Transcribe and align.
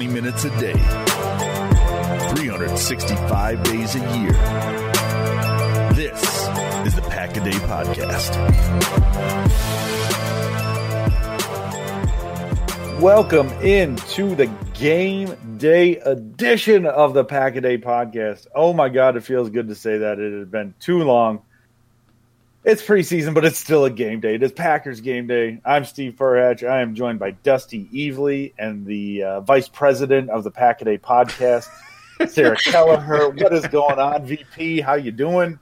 20 0.00 0.14
minutes 0.14 0.44
a 0.44 0.50
day, 0.58 0.72
365 2.34 3.62
days 3.64 3.94
a 3.96 3.98
year. 4.18 4.32
This 5.92 6.22
is 6.86 6.94
the 6.94 7.02
Pack 7.10 7.36
a 7.36 7.44
Day 7.44 7.50
Podcast. 7.50 8.34
Welcome 12.98 13.48
into 13.60 14.34
the 14.34 14.46
game 14.72 15.36
day 15.58 15.98
edition 15.98 16.86
of 16.86 17.12
the 17.12 17.26
Pack 17.26 17.56
a 17.56 17.60
Day 17.60 17.76
Podcast. 17.76 18.46
Oh 18.54 18.72
my 18.72 18.88
God, 18.88 19.18
it 19.18 19.24
feels 19.24 19.50
good 19.50 19.68
to 19.68 19.74
say 19.74 19.98
that. 19.98 20.18
It 20.18 20.32
has 20.32 20.48
been 20.48 20.74
too 20.80 21.02
long. 21.02 21.42
It's 22.62 22.82
preseason, 22.82 23.32
but 23.32 23.46
it's 23.46 23.58
still 23.58 23.86
a 23.86 23.90
game 23.90 24.20
day. 24.20 24.34
It 24.34 24.42
is 24.42 24.52
Packers 24.52 25.00
game 25.00 25.26
day. 25.26 25.62
I'm 25.64 25.86
Steve 25.86 26.16
Furhatch. 26.16 26.68
I 26.68 26.82
am 26.82 26.94
joined 26.94 27.18
by 27.18 27.30
Dusty 27.30 27.88
Evely 27.88 28.52
and 28.58 28.84
the 28.84 29.22
uh, 29.22 29.40
vice 29.40 29.66
president 29.66 30.28
of 30.28 30.44
the 30.44 30.50
Pack 30.50 30.82
a 30.82 30.98
podcast, 30.98 31.68
Sarah 32.28 32.58
Kelleher. 32.58 33.30
What 33.30 33.54
is 33.54 33.66
going 33.68 33.98
on, 33.98 34.26
VP? 34.26 34.82
How 34.82 34.96
you 34.96 35.10
doing? 35.10 35.58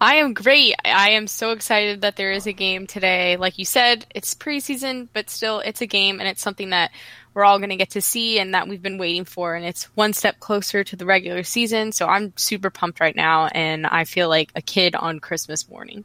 I 0.00 0.16
am 0.16 0.34
great. 0.34 0.74
I 0.84 1.10
am 1.10 1.28
so 1.28 1.52
excited 1.52 2.00
that 2.00 2.16
there 2.16 2.32
is 2.32 2.48
a 2.48 2.52
game 2.52 2.88
today. 2.88 3.36
Like 3.36 3.56
you 3.56 3.64
said, 3.64 4.04
it's 4.12 4.34
preseason, 4.34 5.06
but 5.12 5.30
still, 5.30 5.60
it's 5.60 5.80
a 5.80 5.86
game, 5.86 6.18
and 6.18 6.28
it's 6.28 6.42
something 6.42 6.70
that 6.70 6.90
we're 7.34 7.44
all 7.44 7.58
going 7.58 7.70
to 7.70 7.76
get 7.76 7.90
to 7.90 8.00
see 8.00 8.38
and 8.38 8.54
that 8.54 8.68
we've 8.68 8.82
been 8.82 8.98
waiting 8.98 9.24
for. 9.24 9.54
And 9.54 9.64
it's 9.64 9.84
one 9.96 10.12
step 10.12 10.40
closer 10.40 10.82
to 10.84 10.96
the 10.96 11.06
regular 11.06 11.42
season. 11.42 11.92
So 11.92 12.06
I'm 12.06 12.32
super 12.36 12.70
pumped 12.70 13.00
right 13.00 13.14
now, 13.14 13.46
and 13.46 13.86
I 13.86 14.04
feel 14.04 14.28
like 14.28 14.50
a 14.54 14.62
kid 14.62 14.94
on 14.94 15.20
Christmas 15.20 15.68
morning. 15.68 16.04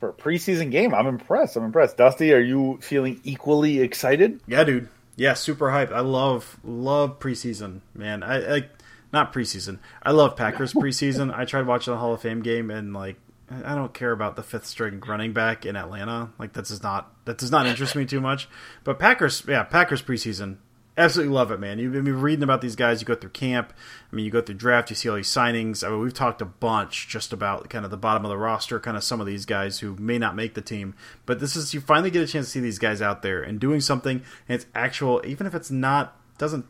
For 0.00 0.10
a 0.10 0.12
preseason 0.12 0.70
game, 0.70 0.94
I'm 0.94 1.06
impressed. 1.06 1.56
I'm 1.56 1.64
impressed. 1.64 1.96
Dusty, 1.96 2.32
are 2.32 2.40
you 2.40 2.78
feeling 2.82 3.20
equally 3.24 3.80
excited? 3.80 4.40
Yeah, 4.46 4.64
dude. 4.64 4.88
Yeah, 5.14 5.34
super 5.34 5.66
hyped. 5.66 5.92
I 5.92 6.00
love 6.00 6.58
love 6.64 7.18
preseason, 7.18 7.80
man. 7.94 8.22
I, 8.22 8.56
I 8.56 8.68
not 9.12 9.32
preseason. 9.32 9.78
I 10.02 10.10
love 10.10 10.36
Packers 10.36 10.72
preseason. 10.74 11.32
I 11.32 11.44
tried 11.44 11.66
watching 11.66 11.92
the 11.92 11.98
Hall 11.98 12.14
of 12.14 12.20
Fame 12.22 12.42
game 12.42 12.70
and 12.70 12.92
like 12.94 13.16
I 13.50 13.74
don't 13.74 13.92
care 13.92 14.12
about 14.12 14.36
the 14.36 14.42
fifth 14.42 14.66
string 14.66 15.00
running 15.00 15.32
back 15.32 15.66
in 15.66 15.76
Atlanta. 15.76 16.32
Like 16.38 16.54
that 16.54 16.66
does 16.66 16.82
not 16.82 17.12
that 17.26 17.38
does 17.38 17.50
not 17.50 17.66
interest 17.66 17.94
me 17.94 18.06
too 18.06 18.20
much. 18.20 18.48
But 18.84 18.98
Packers, 18.98 19.42
yeah, 19.46 19.62
Packers 19.64 20.00
preseason, 20.00 20.56
absolutely 20.96 21.34
love 21.34 21.50
it, 21.50 21.60
man. 21.60 21.78
You've 21.78 21.92
been 21.92 22.20
reading 22.20 22.42
about 22.42 22.60
these 22.60 22.76
guys. 22.76 23.00
You 23.00 23.06
go 23.06 23.14
through 23.14 23.30
camp. 23.30 23.72
I 24.10 24.16
mean, 24.16 24.24
you 24.24 24.30
go 24.30 24.40
through 24.40 24.56
draft. 24.56 24.90
You 24.90 24.96
see 24.96 25.08
all 25.08 25.16
these 25.16 25.28
signings. 25.28 25.86
I 25.86 25.90
mean, 25.90 26.00
we've 26.00 26.14
talked 26.14 26.40
a 26.40 26.46
bunch 26.46 27.08
just 27.08 27.32
about 27.32 27.68
kind 27.68 27.84
of 27.84 27.90
the 27.90 27.96
bottom 27.96 28.24
of 28.24 28.30
the 28.30 28.38
roster, 28.38 28.80
kind 28.80 28.96
of 28.96 29.04
some 29.04 29.20
of 29.20 29.26
these 29.26 29.44
guys 29.44 29.80
who 29.80 29.96
may 29.96 30.18
not 30.18 30.36
make 30.36 30.54
the 30.54 30.62
team. 30.62 30.94
But 31.26 31.40
this 31.40 31.56
is 31.56 31.74
you 31.74 31.80
finally 31.80 32.10
get 32.10 32.22
a 32.22 32.26
chance 32.26 32.46
to 32.46 32.52
see 32.52 32.60
these 32.60 32.78
guys 32.78 33.02
out 33.02 33.22
there 33.22 33.42
and 33.42 33.60
doing 33.60 33.80
something. 33.80 34.22
And 34.48 34.54
it's 34.54 34.66
actual, 34.74 35.22
even 35.26 35.46
if 35.46 35.54
it's 35.54 35.70
not 35.70 36.16
doesn't, 36.38 36.66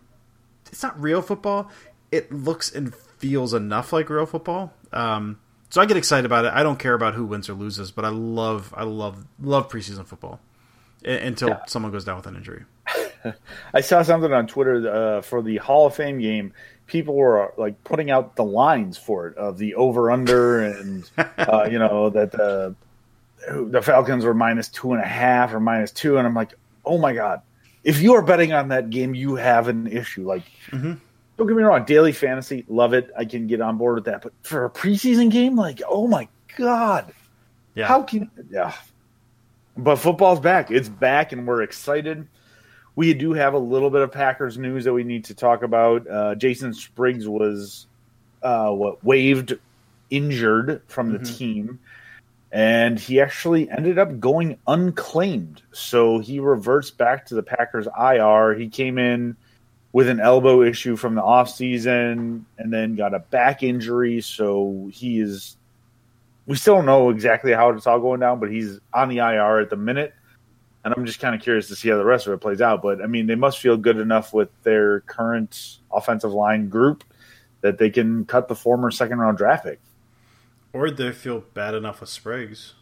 it's 0.66 0.82
not 0.82 1.00
real 1.00 1.22
football. 1.22 1.70
It 2.10 2.32
looks 2.32 2.72
and 2.72 2.94
feels 2.94 3.54
enough 3.54 3.92
like 3.92 4.10
real 4.10 4.26
football. 4.26 4.74
Um, 4.92 5.38
so 5.72 5.80
I 5.80 5.86
get 5.86 5.96
excited 5.96 6.26
about 6.26 6.44
it. 6.44 6.52
I 6.52 6.62
don't 6.62 6.78
care 6.78 6.92
about 6.92 7.14
who 7.14 7.24
wins 7.24 7.48
or 7.48 7.54
loses, 7.54 7.90
but 7.90 8.04
I 8.04 8.10
love, 8.10 8.74
I 8.76 8.84
love, 8.84 9.24
love 9.40 9.70
preseason 9.70 10.04
football 10.04 10.38
until 11.02 11.48
yeah. 11.48 11.64
someone 11.66 11.90
goes 11.90 12.04
down 12.04 12.16
with 12.16 12.26
an 12.26 12.36
injury. 12.36 12.64
I 13.72 13.80
saw 13.80 14.02
something 14.02 14.30
on 14.30 14.46
Twitter 14.46 14.92
uh, 14.92 15.22
for 15.22 15.40
the 15.40 15.56
Hall 15.56 15.86
of 15.86 15.94
Fame 15.94 16.20
game. 16.20 16.52
People 16.86 17.14
were 17.14 17.48
uh, 17.48 17.52
like 17.56 17.82
putting 17.84 18.10
out 18.10 18.36
the 18.36 18.44
lines 18.44 18.98
for 18.98 19.28
it 19.28 19.38
of 19.38 19.56
the 19.56 19.74
over 19.76 20.10
under, 20.10 20.60
and 20.60 21.10
uh, 21.38 21.66
you 21.70 21.78
know 21.78 22.10
that 22.10 22.32
the 22.32 22.74
the 23.48 23.80
Falcons 23.80 24.26
were 24.26 24.34
minus 24.34 24.68
two 24.68 24.92
and 24.92 25.02
a 25.02 25.06
half 25.06 25.54
or 25.54 25.60
minus 25.60 25.90
two, 25.90 26.18
and 26.18 26.26
I'm 26.26 26.34
like, 26.34 26.52
oh 26.84 26.98
my 26.98 27.14
god! 27.14 27.40
If 27.82 28.02
you 28.02 28.12
are 28.16 28.22
betting 28.22 28.52
on 28.52 28.68
that 28.68 28.90
game, 28.90 29.14
you 29.14 29.36
have 29.36 29.68
an 29.68 29.86
issue. 29.86 30.26
Like. 30.26 30.44
Mm-hmm 30.70 30.94
don't 31.36 31.46
get 31.46 31.56
me 31.56 31.62
wrong, 31.62 31.84
daily 31.84 32.12
fantasy, 32.12 32.64
love 32.68 32.92
it. 32.92 33.10
I 33.16 33.24
can 33.24 33.46
get 33.46 33.60
on 33.60 33.78
board 33.78 33.96
with 33.96 34.04
that. 34.04 34.22
But 34.22 34.32
for 34.42 34.64
a 34.64 34.70
preseason 34.70 35.30
game, 35.30 35.56
like, 35.56 35.82
oh 35.88 36.06
my 36.06 36.28
god, 36.56 37.12
yeah, 37.74 37.86
how 37.86 38.02
can 38.02 38.30
yeah? 38.50 38.74
But 39.76 39.96
football's 39.96 40.40
back. 40.40 40.70
It's 40.70 40.88
back, 40.88 41.32
and 41.32 41.46
we're 41.46 41.62
excited. 41.62 42.28
We 42.94 43.14
do 43.14 43.32
have 43.32 43.54
a 43.54 43.58
little 43.58 43.88
bit 43.88 44.02
of 44.02 44.12
Packers 44.12 44.58
news 44.58 44.84
that 44.84 44.92
we 44.92 45.02
need 45.02 45.24
to 45.26 45.34
talk 45.34 45.62
about. 45.62 46.08
Uh, 46.08 46.34
Jason 46.34 46.74
Spriggs 46.74 47.26
was 47.26 47.86
uh, 48.42 48.70
what 48.70 49.02
waived, 49.02 49.54
injured 50.10 50.82
from 50.88 51.12
the 51.12 51.18
mm-hmm. 51.18 51.34
team, 51.34 51.80
and 52.52 52.98
he 52.98 53.20
actually 53.20 53.70
ended 53.70 53.98
up 53.98 54.20
going 54.20 54.58
unclaimed. 54.66 55.62
So 55.72 56.18
he 56.18 56.38
reverts 56.38 56.90
back 56.90 57.24
to 57.26 57.34
the 57.34 57.42
Packers 57.42 57.88
IR. 57.98 58.54
He 58.54 58.68
came 58.68 58.98
in 58.98 59.36
with 59.92 60.08
an 60.08 60.20
elbow 60.20 60.62
issue 60.62 60.96
from 60.96 61.14
the 61.14 61.22
offseason 61.22 62.44
and 62.58 62.72
then 62.72 62.96
got 62.96 63.14
a 63.14 63.18
back 63.18 63.62
injury. 63.62 64.20
So 64.22 64.88
he 64.92 65.20
is, 65.20 65.56
we 66.46 66.56
still 66.56 66.76
don't 66.76 66.86
know 66.86 67.10
exactly 67.10 67.52
how 67.52 67.70
it's 67.70 67.86
all 67.86 68.00
going 68.00 68.20
down, 68.20 68.40
but 68.40 68.50
he's 68.50 68.80
on 68.92 69.10
the 69.10 69.18
IR 69.18 69.60
at 69.60 69.70
the 69.70 69.76
minute. 69.76 70.14
And 70.84 70.92
I'm 70.96 71.06
just 71.06 71.20
kind 71.20 71.34
of 71.34 71.42
curious 71.42 71.68
to 71.68 71.76
see 71.76 71.90
how 71.90 71.96
the 71.96 72.04
rest 72.04 72.26
of 72.26 72.32
it 72.32 72.40
plays 72.40 72.60
out. 72.60 72.82
But 72.82 73.02
I 73.02 73.06
mean, 73.06 73.26
they 73.26 73.36
must 73.36 73.58
feel 73.60 73.76
good 73.76 73.98
enough 73.98 74.32
with 74.32 74.48
their 74.62 75.00
current 75.00 75.78
offensive 75.92 76.32
line 76.32 76.70
group 76.70 77.04
that 77.60 77.78
they 77.78 77.90
can 77.90 78.24
cut 78.24 78.48
the 78.48 78.56
former 78.56 78.90
second 78.90 79.18
round 79.18 79.38
draft 79.38 79.64
pick. 79.64 79.78
Or 80.72 80.90
they 80.90 81.12
feel 81.12 81.40
bad 81.40 81.74
enough 81.74 82.00
with 82.00 82.08
Spriggs. 82.08 82.74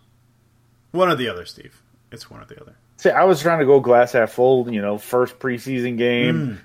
One 0.92 1.10
or 1.10 1.16
the 1.16 1.28
other, 1.28 1.44
Steve. 1.44 1.82
It's 2.10 2.30
one 2.30 2.40
or 2.40 2.46
the 2.46 2.58
other. 2.60 2.76
See, 2.96 3.10
I 3.10 3.24
was 3.24 3.42
trying 3.42 3.58
to 3.58 3.66
go 3.66 3.80
glass 3.80 4.12
half 4.12 4.32
full, 4.32 4.72
you 4.72 4.80
know, 4.80 4.96
first 4.96 5.38
preseason 5.38 5.98
game. 5.98 6.34
Mm 6.34 6.58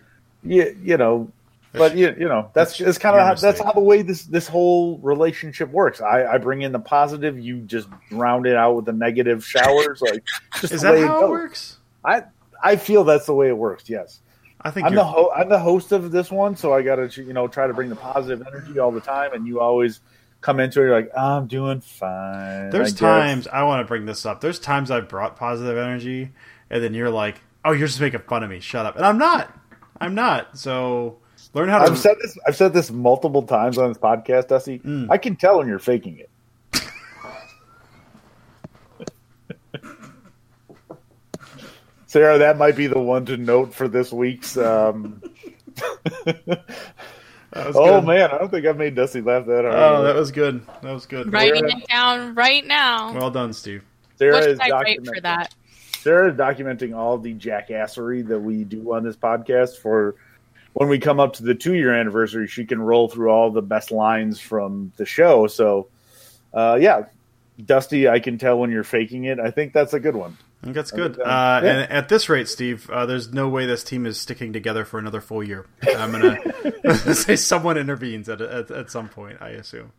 you, 0.45 0.77
you 0.83 0.97
know, 0.97 1.31
but 1.73 1.97
you, 1.97 2.15
you 2.17 2.27
know 2.27 2.49
that's 2.53 2.79
it's 2.79 2.97
kind 2.97 3.15
of 3.15 3.21
how, 3.21 3.35
that's 3.35 3.59
how 3.59 3.71
the 3.73 3.81
way 3.81 4.01
this 4.01 4.23
this 4.23 4.47
whole 4.47 4.97
relationship 4.99 5.69
works. 5.69 6.01
I, 6.01 6.25
I 6.25 6.37
bring 6.37 6.61
in 6.61 6.71
the 6.71 6.79
positive, 6.79 7.37
you 7.39 7.61
just 7.61 7.89
drown 8.09 8.45
it 8.45 8.55
out 8.55 8.75
with 8.75 8.85
the 8.85 8.93
negative 8.93 9.45
showers. 9.45 10.01
Like, 10.01 10.23
just 10.61 10.73
is 10.73 10.81
that 10.81 10.97
how 10.99 11.21
it, 11.21 11.25
it 11.25 11.29
works? 11.29 11.77
I 12.03 12.23
I 12.63 12.75
feel 12.77 13.03
that's 13.03 13.25
the 13.25 13.33
way 13.33 13.49
it 13.49 13.57
works. 13.57 13.89
Yes, 13.89 14.19
I 14.61 14.71
think 14.71 14.87
I'm 14.87 14.95
the 14.95 15.03
ho- 15.03 15.31
I'm 15.35 15.49
the 15.49 15.59
host 15.59 15.91
of 15.91 16.11
this 16.11 16.31
one, 16.31 16.55
so 16.55 16.73
I 16.73 16.81
got 16.81 16.95
to 16.95 17.23
you 17.23 17.33
know 17.33 17.47
try 17.47 17.67
to 17.67 17.73
bring 17.73 17.89
the 17.89 17.95
positive 17.95 18.45
energy 18.47 18.79
all 18.79 18.91
the 18.91 19.01
time, 19.01 19.33
and 19.33 19.45
you 19.45 19.59
always 19.59 19.99
come 20.41 20.59
into 20.59 20.81
it. 20.81 20.85
You're 20.85 20.95
like, 20.95 21.11
oh, 21.15 21.37
I'm 21.37 21.47
doing 21.47 21.81
fine. 21.81 22.69
There's 22.69 22.93
I 22.93 22.97
times 22.97 23.47
I 23.47 23.63
want 23.63 23.81
to 23.81 23.87
bring 23.87 24.05
this 24.05 24.25
up. 24.25 24.41
There's 24.41 24.59
times 24.59 24.91
I've 24.91 25.09
brought 25.09 25.35
positive 25.35 25.77
energy, 25.77 26.31
and 26.69 26.83
then 26.83 26.93
you're 26.93 27.09
like, 27.09 27.41
oh, 27.63 27.71
you're 27.71 27.87
just 27.87 27.99
making 28.01 28.21
fun 28.21 28.43
of 28.43 28.49
me. 28.49 28.59
Shut 28.59 28.85
up, 28.85 28.95
and 28.95 29.05
I'm 29.05 29.17
not. 29.17 29.51
I'm 29.99 30.15
not. 30.15 30.57
So 30.57 31.17
learn 31.53 31.69
how 31.69 31.79
to. 31.79 31.91
I've 31.91 31.97
said 31.97 32.17
this. 32.21 32.37
I've 32.47 32.55
said 32.55 32.73
this 32.73 32.91
multiple 32.91 33.43
times 33.43 33.77
on 33.77 33.89
this 33.89 33.97
podcast, 33.97 34.47
Dusty. 34.47 34.79
Mm. 34.79 35.07
I 35.09 35.17
can 35.17 35.35
tell 35.35 35.57
when 35.59 35.67
you're 35.67 35.79
faking 35.79 36.19
it. 36.19 36.29
Sarah, 42.07 42.37
that 42.37 42.57
might 42.57 42.75
be 42.75 42.87
the 42.87 42.99
one 42.99 43.25
to 43.25 43.37
note 43.37 43.73
for 43.73 43.87
this 43.87 44.11
week's. 44.11 44.57
Um... 44.57 45.21
oh 47.55 47.73
good. 47.73 48.05
man, 48.05 48.31
I 48.31 48.37
don't 48.37 48.49
think 48.49 48.65
I've 48.65 48.77
made 48.77 48.95
Dusty 48.95 49.21
laugh 49.21 49.45
that 49.45 49.65
hard. 49.65 49.75
Oh, 49.75 50.03
that 50.03 50.15
was 50.15 50.31
good. 50.31 50.65
That 50.81 50.93
was 50.93 51.05
good. 51.05 51.31
Writing 51.31 51.67
it 51.69 51.87
down 51.87 52.35
right 52.35 52.65
now. 52.65 53.13
Well 53.13 53.31
done, 53.31 53.53
Steve. 53.53 53.83
Sarah 54.17 54.33
what 54.33 54.43
should 54.43 54.61
I 54.61 54.69
write 54.69 55.05
for 55.05 55.19
that? 55.21 55.53
Sarah 56.05 56.29
is 56.29 56.37
documenting 56.37 56.95
all 56.95 57.17
the 57.17 57.33
jackassery 57.33 58.27
that 58.27 58.39
we 58.39 58.63
do 58.63 58.93
on 58.93 59.03
this 59.03 59.15
podcast 59.15 59.77
for 59.77 60.13
when 60.73 60.87
we 60.87 60.99
come 60.99 61.19
up 61.19 61.33
to 61.33 61.43
the 61.43 61.55
two 61.55 61.73
year 61.73 61.99
anniversary, 61.99 62.45
she 62.45 62.63
can 62.63 62.79
roll 62.79 63.09
through 63.09 63.29
all 63.29 63.49
the 63.49 63.63
best 63.63 63.89
lines 63.89 64.39
from 64.39 64.91
the 64.97 65.05
show. 65.07 65.47
So, 65.47 65.87
uh, 66.53 66.77
yeah, 66.79 67.05
Dusty, 67.57 68.07
I 68.07 68.19
can 68.19 68.37
tell 68.37 68.59
when 68.59 68.69
you're 68.69 68.83
faking 68.83 69.23
it. 69.23 69.39
I 69.39 69.49
think 69.49 69.73
that's 69.73 69.93
a 69.93 69.99
good 69.99 70.15
one. 70.15 70.37
I 70.61 70.65
think 70.65 70.75
that's 70.75 70.91
good. 70.91 71.19
Uh, 71.19 71.61
yeah. 71.63 71.69
And 71.71 71.91
at 71.91 72.07
this 72.07 72.29
rate, 72.29 72.49
Steve, 72.49 72.87
uh, 72.91 73.07
there's 73.07 73.33
no 73.33 73.49
way 73.49 73.65
this 73.65 73.83
team 73.83 74.05
is 74.05 74.21
sticking 74.21 74.53
together 74.53 74.85
for 74.85 74.99
another 74.99 75.21
full 75.21 75.43
year. 75.43 75.65
I'm 75.87 76.11
gonna 76.11 77.15
say 77.15 77.35
someone 77.35 77.79
intervenes 77.79 78.29
at, 78.29 78.41
at, 78.41 78.69
at 78.69 78.91
some 78.91 79.09
point. 79.09 79.39
I 79.41 79.49
assume. 79.49 79.91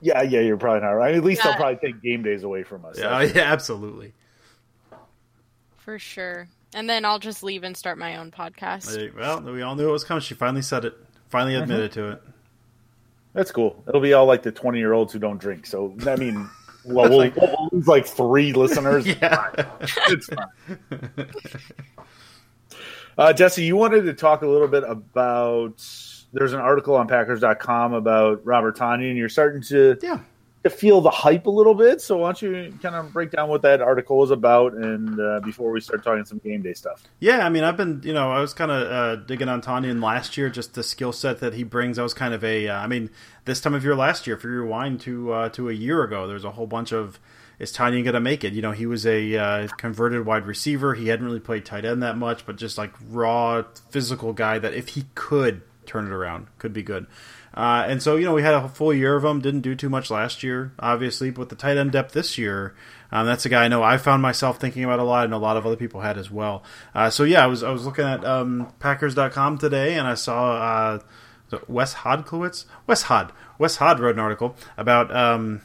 Yeah, 0.00 0.22
yeah, 0.22 0.40
you're 0.40 0.56
probably 0.56 0.80
not 0.80 0.90
right. 0.90 1.14
At 1.14 1.22
least 1.22 1.44
yeah. 1.44 1.52
they'll 1.52 1.56
probably 1.56 1.76
take 1.76 2.02
game 2.02 2.24
days 2.24 2.42
away 2.42 2.64
from 2.64 2.84
us. 2.84 2.98
Yeah, 2.98 3.22
yeah, 3.34 3.42
absolutely. 3.42 4.12
For 5.80 5.98
sure. 5.98 6.48
And 6.74 6.88
then 6.88 7.04
I'll 7.04 7.18
just 7.18 7.42
leave 7.42 7.64
and 7.64 7.76
start 7.76 7.98
my 7.98 8.16
own 8.16 8.30
podcast. 8.30 9.14
Well, 9.16 9.40
we 9.40 9.62
all 9.62 9.74
knew 9.74 9.88
it 9.88 9.92
was 9.92 10.04
coming. 10.04 10.20
She 10.20 10.34
finally 10.34 10.62
said 10.62 10.84
it. 10.84 10.96
Finally 11.28 11.54
mm-hmm. 11.54 11.62
admitted 11.64 11.90
mm-hmm. 11.92 12.00
to 12.00 12.12
it. 12.12 12.22
That's 13.32 13.50
cool. 13.50 13.82
It'll 13.88 14.00
be 14.00 14.12
all 14.12 14.26
like 14.26 14.42
the 14.42 14.52
twenty 14.52 14.78
year 14.78 14.92
olds 14.92 15.12
who 15.12 15.18
don't 15.18 15.38
drink. 15.38 15.66
So 15.66 15.94
I 16.06 16.16
mean, 16.16 16.48
well, 16.84 17.08
we'll, 17.08 17.18
like, 17.18 17.36
we'll 17.36 17.68
lose 17.72 17.86
like 17.86 18.06
three 18.06 18.52
listeners. 18.52 19.06
yeah, 19.22 19.50
it's 20.08 20.26
fine. 20.26 21.28
uh, 23.16 23.32
Jesse, 23.32 23.62
you 23.62 23.76
wanted 23.76 24.02
to 24.02 24.14
talk 24.14 24.42
a 24.42 24.46
little 24.46 24.68
bit 24.68 24.84
about. 24.86 25.84
There's 26.32 26.52
an 26.52 26.60
article 26.60 26.94
on 26.94 27.08
Packers.com 27.08 27.92
about 27.92 28.44
Robert 28.44 28.76
Tonyan, 28.76 29.08
and 29.08 29.16
you're 29.16 29.28
starting 29.28 29.62
to 29.62 29.96
yeah 30.02 30.20
to 30.62 30.70
feel 30.70 31.00
the 31.00 31.10
hype 31.10 31.46
a 31.46 31.50
little 31.50 31.74
bit. 31.74 32.00
So 32.00 32.18
why 32.18 32.28
don't 32.28 32.42
you 32.42 32.78
kind 32.82 32.94
of 32.94 33.12
break 33.12 33.30
down 33.30 33.48
what 33.48 33.62
that 33.62 33.80
article 33.80 34.18
was 34.18 34.30
about, 34.30 34.74
and 34.74 35.18
uh, 35.18 35.40
before 35.40 35.70
we 35.70 35.80
start 35.80 36.04
talking 36.04 36.24
some 36.24 36.38
game 36.38 36.62
day 36.62 36.74
stuff? 36.74 37.02
Yeah, 37.18 37.46
I 37.46 37.48
mean, 37.48 37.64
I've 37.64 37.76
been, 37.76 38.00
you 38.04 38.12
know, 38.12 38.30
I 38.30 38.40
was 38.40 38.52
kind 38.52 38.70
of 38.70 38.90
uh, 38.90 39.16
digging 39.16 39.48
on 39.48 39.62
Tonyan 39.62 40.02
last 40.02 40.36
year, 40.36 40.50
just 40.50 40.74
the 40.74 40.82
skill 40.82 41.12
set 41.12 41.40
that 41.40 41.54
he 41.54 41.64
brings. 41.64 41.98
I 41.98 42.02
was 42.02 42.14
kind 42.14 42.34
of 42.34 42.44
a, 42.44 42.68
uh, 42.68 42.78
I 42.78 42.86
mean, 42.86 43.10
this 43.46 43.60
time 43.60 43.74
of 43.74 43.84
year 43.84 43.96
last 43.96 44.26
year, 44.26 44.36
if 44.36 44.44
you 44.44 44.50
rewind 44.50 45.00
to 45.00 45.32
uh, 45.32 45.48
to 45.50 45.70
a 45.70 45.72
year 45.72 46.02
ago, 46.02 46.26
there's 46.26 46.44
a 46.44 46.52
whole 46.52 46.66
bunch 46.66 46.92
of 46.92 47.18
is 47.58 47.72
Tonyan 47.72 48.02
going 48.04 48.14
to 48.14 48.20
make 48.20 48.42
it? 48.42 48.54
You 48.54 48.62
know, 48.62 48.72
he 48.72 48.86
was 48.86 49.06
a 49.06 49.36
uh, 49.36 49.68
converted 49.76 50.24
wide 50.24 50.46
receiver. 50.46 50.94
He 50.94 51.08
hadn't 51.08 51.26
really 51.26 51.40
played 51.40 51.66
tight 51.66 51.84
end 51.84 52.02
that 52.02 52.16
much, 52.16 52.46
but 52.46 52.56
just 52.56 52.78
like 52.78 52.92
raw 53.10 53.62
physical 53.90 54.32
guy 54.32 54.58
that 54.58 54.72
if 54.72 54.88
he 54.88 55.04
could 55.14 55.60
turn 55.84 56.06
it 56.06 56.12
around, 56.12 56.46
could 56.56 56.72
be 56.72 56.82
good. 56.82 57.06
Uh, 57.52 57.84
and 57.88 58.02
so, 58.02 58.16
you 58.16 58.24
know, 58.24 58.34
we 58.34 58.42
had 58.42 58.54
a 58.54 58.68
full 58.68 58.94
year 58.94 59.16
of 59.16 59.24
him. 59.24 59.40
Didn't 59.40 59.62
do 59.62 59.74
too 59.74 59.88
much 59.88 60.10
last 60.10 60.42
year, 60.42 60.72
obviously, 60.78 61.30
but 61.30 61.40
with 61.40 61.48
the 61.48 61.56
tight 61.56 61.76
end 61.76 61.92
depth 61.92 62.12
this 62.12 62.38
year, 62.38 62.74
um, 63.12 63.26
that's 63.26 63.44
a 63.44 63.48
guy 63.48 63.64
I 63.64 63.68
know 63.68 63.82
I 63.82 63.96
found 63.96 64.22
myself 64.22 64.60
thinking 64.60 64.84
about 64.84 65.00
a 65.00 65.04
lot, 65.04 65.24
and 65.24 65.34
a 65.34 65.38
lot 65.38 65.56
of 65.56 65.66
other 65.66 65.76
people 65.76 66.00
had 66.00 66.16
as 66.16 66.30
well. 66.30 66.62
Uh, 66.94 67.10
so 67.10 67.24
yeah, 67.24 67.42
I 67.42 67.46
was 67.46 67.62
I 67.62 67.70
was 67.70 67.84
looking 67.84 68.04
at 68.04 68.24
um, 68.24 68.72
Packers.com 68.78 69.58
today, 69.58 69.94
and 69.94 70.06
I 70.06 70.14
saw 70.14 70.52
uh, 70.52 71.58
Wes 71.66 71.94
Hodkiewicz, 71.94 72.66
Wes 72.86 73.02
Hod, 73.02 73.32
Wes 73.58 73.76
Hod 73.76 73.98
wrote 73.98 74.14
an 74.14 74.20
article 74.20 74.54
about 74.76 75.14
um, 75.14 75.62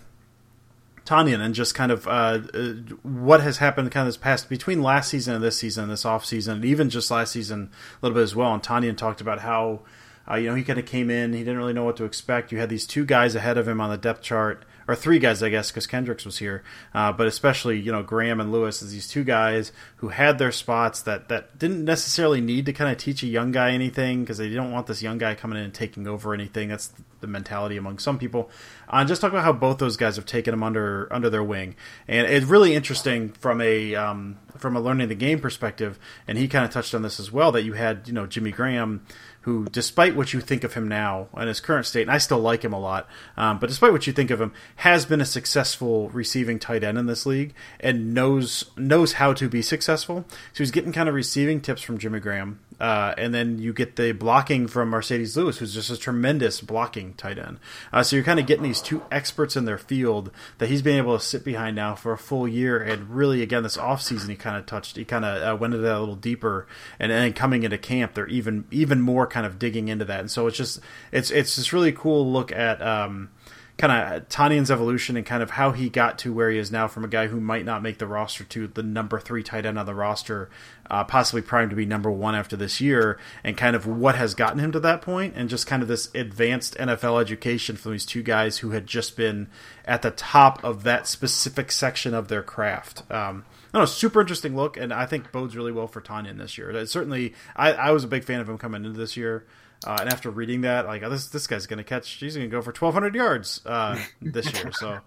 Tonyan 1.05 1.39
and 1.39 1.53
just 1.53 1.75
kind 1.75 1.91
of 1.91 2.07
uh, 2.07 2.39
uh, 2.53 2.73
what 3.03 3.41
has 3.41 3.57
happened 3.57 3.91
kind 3.91 4.07
of 4.07 4.13
this 4.13 4.17
past 4.17 4.49
between 4.49 4.81
last 4.81 5.09
season 5.09 5.35
and 5.35 5.43
this 5.43 5.57
season, 5.57 5.87
this 5.87 6.03
off 6.03 6.25
season, 6.25 6.55
and 6.55 6.65
even 6.65 6.89
just 6.89 7.11
last 7.11 7.31
season 7.31 7.69
a 7.71 8.05
little 8.05 8.15
bit 8.15 8.23
as 8.23 8.35
well. 8.35 8.53
And 8.53 8.63
Tonyan 8.63 8.97
talked 8.97 9.21
about 9.21 9.39
how 9.39 9.81
uh, 10.29 10.35
you 10.35 10.49
know 10.49 10.55
he 10.55 10.63
kind 10.63 10.79
of 10.79 10.85
came 10.85 11.09
in, 11.09 11.33
he 11.33 11.39
didn't 11.39 11.57
really 11.57 11.73
know 11.73 11.83
what 11.83 11.97
to 11.97 12.05
expect. 12.05 12.51
You 12.51 12.57
had 12.59 12.69
these 12.69 12.87
two 12.87 13.05
guys 13.05 13.35
ahead 13.35 13.57
of 13.57 13.67
him 13.67 13.81
on 13.81 13.89
the 13.89 13.97
depth 13.97 14.21
chart 14.21 14.65
or 14.87 14.95
three 14.95 15.19
guys, 15.19 15.41
I 15.41 15.49
guess, 15.49 15.71
because 15.71 15.87
Kendricks 15.87 16.25
was 16.25 16.37
here. 16.37 16.63
Uh, 16.93 17.11
but 17.11 17.27
especially, 17.27 17.79
you 17.79 17.91
know, 17.91 18.03
Graham 18.03 18.39
and 18.39 18.51
Lewis 18.51 18.83
as 18.83 18.91
these 18.91 19.07
two 19.07 19.23
guys 19.23 19.71
who 19.97 20.09
had 20.09 20.37
their 20.37 20.51
spots 20.51 21.01
that, 21.03 21.27
that 21.29 21.57
didn't 21.57 21.85
necessarily 21.85 22.39
need 22.39 22.65
to 22.67 22.73
kind 22.73 22.91
of 22.91 22.97
teach 22.97 23.23
a 23.23 23.27
young 23.27 23.51
guy 23.51 23.71
anything 23.71 24.21
because 24.21 24.37
they 24.37 24.49
don't 24.49 24.71
want 24.71 24.87
this 24.87 25.01
young 25.01 25.17
guy 25.17 25.33
coming 25.33 25.57
in 25.57 25.65
and 25.65 25.73
taking 25.73 26.07
over 26.07 26.33
anything. 26.33 26.69
That's 26.69 26.91
the 27.21 27.27
mentality 27.27 27.77
among 27.77 27.97
some 27.97 28.19
people. 28.19 28.49
Uh, 28.87 29.03
just 29.03 29.21
talk 29.21 29.31
about 29.31 29.43
how 29.43 29.53
both 29.53 29.79
those 29.79 29.97
guys 29.97 30.15
have 30.15 30.25
taken 30.25 30.53
him 30.53 30.61
under 30.61 31.11
under 31.11 31.29
their 31.29 31.43
wing, 31.43 31.75
and 32.07 32.27
it's 32.27 32.45
really 32.45 32.75
interesting 32.75 33.29
from 33.29 33.59
a 33.61 33.95
um, 33.95 34.37
from 34.57 34.75
a 34.75 34.79
learning 34.79 35.07
the 35.07 35.15
game 35.15 35.39
perspective. 35.39 35.97
And 36.27 36.37
he 36.37 36.47
kind 36.47 36.63
of 36.63 36.71
touched 36.71 36.93
on 36.93 37.01
this 37.01 37.19
as 37.19 37.31
well 37.31 37.51
that 37.53 37.63
you 37.63 37.73
had 37.73 38.07
you 38.07 38.13
know 38.13 38.27
Jimmy 38.27 38.51
Graham 38.51 39.05
who, 39.45 39.65
despite 39.65 40.15
what 40.15 40.33
you 40.33 40.41
think 40.41 40.63
of 40.63 40.73
him 40.73 40.87
now 40.87 41.27
in 41.37 41.47
his 41.47 41.59
current 41.59 41.85
state, 41.85 42.01
and 42.01 42.11
I 42.11 42.17
still 42.17 42.39
like 42.39 42.65
him 42.65 42.73
a 42.73 42.79
lot, 42.79 43.07
um, 43.37 43.59
but 43.59 43.69
despite 43.69 43.91
what 43.91 44.07
you 44.07 44.13
think 44.13 44.31
of 44.31 44.41
him, 44.41 44.51
has 44.77 45.05
been 45.05 45.21
a 45.21 45.25
successful 45.25 46.09
receiving 46.09 46.57
tight 46.57 46.83
end 46.83 46.97
in 46.97 47.05
this 47.05 47.27
league 47.27 47.53
and 47.79 48.11
knows 48.11 48.65
knows 48.75 49.13
how 49.13 49.33
to 49.33 49.47
be 49.47 49.61
successful. 49.61 50.25
So 50.53 50.63
he's 50.63 50.71
getting 50.71 50.91
kind 50.91 51.07
of 51.07 51.13
receiving 51.13 51.61
tips 51.61 51.83
from 51.83 51.99
Jimmy 51.99 52.19
Graham, 52.19 52.59
uh, 52.79 53.13
and 53.17 53.33
then 53.33 53.59
you 53.59 53.71
get 53.71 53.95
the 53.95 54.11
blocking 54.11 54.67
from 54.67 54.91
Marcedes 54.91 55.37
Lewis, 55.37 55.59
who's 55.59 55.73
just 55.73 55.89
a 55.89 55.97
tremendous 55.97 56.59
blocking 56.59 57.13
tight 57.13 57.37
end. 57.37 57.59
Uh, 57.93 58.03
so 58.03 58.15
you're 58.15 58.25
kind 58.25 58.39
of 58.39 58.47
getting 58.47 58.63
these 58.63 58.81
two 58.81 59.03
experts 59.11 59.55
in 59.55 59.65
their 59.65 59.77
field 59.77 60.31
that 60.57 60.69
he's 60.69 60.81
been 60.81 60.97
able 60.97 61.17
to 61.17 61.23
sit 61.23 61.45
behind 61.45 61.75
now 61.75 61.95
for 61.95 62.11
a 62.11 62.17
full 62.17 62.47
year. 62.47 62.81
And 62.81 63.09
really, 63.09 63.41
again, 63.41 63.63
this 63.63 63.77
offseason, 63.77 64.29
he 64.29 64.35
kind 64.35 64.57
of 64.57 64.65
touched, 64.65 64.97
he 64.97 65.05
kind 65.05 65.23
of 65.23 65.43
uh, 65.43 65.55
went 65.55 65.73
into 65.73 65.83
that 65.83 65.97
a 65.97 65.99
little 65.99 66.15
deeper. 66.15 66.67
And 66.99 67.11
then 67.11 67.31
coming 67.33 67.63
into 67.63 67.77
camp, 67.77 68.13
they're 68.13 68.27
even 68.27 68.65
even 68.71 69.01
more 69.01 69.27
kind 69.35 69.45
of 69.45 69.59
digging 69.59 69.89
into 69.89 70.05
that. 70.05 70.21
And 70.21 70.31
so 70.31 70.47
it's 70.47 70.55
just 70.55 70.79
it's 71.11 71.29
it's 71.29 71.57
this 71.57 71.73
really 71.73 71.91
cool 71.91 72.31
look 72.31 72.53
at. 72.53 72.81
Um, 72.81 73.29
kind 73.77 73.91
of 74.15 74.29
Tonyan's 74.29 74.71
evolution 74.71 75.17
and 75.17 75.25
kind 75.25 75.43
of 75.43 75.49
how 75.49 75.71
he 75.71 75.89
got 75.89 76.17
to 76.19 76.31
where 76.31 76.49
he 76.49 76.57
is 76.57 76.71
now 76.71 76.87
from 76.87 77.03
a 77.03 77.09
guy 77.09 77.27
who 77.27 77.41
might 77.41 77.65
not 77.65 77.83
make 77.83 77.97
the 77.97 78.07
roster 78.07 78.45
to 78.45 78.67
the 78.67 78.81
number 78.81 79.19
three 79.19 79.43
tight 79.43 79.65
end 79.65 79.77
on 79.77 79.85
the 79.85 79.93
roster, 79.93 80.49
uh, 80.89 81.03
possibly 81.03 81.41
primed 81.41 81.71
to 81.71 81.75
be 81.75 81.85
number 81.85 82.09
one 82.09 82.35
after 82.35 82.55
this 82.55 82.79
year, 82.79 83.19
and 83.43 83.57
kind 83.57 83.75
of 83.75 83.85
what 83.85 84.15
has 84.15 84.33
gotten 84.33 84.59
him 84.59 84.71
to 84.71 84.79
that 84.79 85.01
point, 85.01 85.33
and 85.35 85.49
just 85.49 85.67
kind 85.67 85.81
of 85.81 85.89
this 85.89 86.09
advanced 86.15 86.77
NFL 86.77 87.19
education 87.19 87.75
from 87.75 87.91
these 87.91 88.05
two 88.05 88.23
guys 88.23 88.59
who 88.59 88.69
had 88.69 88.87
just 88.87 89.17
been 89.17 89.49
at 89.83 90.03
the 90.03 90.11
top 90.11 90.63
of 90.63 90.83
that 90.83 91.05
specific 91.05 91.69
section 91.69 92.13
of 92.13 92.29
their 92.29 92.43
craft. 92.43 93.03
Um, 93.11 93.43
don't 93.75 93.81
know, 93.81 93.85
super 93.85 94.21
interesting 94.21 94.55
look, 94.55 94.77
and 94.77 94.93
I 94.93 95.05
think 95.05 95.31
bodes 95.31 95.55
really 95.55 95.71
well 95.71 95.87
for 95.87 96.01
Tonyan 96.01 96.37
this 96.37 96.57
year. 96.57 96.71
It 96.71 96.89
certainly, 96.89 97.33
I, 97.55 97.73
I 97.73 97.91
was 97.91 98.03
a 98.03 98.07
big 98.07 98.23
fan 98.23 98.39
of 98.39 98.49
him 98.49 98.57
coming 98.57 98.85
into 98.85 98.97
this 98.97 99.17
year. 99.17 99.45
Uh, 99.85 99.97
and 99.99 100.11
after 100.11 100.31
reading 100.31 100.61
that, 100.61 100.87
like 100.87 101.03
oh, 101.03 101.09
this 101.09 101.27
this 101.27 101.45
guy's 101.45 101.67
going 101.67 101.77
to 101.77 101.83
catch, 101.83 102.09
he's 102.09 102.35
going 102.35 102.49
to 102.49 102.51
go 102.51 102.61
for 102.61 102.71
1,200 102.71 103.13
yards 103.13 103.61
uh, 103.65 104.01
this 104.21 104.51
year. 104.53 104.71
So 104.71 104.99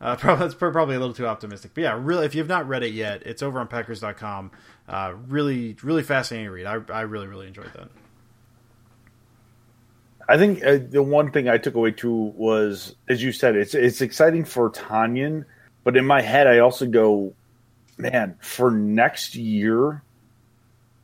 uh, 0.00 0.16
probably, 0.16 0.46
that's 0.46 0.54
probably 0.54 0.94
a 0.94 1.00
little 1.00 1.14
too 1.14 1.26
optimistic. 1.26 1.72
But 1.74 1.82
yeah, 1.82 1.98
really, 2.00 2.24
if 2.24 2.34
you've 2.34 2.48
not 2.48 2.68
read 2.68 2.84
it 2.84 2.94
yet, 2.94 3.24
it's 3.26 3.42
over 3.42 3.58
on 3.58 3.66
Packers.com. 3.66 4.52
Uh, 4.88 5.14
really, 5.26 5.76
really 5.82 6.04
fascinating 6.04 6.50
read. 6.50 6.66
I, 6.66 6.78
I 6.92 7.00
really, 7.02 7.26
really 7.26 7.48
enjoyed 7.48 7.72
that. 7.74 7.88
I 10.28 10.38
think 10.38 10.64
uh, 10.64 10.78
the 10.88 11.02
one 11.02 11.32
thing 11.32 11.48
I 11.48 11.58
took 11.58 11.74
away 11.74 11.90
too 11.90 12.32
was, 12.36 12.94
as 13.08 13.22
you 13.22 13.32
said, 13.32 13.56
it's 13.56 13.74
it's 13.74 14.00
exciting 14.00 14.44
for 14.44 14.70
Tonyan, 14.70 15.44
but 15.84 15.96
in 15.96 16.06
my 16.06 16.22
head, 16.22 16.46
I 16.46 16.60
also 16.60 16.86
go, 16.86 17.34
man, 18.02 18.36
for 18.40 18.70
next 18.70 19.34
year, 19.34 20.02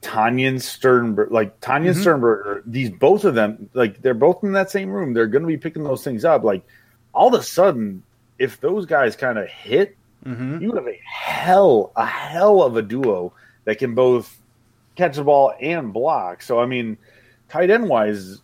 Tonyan 0.02 0.60
Sternberg, 0.60 1.30
like 1.32 1.60
Tonyan 1.60 1.90
mm-hmm. 1.90 2.00
Sternberger, 2.00 2.62
these 2.66 2.90
both 2.90 3.24
of 3.24 3.34
them, 3.34 3.70
like 3.74 4.02
they're 4.02 4.14
both 4.14 4.44
in 4.44 4.52
that 4.52 4.70
same 4.70 4.90
room. 4.90 5.14
They're 5.14 5.26
going 5.26 5.42
to 5.42 5.48
be 5.48 5.56
picking 5.56 5.84
those 5.84 6.04
things 6.04 6.24
up. 6.24 6.44
Like 6.44 6.64
all 7.12 7.34
of 7.34 7.40
a 7.40 7.42
sudden, 7.42 8.02
if 8.38 8.60
those 8.60 8.86
guys 8.86 9.16
kind 9.16 9.38
of 9.38 9.48
hit, 9.48 9.96
mm-hmm. 10.24 10.60
you 10.60 10.72
have 10.72 10.86
a 10.86 11.00
hell, 11.04 11.92
a 11.96 12.06
hell 12.06 12.62
of 12.62 12.76
a 12.76 12.82
duo 12.82 13.32
that 13.64 13.78
can 13.78 13.94
both 13.94 14.38
catch 14.94 15.16
the 15.16 15.24
ball 15.24 15.52
and 15.60 15.92
block. 15.92 16.42
So 16.42 16.60
I 16.60 16.66
mean, 16.66 16.98
tight 17.48 17.70
end 17.70 17.88
wise, 17.88 18.40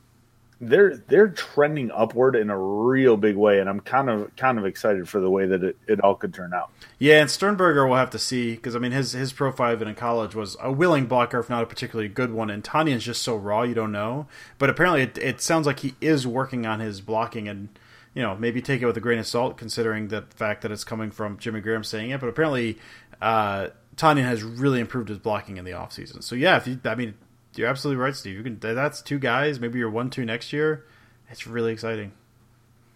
they're 0.60 0.96
they're 0.96 1.28
trending 1.28 1.90
upward 1.90 2.36
in 2.36 2.50
a 2.50 2.58
real 2.58 3.16
big 3.16 3.36
way, 3.36 3.58
and 3.58 3.68
I'm 3.68 3.80
kind 3.80 4.08
of 4.08 4.34
kind 4.36 4.58
of 4.58 4.64
excited 4.64 5.08
for 5.08 5.20
the 5.20 5.30
way 5.30 5.46
that 5.46 5.62
it, 5.64 5.76
it 5.86 6.00
all 6.00 6.14
could 6.14 6.32
turn 6.32 6.54
out. 6.54 6.70
Yeah, 6.98 7.20
and 7.20 7.30
Sternberger 7.30 7.86
will 7.86 7.96
have 7.96 8.10
to 8.10 8.18
see 8.18 8.54
because 8.54 8.76
I 8.76 8.78
mean 8.78 8.92
his 8.92 9.12
his 9.12 9.32
profile 9.32 9.80
in 9.80 9.94
college 9.94 10.34
was 10.34 10.56
a 10.60 10.72
willing 10.72 11.06
blocker, 11.06 11.38
if 11.40 11.50
not 11.50 11.62
a 11.62 11.66
particularly 11.66 12.08
good 12.08 12.32
one. 12.32 12.50
And 12.50 12.62
Tonyan's 12.62 13.04
just 13.04 13.22
so 13.22 13.36
raw, 13.36 13.62
you 13.62 13.74
don't 13.74 13.92
know. 13.92 14.26
But 14.58 14.70
apparently, 14.70 15.02
it, 15.02 15.18
it 15.18 15.40
sounds 15.40 15.66
like 15.66 15.80
he 15.80 15.94
is 16.00 16.26
working 16.26 16.66
on 16.66 16.80
his 16.80 17.00
blocking, 17.00 17.48
and 17.48 17.68
you 18.14 18.22
know 18.22 18.36
maybe 18.36 18.62
take 18.62 18.80
it 18.80 18.86
with 18.86 18.96
a 18.96 19.00
grain 19.00 19.18
of 19.18 19.26
salt, 19.26 19.58
considering 19.58 20.08
the 20.08 20.22
fact 20.36 20.62
that 20.62 20.70
it's 20.70 20.84
coming 20.84 21.10
from 21.10 21.38
Jimmy 21.38 21.60
Graham 21.60 21.84
saying 21.84 22.10
it. 22.10 22.20
But 22.20 22.28
apparently, 22.28 22.78
uh, 23.20 23.68
has 24.00 24.42
really 24.42 24.80
improved 24.80 25.08
his 25.08 25.18
blocking 25.18 25.56
in 25.56 25.64
the 25.64 25.72
offseason. 25.72 26.22
So 26.22 26.34
yeah, 26.36 26.56
if 26.56 26.66
you, 26.66 26.78
I 26.84 26.94
mean 26.94 27.14
you're 27.56 27.68
absolutely 27.68 28.02
right, 28.02 28.14
Steve. 28.14 28.36
You 28.36 28.42
can 28.42 28.58
that's 28.58 29.02
two 29.02 29.18
guys. 29.18 29.60
Maybe 29.60 29.78
you're 29.78 29.90
one 29.90 30.10
two 30.10 30.24
next 30.24 30.52
year. 30.52 30.84
It's 31.30 31.46
really 31.46 31.72
exciting. 31.72 32.12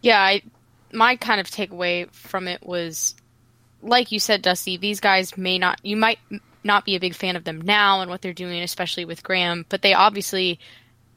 Yeah, 0.00 0.20
I, 0.20 0.42
my 0.92 1.16
kind 1.16 1.40
of 1.40 1.46
takeaway 1.46 2.10
from 2.12 2.46
it 2.46 2.64
was, 2.64 3.16
like 3.82 4.12
you 4.12 4.20
said, 4.20 4.42
Dusty. 4.42 4.76
These 4.76 5.00
guys 5.00 5.36
may 5.36 5.58
not. 5.58 5.80
You 5.82 5.96
might 5.96 6.18
not 6.64 6.84
be 6.84 6.96
a 6.96 7.00
big 7.00 7.14
fan 7.14 7.36
of 7.36 7.44
them 7.44 7.60
now 7.60 8.00
and 8.00 8.10
what 8.10 8.22
they're 8.22 8.32
doing, 8.32 8.62
especially 8.62 9.04
with 9.04 9.22
Graham, 9.22 9.64
but 9.68 9.82
they 9.82 9.94
obviously 9.94 10.58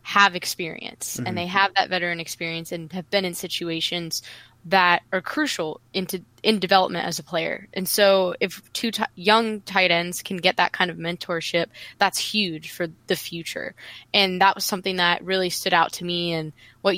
have 0.03 0.35
experience 0.35 1.17
mm-hmm. 1.17 1.27
and 1.27 1.37
they 1.37 1.45
have 1.45 1.73
that 1.75 1.89
veteran 1.89 2.19
experience 2.19 2.71
and 2.71 2.91
have 2.91 3.09
been 3.11 3.25
in 3.25 3.33
situations 3.33 4.23
that 4.65 5.01
are 5.11 5.21
crucial 5.21 5.81
into 5.93 6.21
in 6.43 6.59
development 6.59 7.05
as 7.05 7.19
a 7.19 7.23
player. 7.23 7.67
And 7.73 7.87
so 7.87 8.35
if 8.39 8.61
two 8.73 8.91
t- 8.91 9.03
young 9.15 9.61
tight 9.61 9.91
ends 9.91 10.21
can 10.21 10.37
get 10.37 10.57
that 10.57 10.71
kind 10.71 10.91
of 10.91 10.97
mentorship, 10.97 11.67
that's 11.97 12.17
huge 12.17 12.71
for 12.71 12.87
the 13.07 13.15
future. 13.15 13.73
And 14.13 14.41
that 14.41 14.55
was 14.55 14.65
something 14.65 14.97
that 14.97 15.23
really 15.23 15.49
stood 15.49 15.73
out 15.73 15.93
to 15.93 16.05
me 16.05 16.33
and 16.33 16.53
what 16.81 16.95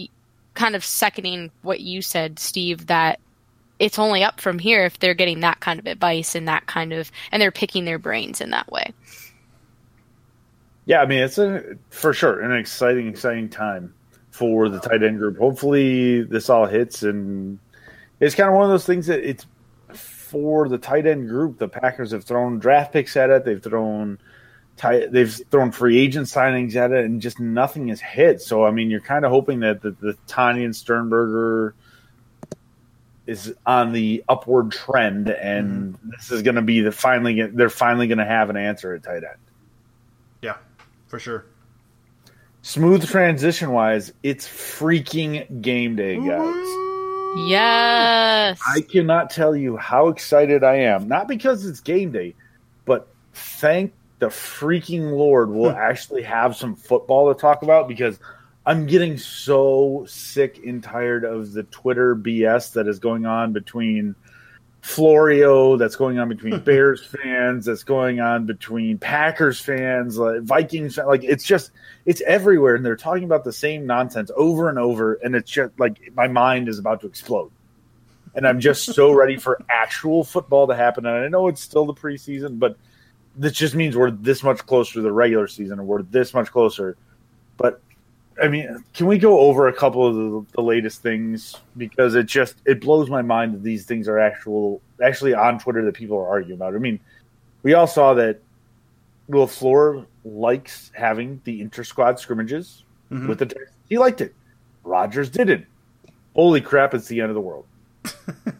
kind 0.53 0.75
of 0.75 0.83
seconding 0.83 1.51
what 1.61 1.79
you 1.79 2.01
said, 2.01 2.39
Steve, 2.39 2.87
that 2.87 3.19
it's 3.79 3.99
only 3.99 4.23
up 4.23 4.39
from 4.39 4.59
here 4.59 4.85
if 4.85 4.99
they're 4.99 5.13
getting 5.13 5.41
that 5.41 5.59
kind 5.59 5.79
of 5.79 5.87
advice 5.87 6.35
and 6.35 6.47
that 6.47 6.65
kind 6.67 6.93
of 6.93 7.11
and 7.31 7.41
they're 7.41 7.51
picking 7.51 7.85
their 7.85 7.99
brains 7.99 8.39
in 8.39 8.51
that 8.51 8.71
way. 8.71 8.93
Yeah, 10.85 11.01
I 11.01 11.05
mean 11.05 11.23
it's 11.23 11.37
a 11.37 11.63
for 11.89 12.13
sure 12.13 12.39
an 12.41 12.57
exciting, 12.57 13.07
exciting 13.07 13.49
time 13.49 13.93
for 14.33 14.67
the 14.67 14.79
tight 14.79 15.03
end 15.03 15.19
group. 15.19 15.37
Hopefully, 15.37 16.23
this 16.23 16.49
all 16.49 16.65
hits, 16.65 17.03
and 17.03 17.59
it's 18.19 18.33
kind 18.33 18.49
of 18.49 18.55
one 18.55 18.65
of 18.65 18.71
those 18.71 18.85
things 18.85 19.07
that 19.07 19.19
it's 19.19 19.45
for 19.93 20.67
the 20.67 20.79
tight 20.79 21.05
end 21.05 21.29
group. 21.29 21.59
The 21.59 21.67
Packers 21.67 22.11
have 22.11 22.23
thrown 22.23 22.57
draft 22.57 22.91
picks 22.91 23.15
at 23.15 23.29
it. 23.29 23.45
They've 23.45 23.61
thrown 23.61 24.17
tight, 24.75 25.11
they've 25.11 25.31
thrown 25.51 25.71
free 25.71 25.99
agent 25.99 26.27
signings 26.27 26.75
at 26.75 26.91
it, 26.91 27.05
and 27.05 27.21
just 27.21 27.39
nothing 27.39 27.89
has 27.89 28.01
hit. 28.01 28.41
So, 28.41 28.65
I 28.65 28.71
mean, 28.71 28.89
you're 28.89 29.01
kind 29.01 29.23
of 29.23 29.29
hoping 29.29 29.59
that 29.59 29.83
the, 29.83 29.91
the 29.91 30.17
Tonyan 30.27 30.73
Sternberger 30.73 31.75
is 33.27 33.53
on 33.67 33.93
the 33.93 34.23
upward 34.27 34.71
trend, 34.71 35.29
and 35.29 35.93
mm-hmm. 35.93 36.09
this 36.09 36.31
is 36.31 36.41
going 36.41 36.55
to 36.55 36.63
be 36.63 36.81
the 36.81 36.91
finally 36.91 37.39
they're 37.43 37.69
finally 37.69 38.07
going 38.07 38.17
to 38.17 38.25
have 38.25 38.49
an 38.49 38.57
answer 38.57 38.95
at 38.95 39.03
tight 39.03 39.23
end. 39.23 39.37
Yeah, 40.41 40.57
for 41.07 41.19
sure 41.19 41.45
smooth 42.63 43.07
transition 43.07 43.71
wise, 43.71 44.11
it's 44.23 44.47
freaking 44.47 45.61
game 45.61 45.95
day, 45.95 46.15
guys. 46.15 46.67
Yes. 47.47 48.59
I 48.67 48.81
cannot 48.81 49.29
tell 49.29 49.55
you 49.55 49.77
how 49.77 50.07
excited 50.07 50.63
I 50.63 50.77
am. 50.77 51.07
Not 51.07 51.27
because 51.27 51.65
it's 51.65 51.81
game 51.81 52.11
day, 52.11 52.33
but 52.85 53.07
thank 53.33 53.93
the 54.19 54.27
freaking 54.27 55.11
Lord 55.11 55.49
we'll 55.49 55.71
hmm. 55.71 55.77
actually 55.77 56.23
have 56.23 56.55
some 56.55 56.75
football 56.75 57.33
to 57.33 57.39
talk 57.39 57.61
about 57.61 57.89
because 57.89 58.19
I'm 58.65 58.85
getting 58.85 59.17
so 59.17 60.05
sick 60.07 60.61
and 60.65 60.81
tired 60.81 61.25
of 61.25 61.51
the 61.51 61.63
Twitter 61.63 62.15
BS 62.15 62.73
that 62.73 62.87
is 62.87 62.99
going 62.99 63.25
on 63.25 63.51
between 63.51 64.15
Florio, 64.83 65.77
that's 65.77 65.95
going 65.95 66.19
on 66.19 66.27
between 66.27 66.59
Bears 66.65 67.05
fans, 67.05 67.65
that's 67.65 67.85
going 67.85 68.19
on 68.19 68.45
between 68.45 68.97
Packers 68.97 69.61
fans, 69.61 70.17
like 70.17 70.41
Vikings, 70.41 70.97
like 70.97 71.23
it's 71.23 71.45
just 71.45 71.71
it's 72.05 72.21
everywhere, 72.27 72.75
and 72.75 72.85
they're 72.85 72.97
talking 72.97 73.23
about 73.23 73.45
the 73.45 73.53
same 73.53 73.85
nonsense 73.85 74.29
over 74.35 74.67
and 74.67 74.77
over, 74.77 75.13
and 75.13 75.35
it's 75.35 75.49
just 75.49 75.79
like 75.79 76.11
my 76.15 76.27
mind 76.27 76.67
is 76.67 76.79
about 76.79 76.99
to 76.99 77.07
explode, 77.07 77.49
and 78.35 78.45
I'm 78.45 78.59
just 78.59 78.83
so 78.83 79.11
ready 79.15 79.37
for 79.37 79.57
actual 79.69 80.25
football 80.25 80.67
to 80.67 80.75
happen. 80.75 81.05
And 81.05 81.15
I 81.15 81.29
know 81.29 81.47
it's 81.47 81.61
still 81.61 81.85
the 81.85 81.93
preseason, 81.93 82.59
but 82.59 82.75
this 83.37 83.53
just 83.53 83.75
means 83.75 83.95
we're 83.95 84.11
this 84.11 84.43
much 84.43 84.65
closer 84.65 84.95
to 84.95 85.01
the 85.01 85.13
regular 85.13 85.47
season, 85.47 85.79
and 85.79 85.87
we're 85.87 86.01
this 86.01 86.33
much 86.33 86.51
closer. 86.51 86.97
But 87.55 87.81
I 88.41 88.47
mean, 88.47 88.83
can 88.93 89.07
we 89.07 89.17
go 89.17 89.39
over 89.39 89.67
a 89.67 89.73
couple 89.73 90.07
of 90.07 90.15
the, 90.15 90.45
the, 90.53 90.61
latest 90.61 91.01
things 91.01 91.57
because 91.77 92.15
it 92.15 92.25
just 92.25 92.55
it 92.65 92.81
blows 92.81 93.09
my 93.09 93.21
mind 93.21 93.53
that 93.53 93.63
these 93.63 93.85
things 93.85 94.07
are 94.07 94.17
actual 94.17 94.81
actually 95.03 95.33
on 95.33 95.59
Twitter 95.59 95.85
that 95.85 95.93
people 95.93 96.17
are 96.17 96.27
arguing 96.27 96.57
about. 96.57 96.75
I 96.75 96.79
mean, 96.79 96.99
we 97.61 97.73
all 97.73 97.87
saw 97.87 98.13
that 98.15 98.39
LaFleur 99.29 100.05
likes 100.25 100.91
having 100.93 101.41
the 101.43 101.61
inter 101.61 101.83
squad 101.83 102.19
scrimmages 102.19 102.83
mm-hmm. 103.11 103.27
with 103.27 103.39
the 103.39 103.55
he 103.89 103.97
liked 103.97 104.21
it. 104.21 104.33
Rodgers 104.83 105.29
didn't. 105.29 105.65
Holy 106.35 106.61
crap! 106.61 106.93
It's 106.93 107.07
the 107.07 107.21
end 107.21 107.29
of 107.29 107.35
the 107.35 107.41
world. 107.41 107.65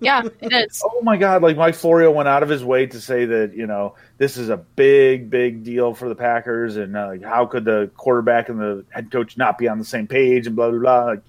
yeah, 0.00 0.22
it 0.40 0.52
is. 0.52 0.82
Oh 0.98 1.02
my 1.02 1.16
god! 1.16 1.42
Like 1.42 1.56
Mike 1.56 1.74
Florio 1.74 2.10
went 2.10 2.28
out 2.28 2.42
of 2.42 2.48
his 2.48 2.64
way 2.64 2.86
to 2.86 3.00
say 3.00 3.24
that 3.24 3.54
you 3.54 3.66
know 3.66 3.94
this 4.16 4.36
is 4.36 4.48
a 4.48 4.56
big, 4.56 5.30
big 5.30 5.62
deal 5.62 5.94
for 5.94 6.08
the 6.08 6.14
Packers, 6.14 6.76
and 6.76 6.96
uh, 6.96 7.12
how 7.22 7.46
could 7.46 7.64
the 7.64 7.90
quarterback 7.96 8.48
and 8.48 8.60
the 8.60 8.84
head 8.90 9.10
coach 9.10 9.36
not 9.36 9.58
be 9.58 9.68
on 9.68 9.78
the 9.78 9.84
same 9.84 10.06
page, 10.06 10.46
and 10.46 10.56
blah 10.56 10.70
blah 10.70 10.78
blah. 10.78 11.04
Like, 11.04 11.22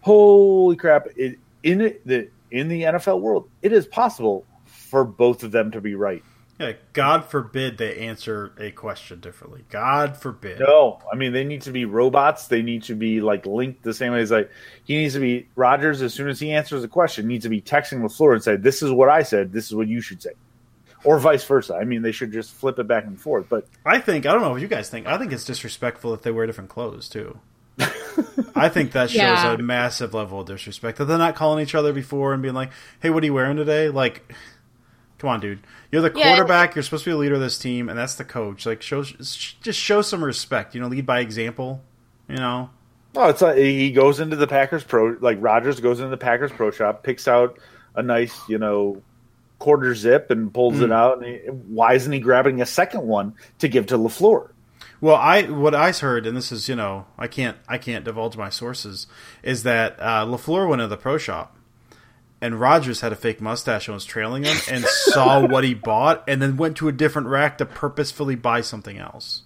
holy 0.00 0.76
crap! 0.76 1.08
It, 1.16 1.38
in 1.62 1.80
it, 1.82 2.06
the 2.06 2.28
in 2.50 2.68
the 2.68 2.82
NFL 2.82 3.20
world, 3.20 3.48
it 3.62 3.72
is 3.72 3.86
possible 3.86 4.46
for 4.64 5.04
both 5.04 5.42
of 5.42 5.50
them 5.50 5.70
to 5.72 5.80
be 5.80 5.94
right. 5.94 6.22
Yeah, 6.64 6.72
God 6.92 7.26
forbid 7.26 7.78
they 7.78 7.98
answer 7.98 8.52
a 8.58 8.70
question 8.70 9.20
differently. 9.20 9.64
God 9.68 10.16
forbid. 10.16 10.60
No, 10.60 10.98
I 11.12 11.16
mean 11.16 11.32
they 11.32 11.44
need 11.44 11.62
to 11.62 11.72
be 11.72 11.84
robots. 11.84 12.46
They 12.46 12.62
need 12.62 12.84
to 12.84 12.94
be 12.94 13.20
like 13.20 13.44
linked 13.44 13.82
the 13.82 13.92
same 13.92 14.12
way 14.12 14.20
as 14.20 14.30
like 14.30 14.50
he 14.84 14.96
needs 14.96 15.14
to 15.14 15.20
be 15.20 15.48
Rodgers. 15.56 16.00
As 16.02 16.14
soon 16.14 16.28
as 16.28 16.40
he 16.40 16.52
answers 16.52 16.82
a 16.82 16.88
question, 16.88 17.26
needs 17.26 17.44
to 17.44 17.50
be 17.50 17.60
texting 17.60 18.00
LaFleur 18.02 18.34
and 18.34 18.42
say, 18.42 18.56
"This 18.56 18.82
is 18.82 18.90
what 18.90 19.08
I 19.08 19.22
said. 19.22 19.52
This 19.52 19.66
is 19.66 19.74
what 19.74 19.88
you 19.88 20.00
should 20.00 20.22
say," 20.22 20.32
or 21.04 21.18
vice 21.18 21.44
versa. 21.44 21.74
I 21.74 21.84
mean, 21.84 22.02
they 22.02 22.12
should 22.12 22.32
just 22.32 22.52
flip 22.52 22.78
it 22.78 22.86
back 22.86 23.04
and 23.04 23.20
forth. 23.20 23.46
But 23.48 23.66
I 23.84 24.00
think 24.00 24.24
I 24.24 24.32
don't 24.32 24.42
know 24.42 24.50
what 24.50 24.62
you 24.62 24.68
guys 24.68 24.88
think. 24.88 25.06
I 25.06 25.18
think 25.18 25.32
it's 25.32 25.44
disrespectful 25.44 26.14
if 26.14 26.22
they 26.22 26.30
wear 26.30 26.46
different 26.46 26.70
clothes 26.70 27.08
too. 27.08 27.38
I 28.56 28.68
think 28.68 28.92
that 28.92 29.10
shows 29.10 29.18
yeah. 29.18 29.52
a 29.52 29.58
massive 29.58 30.14
level 30.14 30.40
of 30.40 30.46
disrespect 30.46 30.98
that 30.98 31.06
they're 31.06 31.18
not 31.18 31.34
calling 31.34 31.62
each 31.62 31.74
other 31.74 31.92
before 31.92 32.32
and 32.32 32.42
being 32.42 32.54
like, 32.54 32.70
"Hey, 33.00 33.10
what 33.10 33.22
are 33.22 33.26
you 33.26 33.34
wearing 33.34 33.56
today?" 33.56 33.88
Like 33.88 34.32
Come 35.24 35.32
on, 35.32 35.40
dude. 35.40 35.60
You're 35.90 36.02
the 36.02 36.12
yeah, 36.14 36.36
quarterback. 36.36 36.74
You're 36.74 36.82
supposed 36.82 37.04
to 37.04 37.08
be 37.08 37.12
the 37.12 37.18
leader 37.18 37.34
of 37.36 37.40
this 37.40 37.58
team, 37.58 37.88
and 37.88 37.98
that's 37.98 38.16
the 38.16 38.26
coach. 38.26 38.66
Like, 38.66 38.82
show 38.82 39.02
just 39.02 39.80
show 39.80 40.02
some 40.02 40.22
respect. 40.22 40.74
You 40.74 40.82
know, 40.82 40.86
lead 40.88 41.06
by 41.06 41.20
example. 41.20 41.80
You 42.28 42.36
know. 42.36 42.68
Oh, 43.16 43.30
it's 43.30 43.40
like 43.40 43.56
he 43.56 43.90
goes 43.90 44.20
into 44.20 44.36
the 44.36 44.46
Packers 44.46 44.84
pro. 44.84 45.16
Like 45.18 45.38
Rodgers 45.40 45.80
goes 45.80 46.00
into 46.00 46.10
the 46.10 46.18
Packers 46.18 46.52
pro 46.52 46.70
shop, 46.70 47.02
picks 47.04 47.26
out 47.26 47.58
a 47.94 48.02
nice, 48.02 48.38
you 48.50 48.58
know, 48.58 49.00
quarter 49.58 49.94
zip 49.94 50.30
and 50.30 50.52
pulls 50.52 50.74
mm. 50.74 50.82
it 50.82 50.92
out. 50.92 51.22
And 51.22 51.26
he, 51.26 51.38
why 51.48 51.94
isn't 51.94 52.12
he 52.12 52.20
grabbing 52.20 52.60
a 52.60 52.66
second 52.66 53.06
one 53.06 53.32
to 53.60 53.68
give 53.68 53.86
to 53.86 53.96
Lafleur? 53.96 54.50
Well, 55.00 55.16
I 55.16 55.44
what 55.44 55.74
I 55.74 55.90
heard, 55.92 56.26
and 56.26 56.36
this 56.36 56.52
is 56.52 56.68
you 56.68 56.76
know 56.76 57.06
I 57.16 57.28
can't 57.28 57.56
I 57.66 57.78
can't 57.78 58.04
divulge 58.04 58.36
my 58.36 58.50
sources, 58.50 59.06
is 59.42 59.62
that 59.62 59.96
uh, 60.00 60.26
Lafleur 60.26 60.68
went 60.68 60.80
to 60.80 60.86
the 60.86 60.98
pro 60.98 61.16
shop 61.16 61.56
and 62.44 62.60
Rodgers 62.60 63.00
had 63.00 63.10
a 63.10 63.16
fake 63.16 63.40
mustache 63.40 63.88
and 63.88 63.94
was 63.94 64.04
trailing 64.04 64.44
him 64.44 64.58
and 64.70 64.84
saw 64.84 65.46
what 65.46 65.64
he 65.64 65.72
bought 65.72 66.22
and 66.28 66.42
then 66.42 66.58
went 66.58 66.76
to 66.76 66.88
a 66.88 66.92
different 66.92 67.28
rack 67.28 67.56
to 67.56 67.64
purposefully 67.64 68.34
buy 68.34 68.60
something 68.60 68.98
else. 68.98 69.44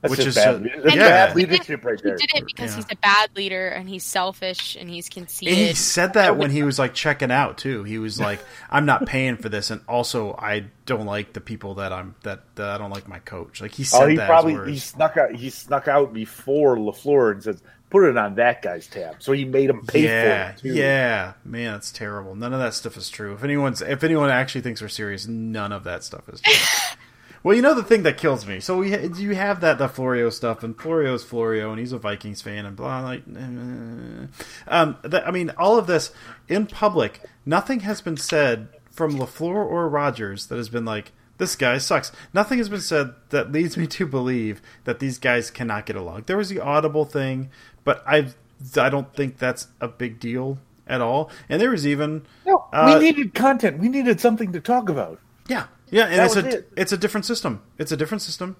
That's 0.00 0.16
which 0.16 0.26
is 0.26 0.34
bad, 0.34 0.64
that's 0.64 0.96
yeah. 0.96 1.26
bad 1.26 1.36
leadership 1.36 1.84
right 1.84 2.00
there. 2.02 2.16
He 2.18 2.26
did 2.26 2.42
it 2.42 2.46
because 2.46 2.70
yeah. 2.70 2.76
he's 2.76 2.86
a 2.90 2.96
bad 2.96 3.30
leader 3.36 3.68
and 3.68 3.88
he's 3.88 4.04
selfish 4.04 4.76
and 4.76 4.90
he's 4.90 5.08
conceited. 5.08 5.58
And 5.58 5.68
he 5.68 5.74
said 5.74 6.14
that 6.14 6.36
when 6.36 6.50
he 6.50 6.64
was 6.64 6.76
like 6.76 6.92
checking 6.92 7.30
out 7.30 7.58
too. 7.58 7.84
He 7.84 7.98
was 7.98 8.20
like, 8.20 8.40
"I'm 8.70 8.86
not 8.86 9.06
paying 9.06 9.36
for 9.36 9.48
this," 9.48 9.70
and 9.70 9.80
also 9.88 10.34
I 10.36 10.66
don't 10.86 11.06
like 11.06 11.32
the 11.32 11.40
people 11.40 11.74
that 11.74 11.92
I'm 11.92 12.14
that, 12.22 12.42
that 12.54 12.70
I 12.70 12.78
don't 12.78 12.90
like 12.90 13.08
my 13.08 13.18
coach. 13.18 13.60
Like 13.60 13.74
he 13.74 13.82
oh, 13.82 13.86
said, 13.86 14.02
oh, 14.02 14.06
he 14.06 14.16
probably 14.16 14.72
he 14.72 14.78
snuck 14.78 15.16
out. 15.16 15.34
He 15.34 15.50
snuck 15.50 15.88
out 15.88 16.12
before 16.12 16.76
Lafleur 16.76 17.32
and 17.32 17.42
says, 17.42 17.62
put 17.90 18.08
it 18.08 18.16
on 18.16 18.34
that 18.36 18.62
guy's 18.62 18.86
tab. 18.86 19.16
So 19.22 19.32
he 19.32 19.44
made 19.44 19.70
him 19.70 19.86
pay 19.86 20.04
yeah, 20.04 20.52
for 20.52 20.52
it. 20.52 20.60
Too. 20.60 20.74
Yeah, 20.74 21.32
man, 21.44 21.72
that's 21.72 21.92
terrible. 21.92 22.34
None 22.34 22.52
of 22.52 22.60
that 22.60 22.74
stuff 22.74 22.96
is 22.96 23.08
true. 23.08 23.32
If 23.32 23.44
anyone's 23.44 23.80
if 23.80 24.04
anyone 24.04 24.30
actually 24.30 24.60
thinks 24.60 24.82
we're 24.82 24.88
serious, 24.88 25.26
none 25.26 25.72
of 25.72 25.84
that 25.84 26.04
stuff 26.04 26.28
is 26.28 26.40
true. 26.40 26.96
well, 27.42 27.54
you 27.56 27.62
know 27.62 27.74
the 27.74 27.82
thing 27.82 28.02
that 28.02 28.18
kills 28.18 28.46
me. 28.46 28.60
So 28.60 28.78
we 28.78 28.96
you 29.14 29.34
have 29.34 29.60
that 29.60 29.78
the 29.78 29.88
Florio 29.88 30.30
stuff, 30.30 30.62
and 30.62 30.78
Florio's 30.78 31.24
Florio, 31.24 31.70
and 31.70 31.78
he's 31.78 31.92
a 31.92 31.98
Vikings 31.98 32.42
fan, 32.42 32.66
and 32.66 32.76
blah. 32.76 33.00
Like, 33.00 33.22
uh, 33.28 34.26
um, 34.68 34.96
that, 35.02 35.26
I 35.26 35.30
mean, 35.30 35.50
all 35.56 35.78
of 35.78 35.86
this 35.86 36.12
in 36.48 36.66
public, 36.66 37.22
nothing 37.46 37.80
has 37.80 38.00
been 38.00 38.16
said 38.16 38.68
from 38.90 39.16
Lafleur 39.16 39.64
or 39.64 39.88
Rodgers 39.88 40.46
that 40.46 40.56
has 40.56 40.68
been 40.68 40.84
like. 40.84 41.12
This 41.38 41.54
guy 41.54 41.78
sucks. 41.78 42.10
Nothing 42.34 42.58
has 42.58 42.68
been 42.68 42.80
said 42.80 43.14
that 43.28 43.52
leads 43.52 43.76
me 43.76 43.86
to 43.86 44.06
believe 44.06 44.60
that 44.82 44.98
these 44.98 45.18
guys 45.18 45.52
cannot 45.52 45.86
get 45.86 45.94
along. 45.94 46.24
There 46.26 46.36
was 46.36 46.48
the 46.48 46.58
audible 46.58 47.04
thing 47.04 47.50
but 47.88 48.04
I 48.06 48.28
I 48.76 48.90
don't 48.90 49.14
think 49.14 49.38
that's 49.38 49.68
a 49.80 49.88
big 49.88 50.20
deal 50.20 50.58
at 50.86 51.00
all. 51.00 51.30
And 51.48 51.58
there 51.58 51.70
was 51.70 51.86
even 51.86 52.26
no, 52.44 52.66
uh, 52.70 52.98
we 53.00 53.06
needed 53.06 53.32
content. 53.32 53.78
We 53.78 53.88
needed 53.88 54.20
something 54.20 54.52
to 54.52 54.60
talk 54.60 54.90
about. 54.90 55.18
Yeah, 55.48 55.68
yeah, 55.88 56.04
and 56.04 56.18
that 56.18 56.26
it's 56.26 56.36
a 56.36 56.58
it. 56.58 56.72
it's 56.76 56.92
a 56.92 56.98
different 56.98 57.24
system. 57.24 57.62
It's 57.78 57.90
a 57.90 57.96
different 57.96 58.20
system, 58.20 58.56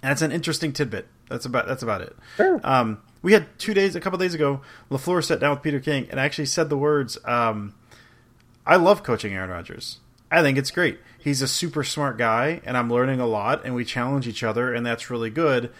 and 0.00 0.12
it's 0.12 0.22
an 0.22 0.30
interesting 0.30 0.72
tidbit. 0.72 1.08
That's 1.28 1.44
about 1.44 1.66
that's 1.66 1.82
about 1.82 2.02
it. 2.02 2.16
Sure. 2.36 2.60
Um, 2.62 3.02
we 3.20 3.32
had 3.32 3.46
two 3.58 3.74
days, 3.74 3.96
a 3.96 4.00
couple 4.00 4.16
days 4.20 4.34
ago, 4.34 4.60
Lafleur 4.92 5.24
sat 5.24 5.40
down 5.40 5.50
with 5.50 5.62
Peter 5.62 5.80
King 5.80 6.06
and 6.08 6.20
actually 6.20 6.46
said 6.46 6.68
the 6.68 6.78
words, 6.78 7.18
um, 7.24 7.74
"I 8.64 8.76
love 8.76 9.02
coaching 9.02 9.34
Aaron 9.34 9.50
Rodgers. 9.50 9.98
I 10.30 10.40
think 10.42 10.56
it's 10.56 10.70
great. 10.70 11.00
He's 11.18 11.42
a 11.42 11.48
super 11.48 11.82
smart 11.82 12.16
guy, 12.16 12.60
and 12.64 12.76
I'm 12.76 12.92
learning 12.92 13.18
a 13.18 13.26
lot, 13.26 13.64
and 13.64 13.74
we 13.74 13.84
challenge 13.84 14.28
each 14.28 14.44
other, 14.44 14.72
and 14.72 14.86
that's 14.86 15.10
really 15.10 15.30
good." 15.30 15.72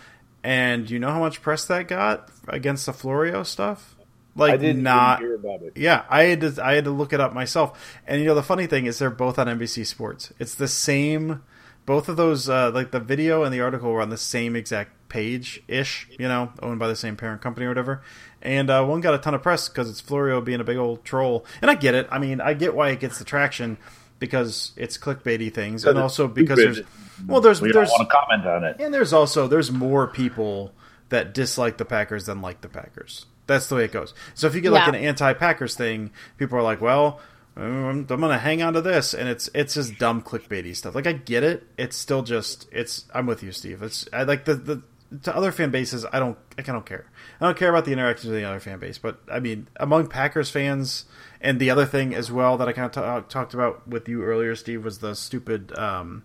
And 0.46 0.88
you 0.88 1.00
know 1.00 1.10
how 1.10 1.18
much 1.18 1.42
press 1.42 1.64
that 1.66 1.88
got 1.88 2.30
against 2.46 2.86
the 2.86 2.92
Florio 2.92 3.42
stuff? 3.42 3.96
Like 4.36 4.52
I 4.52 4.56
did 4.56 4.76
not 4.76 5.18
hear 5.18 5.34
about 5.34 5.62
it. 5.62 5.72
Yeah, 5.76 6.04
I 6.08 6.22
had 6.22 6.40
to 6.42 6.64
I 6.64 6.74
had 6.74 6.84
to 6.84 6.92
look 6.92 7.12
it 7.12 7.18
up 7.18 7.34
myself. 7.34 7.98
And 8.06 8.20
you 8.20 8.28
know 8.28 8.36
the 8.36 8.44
funny 8.44 8.68
thing 8.68 8.86
is 8.86 9.00
they're 9.00 9.10
both 9.10 9.40
on 9.40 9.48
NBC 9.48 9.84
Sports. 9.84 10.32
It's 10.38 10.54
the 10.54 10.68
same 10.68 11.42
both 11.84 12.08
of 12.08 12.16
those 12.16 12.48
uh, 12.48 12.70
like 12.70 12.92
the 12.92 13.00
video 13.00 13.42
and 13.42 13.52
the 13.52 13.60
article 13.60 13.90
were 13.90 14.00
on 14.00 14.10
the 14.10 14.16
same 14.16 14.54
exact 14.54 15.08
page 15.08 15.64
ish, 15.66 16.06
you 16.16 16.28
know, 16.28 16.52
owned 16.62 16.78
by 16.78 16.86
the 16.86 16.94
same 16.94 17.16
parent 17.16 17.42
company 17.42 17.66
or 17.66 17.70
whatever. 17.70 18.02
And 18.40 18.70
uh, 18.70 18.84
one 18.84 19.00
got 19.00 19.14
a 19.14 19.18
ton 19.18 19.34
of 19.34 19.42
press 19.42 19.68
because 19.68 19.90
it's 19.90 20.00
Florio 20.00 20.40
being 20.40 20.60
a 20.60 20.64
big 20.64 20.76
old 20.76 21.04
troll. 21.04 21.44
And 21.60 21.72
I 21.72 21.74
get 21.74 21.96
it. 21.96 22.06
I 22.08 22.20
mean, 22.20 22.40
I 22.40 22.54
get 22.54 22.72
why 22.72 22.90
it 22.90 23.00
gets 23.00 23.18
the 23.18 23.24
traction 23.24 23.78
because 24.18 24.72
it's 24.76 24.98
clickbaity 24.98 25.52
things, 25.52 25.84
and 25.84 25.98
also 25.98 26.28
because 26.28 26.58
there's 26.58 26.80
well, 27.26 27.40
there's 27.40 27.60
we 27.60 27.72
there's 27.72 27.90
want 27.90 28.08
to 28.08 28.14
comment 28.14 28.46
on 28.46 28.64
it, 28.64 28.76
and 28.80 28.92
there's 28.92 29.12
also 29.12 29.46
there's 29.46 29.70
more 29.70 30.06
people 30.06 30.72
that 31.08 31.34
dislike 31.34 31.76
the 31.76 31.84
Packers 31.84 32.26
than 32.26 32.42
like 32.42 32.60
the 32.60 32.68
Packers. 32.68 33.26
That's 33.46 33.68
the 33.68 33.76
way 33.76 33.84
it 33.84 33.92
goes. 33.92 34.14
So 34.34 34.46
if 34.46 34.54
you 34.54 34.60
get 34.60 34.72
yeah. 34.72 34.80
like 34.80 34.88
an 34.88 34.96
anti-Packers 34.96 35.76
thing, 35.76 36.10
people 36.36 36.58
are 36.58 36.62
like, 36.62 36.80
well. 36.80 37.20
I'm, 37.58 38.00
I'm 38.00 38.06
gonna 38.06 38.36
hang 38.36 38.62
on 38.62 38.74
to 38.74 38.82
this, 38.82 39.14
and 39.14 39.30
it's 39.30 39.48
it's 39.54 39.72
just 39.72 39.98
dumb 39.98 40.20
clickbaity 40.20 40.76
stuff. 40.76 40.94
Like 40.94 41.06
I 41.06 41.12
get 41.12 41.42
it, 41.42 41.66
it's 41.78 41.96
still 41.96 42.22
just 42.22 42.68
it's. 42.70 43.06
I'm 43.14 43.24
with 43.24 43.42
you, 43.42 43.50
Steve. 43.50 43.82
It's 43.82 44.06
I 44.12 44.24
like 44.24 44.44
the 44.44 44.56
the 44.56 44.82
to 45.22 45.34
other 45.34 45.52
fan 45.52 45.70
bases. 45.70 46.04
I 46.12 46.18
don't 46.18 46.36
I 46.58 46.62
don't 46.62 46.86
care. 46.86 47.06
I 47.40 47.46
don't 47.46 47.56
care 47.56 47.70
about 47.70 47.84
the 47.84 47.92
interactions 47.92 48.30
with 48.30 48.40
the 48.40 48.46
other 48.46 48.60
fan 48.60 48.78
base, 48.78 48.98
but 48.98 49.20
I 49.30 49.40
mean 49.40 49.68
among 49.76 50.08
Packers 50.08 50.50
fans, 50.50 51.04
and 51.46 51.60
the 51.60 51.70
other 51.70 51.86
thing 51.86 52.12
as 52.12 52.30
well 52.30 52.56
that 52.56 52.66
I 52.66 52.72
kind 52.72 52.94
of 52.94 53.22
t- 53.24 53.32
talked 53.32 53.54
about 53.54 53.86
with 53.86 54.08
you 54.08 54.24
earlier, 54.24 54.56
Steve, 54.56 54.84
was 54.84 54.98
the 54.98 55.14
stupid. 55.14 55.72
Um, 55.78 56.24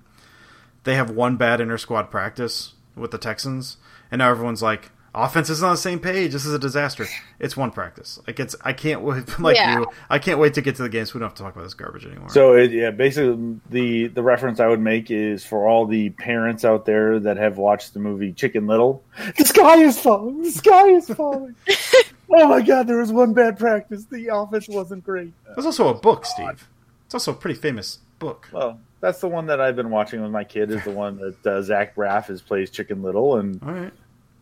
they 0.84 0.96
have 0.96 1.12
one 1.12 1.38
bad 1.38 1.62
inter 1.62 1.78
squad 1.78 2.10
practice 2.10 2.74
with 2.96 3.12
the 3.12 3.20
Texans, 3.20 3.78
and 4.10 4.18
now 4.18 4.32
everyone's 4.32 4.64
like, 4.64 4.90
offense 5.14 5.48
is 5.52 5.62
not 5.62 5.68
on 5.68 5.74
the 5.74 5.78
same 5.78 6.00
page. 6.00 6.32
This 6.32 6.44
is 6.44 6.56
a 6.56 6.60
disaster. 6.60 7.06
It's 7.40 7.56
one 7.56 7.70
practice. 7.70 8.20
Like 8.26 8.40
it's 8.40 8.56
I 8.64 8.74
can't 8.74 9.02
wait 9.02 9.40
like 9.40 9.58
yeah. 9.58 9.80
you. 9.80 9.86
I 10.10 10.18
can't 10.18 10.40
wait 10.40 10.56
to 10.56 10.62
get 10.62 10.76
to 10.78 10.82
the 10.82 10.90
games. 10.90 11.10
So 11.10 11.16
we 11.16 11.20
don't 11.20 11.30
have 11.30 11.38
to 11.38 11.44
talk 11.44 11.54
about 11.54 11.66
this 11.66 11.76
garbage 11.76 12.04
anymore. 12.08 12.30
So 12.30 12.56
it, 12.56 12.72
yeah, 12.72 12.90
basically 12.90 13.60
the 13.70 14.08
the 14.08 14.24
reference 14.24 14.60
I 14.60 14.68
would 14.68 14.82
make 14.82 15.12
is 15.12 15.46
for 15.46 15.68
all 15.68 15.86
the 15.86 16.10
parents 16.10 16.66
out 16.66 16.86
there 16.86 17.20
that 17.20 17.38
have 17.38 17.60
watched 17.60 17.94
the 17.94 18.00
movie 18.00 18.34
Chicken 18.34 18.66
Little. 18.66 19.04
The 19.38 19.46
sky 19.46 19.78
is 19.78 20.00
falling. 20.00 20.42
The 20.42 20.52
sky 20.52 20.88
is 20.88 21.08
falling. 21.10 21.56
Oh 22.34 22.48
my 22.48 22.62
god, 22.62 22.88
there 22.88 22.98
was 22.98 23.12
one 23.12 23.34
bad 23.34 23.58
practice. 23.60 24.06
The 24.06 24.30
office 24.30 24.68
wasn't 24.70 25.04
great. 25.04 25.34
There's 25.54 25.66
also 25.66 25.90
a 25.90 25.94
book, 25.94 26.26
Steve. 26.26 26.68
It's 27.06 27.14
also 27.14 27.32
a 27.32 27.36
pretty 27.36 27.60
famous 27.60 28.00
book. 28.20 28.48
Well, 28.54 28.80
that's 29.02 29.20
the 29.20 29.28
one 29.28 29.48
that 29.48 29.60
I've 29.60 29.76
been 29.76 29.90
watching 29.90 30.22
with 30.22 30.32
my 30.32 30.44
kid. 30.44 30.72
Is 30.72 30.84
the 30.84 30.92
one 30.92 31.18
that 31.18 31.46
uh, 31.48 31.62
Zach 31.62 31.96
Braff 31.96 32.30
is 32.30 32.42
plays 32.42 32.70
Chicken 32.70 33.02
Little, 33.02 33.38
and 33.38 33.62
All 33.64 33.72
right. 33.72 33.94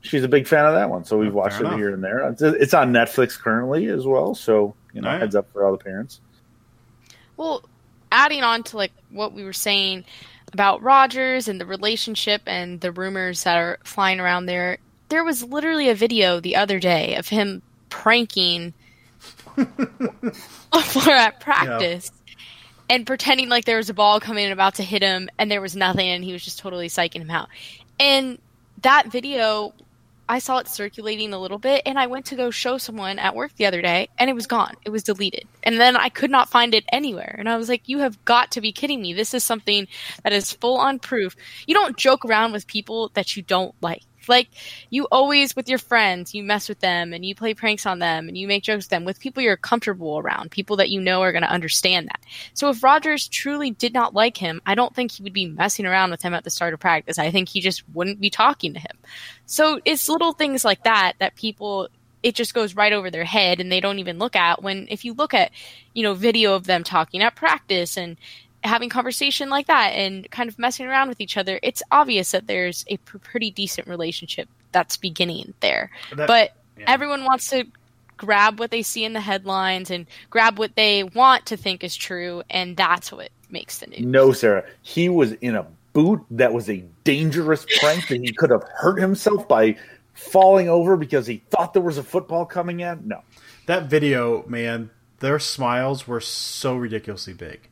she's 0.02 0.24
a 0.24 0.28
big 0.28 0.48
fan 0.48 0.66
of 0.66 0.74
that 0.76 0.90
one. 0.90 1.04
So 1.06 1.18
we've 1.18 1.34
watched 1.34 1.56
fair 1.58 1.64
it 1.66 1.68
enough. 1.70 1.80
here 1.80 1.94
and 1.94 2.04
there. 2.04 2.30
It's, 2.30 2.42
it's 2.42 2.74
on 2.74 2.94
Netflix 2.94 3.40
currently 3.40 3.88
as 3.88 4.06
well. 4.06 4.36
So 4.36 4.76
you 4.94 5.02
know, 5.02 5.08
All 5.08 5.14
right. 5.16 5.22
heads 5.22 5.36
up 5.36 5.52
for 5.52 5.66
all 5.66 5.72
the 5.72 5.84
parents. 5.84 6.20
Well, 7.38 7.64
adding 8.12 8.44
on 8.44 8.64
to 8.64 8.78
like 8.78 8.92
what 9.10 9.34
we 9.34 9.44
were 9.44 9.54
saying 9.54 10.06
about 10.54 10.82
Rodgers 10.84 11.48
and 11.48 11.60
the 11.60 11.66
relationship 11.66 12.42
and 12.46 12.82
the 12.82 12.92
rumors 12.92 13.44
that 13.44 13.58
are 13.58 13.80
flying 13.84 14.20
around 14.20 14.46
there, 14.46 14.78
there 15.10 15.24
was 15.24 15.44
literally 15.44 15.90
a 15.90 15.96
video 15.96 16.40
the 16.40 16.56
other 16.56 16.80
day 16.80 17.16
of 17.16 17.28
him 17.30 17.62
pranking 17.90 18.74
for 19.58 21.12
at 21.12 21.40
practice 21.40 22.12
and 22.90 23.06
pretending 23.06 23.50
like 23.50 23.66
there 23.66 23.78
was 23.78 23.90
a 23.90 23.94
ball 23.94 24.20
coming 24.20 24.46
and 24.46 24.54
about 24.54 24.76
to 24.76 24.84
hit 24.84 25.02
him 25.02 25.30
and 25.38 25.52
there 25.52 25.62
was 25.62 25.76
nothing 25.76 26.08
and 26.08 26.24
he 26.24 26.34
was 26.34 26.44
just 26.44 26.60
totally 26.60 26.88
psyching 26.88 27.22
him 27.22 27.30
out. 27.30 27.50
And 28.00 28.40
that 28.82 29.08
video 29.08 29.74
I 30.30 30.38
saw 30.38 30.60
it 30.60 30.68
circulating 30.68 31.34
a 31.34 31.40
little 31.40 31.58
bit 31.58 31.82
and 31.88 31.98
I 31.98 32.06
went 32.06 32.28
to 32.28 32.36
go 32.36 32.52
show 32.52 32.78
someone 32.78 33.18
at 33.18 33.36
work 33.36 33.56
the 33.56 33.66
other 33.66 33.82
day 33.82 34.10
and 34.20 34.30
it 34.30 34.34
was 34.34 34.46
gone. 34.46 34.76
It 34.86 34.92
was 34.92 35.02
deleted. 35.02 35.48
And 35.64 35.80
then 35.80 35.98
I 35.98 36.10
could 36.10 36.30
not 36.30 36.50
find 36.50 36.76
it 36.76 36.86
anywhere. 36.92 37.36
And 37.40 37.50
I 37.50 37.58
was 37.58 37.68
like, 37.68 37.90
you 37.90 37.98
have 38.00 38.24
got 38.26 38.52
to 38.52 38.62
be 38.62 38.72
kidding 38.72 39.02
me. 39.02 39.14
This 39.14 39.34
is 39.34 39.44
something 39.44 39.88
that 40.24 40.32
is 40.32 40.54
full 40.54 40.78
on 40.78 41.00
proof. 41.00 41.36
You 41.66 41.74
don't 41.74 41.98
joke 41.98 42.26
around 42.26 42.52
with 42.52 42.68
people 42.68 43.10
that 43.16 43.36
you 43.36 43.42
don't 43.42 43.74
like. 43.82 44.04
Like 44.30 44.50
you 44.90 45.08
always 45.12 45.56
with 45.56 45.68
your 45.68 45.80
friends, 45.80 46.34
you 46.34 46.44
mess 46.44 46.70
with 46.70 46.80
them 46.80 47.12
and 47.12 47.26
you 47.26 47.36
play 47.36 47.54
pranks 47.54 47.86
on 47.86 48.00
them 48.00 48.28
and 48.28 48.38
you 48.38 48.48
make 48.48 48.64
jokes 48.64 48.86
with 48.86 48.90
them 48.90 49.06
with 49.06 49.20
people 49.20 49.44
you're 49.44 49.58
comfortable 49.58 50.20
around, 50.20 50.52
people 50.52 50.78
that 50.78 50.90
you 50.90 51.02
know 51.02 51.22
are 51.22 51.32
going 51.32 51.44
to 51.44 51.52
understand 51.52 52.08
that. 52.08 52.22
So 52.54 52.70
if 52.70 52.84
Rodgers 52.84 53.28
truly 53.28 53.72
did 53.72 53.94
not 53.94 54.14
like 54.14 54.38
him, 54.38 54.62
I 54.66 54.76
don't 54.76 54.96
think 54.96 55.12
he 55.12 55.24
would 55.24 55.34
be 55.34 55.48
messing 55.48 55.86
around 55.86 56.12
with 56.12 56.22
him 56.22 56.34
at 56.34 56.44
the 56.44 56.50
start 56.50 56.74
of 56.74 56.80
practice. 56.80 57.20
I 57.20 57.32
think 57.32 57.50
he 57.50 57.60
just 57.60 57.84
wouldn't 57.94 58.22
be 58.22 58.30
talking 58.30 58.74
to 58.74 58.80
him. 58.80 58.98
So 59.46 59.82
it's 59.84 60.08
little 60.08 60.34
things 60.34 60.64
like 60.64 60.84
that 60.84 61.14
that 61.20 61.36
people 61.36 61.90
it 62.22 62.36
just 62.36 62.54
goes 62.54 62.76
right 62.76 62.94
over 62.94 63.10
their 63.10 63.24
head 63.24 63.60
and 63.60 63.72
they 63.72 63.80
don't 63.80 64.00
even 64.00 64.20
look 64.20 64.36
at 64.36 64.62
when 64.62 64.88
if 64.90 65.06
you 65.06 65.14
look 65.14 65.34
at 65.34 65.52
you 65.94 66.04
know 66.04 66.14
video 66.14 66.54
of 66.54 66.66
them 66.66 66.84
talking 66.84 67.22
at 67.22 67.36
practice 67.36 67.98
and 67.98 68.18
having 68.64 68.90
conversation 68.90 69.50
like 69.50 69.68
that 69.68 69.90
and 69.90 70.30
kind 70.32 70.50
of 70.50 70.60
messing 70.60 70.86
around 70.86 71.08
with 71.08 71.22
each 71.22 71.38
other 71.38 71.60
it's 71.64 71.82
obvious 71.92 72.32
that 72.32 72.46
there's 72.48 72.84
a 72.88 72.98
pr- 72.98 73.18
pretty 73.18 73.52
decent 73.52 73.88
relationship 73.88 74.50
that's 74.72 74.98
beginning 74.98 75.54
there. 75.60 75.92
That- 76.16 76.28
but 76.28 76.56
yeah. 76.78 76.86
everyone 76.88 77.24
wants 77.24 77.50
to 77.50 77.66
grab 78.18 78.60
what 78.60 78.72
they 78.72 78.82
see 78.82 79.06
in 79.06 79.14
the 79.14 79.22
headlines 79.22 79.90
and 79.90 80.06
grab 80.30 80.60
what 80.60 80.76
they 80.76 81.04
want 81.04 81.46
to 81.48 81.58
think 81.58 81.84
is 81.84 81.96
true 81.96 82.44
and 82.50 82.76
that's 82.76 83.12
what 83.12 83.30
makes 83.50 83.80
the 83.80 83.88
news. 83.88 84.02
No, 84.02 84.32
Sarah, 84.32 84.66
he 84.82 85.10
was 85.10 85.32
in 85.34 85.56
a 85.56 85.66
boot 85.94 86.24
that 86.32 86.54
was 86.54 86.70
a 86.70 86.84
dangerous 87.04 87.66
prank 87.80 88.08
that 88.10 88.22
he 88.22 88.32
could 88.34 88.52
have 88.52 88.64
hurt 88.76 89.00
himself 89.00 89.48
by 89.48 89.78
falling 90.14 90.68
over 90.68 90.98
because 90.98 91.26
he 91.26 91.42
thought 91.50 91.74
there 91.74 91.82
was 91.82 91.98
a 91.98 92.04
football 92.04 92.46
coming 92.46 92.82
in. 92.82 93.08
No, 93.08 93.22
That 93.68 93.86
video, 93.86 94.46
man, 94.48 94.90
their 95.20 95.40
smiles 95.40 96.08
were 96.08 96.20
so 96.20 96.76
ridiculously 96.76 97.34
big 97.34 97.69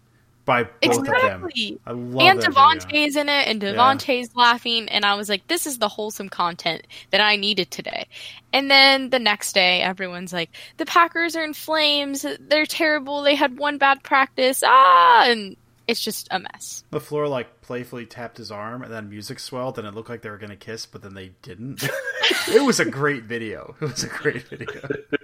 by 0.47 0.63
both 0.63 0.99
of 0.99 1.05
them. 1.05 1.43
Exactly. 1.43 1.79
I 1.85 1.91
love 1.91 2.21
and 2.21 2.41
that 2.41 2.51
Davante's 2.51 3.17
in 3.17 3.27
it, 3.27 3.47
and 3.49 3.61
Davante's 3.61 4.33
laughing, 4.33 4.87
and 4.87 5.05
I 5.05 5.13
was 5.15 5.27
like, 5.27 5.45
"This 5.47 5.67
is 5.67 5.77
the 5.77 5.89
wholesome 5.89 6.29
content 6.29 6.87
that 7.11 7.19
I 7.19 7.35
needed 7.35 7.69
today." 7.69 8.07
And 8.53 8.71
then 8.71 9.09
the 9.09 9.19
next 9.19 9.53
day, 9.53 9.81
everyone's 9.81 10.31
like, 10.31 10.49
"The 10.77 10.85
Packers 10.85 11.35
are 11.35 11.43
in 11.43 11.53
flames. 11.53 12.25
They're 12.39 12.65
terrible. 12.65 13.21
They 13.21 13.35
had 13.35 13.59
one 13.59 13.77
bad 13.77 14.01
practice. 14.03 14.63
Ah!" 14.65 15.25
And 15.27 15.57
it's 15.85 15.99
just 15.99 16.29
a 16.31 16.39
mess. 16.39 16.85
LaFleur 16.93 17.29
like 17.29 17.61
playfully 17.61 18.05
tapped 18.05 18.37
his 18.37 18.49
arm, 18.49 18.83
and 18.83 18.91
then 18.91 19.09
music 19.09 19.41
swelled, 19.41 19.77
and 19.77 19.85
it 19.85 19.93
looked 19.93 20.09
like 20.09 20.21
they 20.21 20.29
were 20.29 20.37
gonna 20.37 20.55
kiss, 20.55 20.85
but 20.85 21.01
then 21.01 21.13
they 21.13 21.33
didn't. 21.41 21.83
it 22.47 22.65
was 22.65 22.79
a 22.79 22.85
great 22.85 23.23
video. 23.23 23.75
It 23.81 23.85
was 23.85 24.05
a 24.05 24.07
great 24.07 24.47
video. 24.47 24.81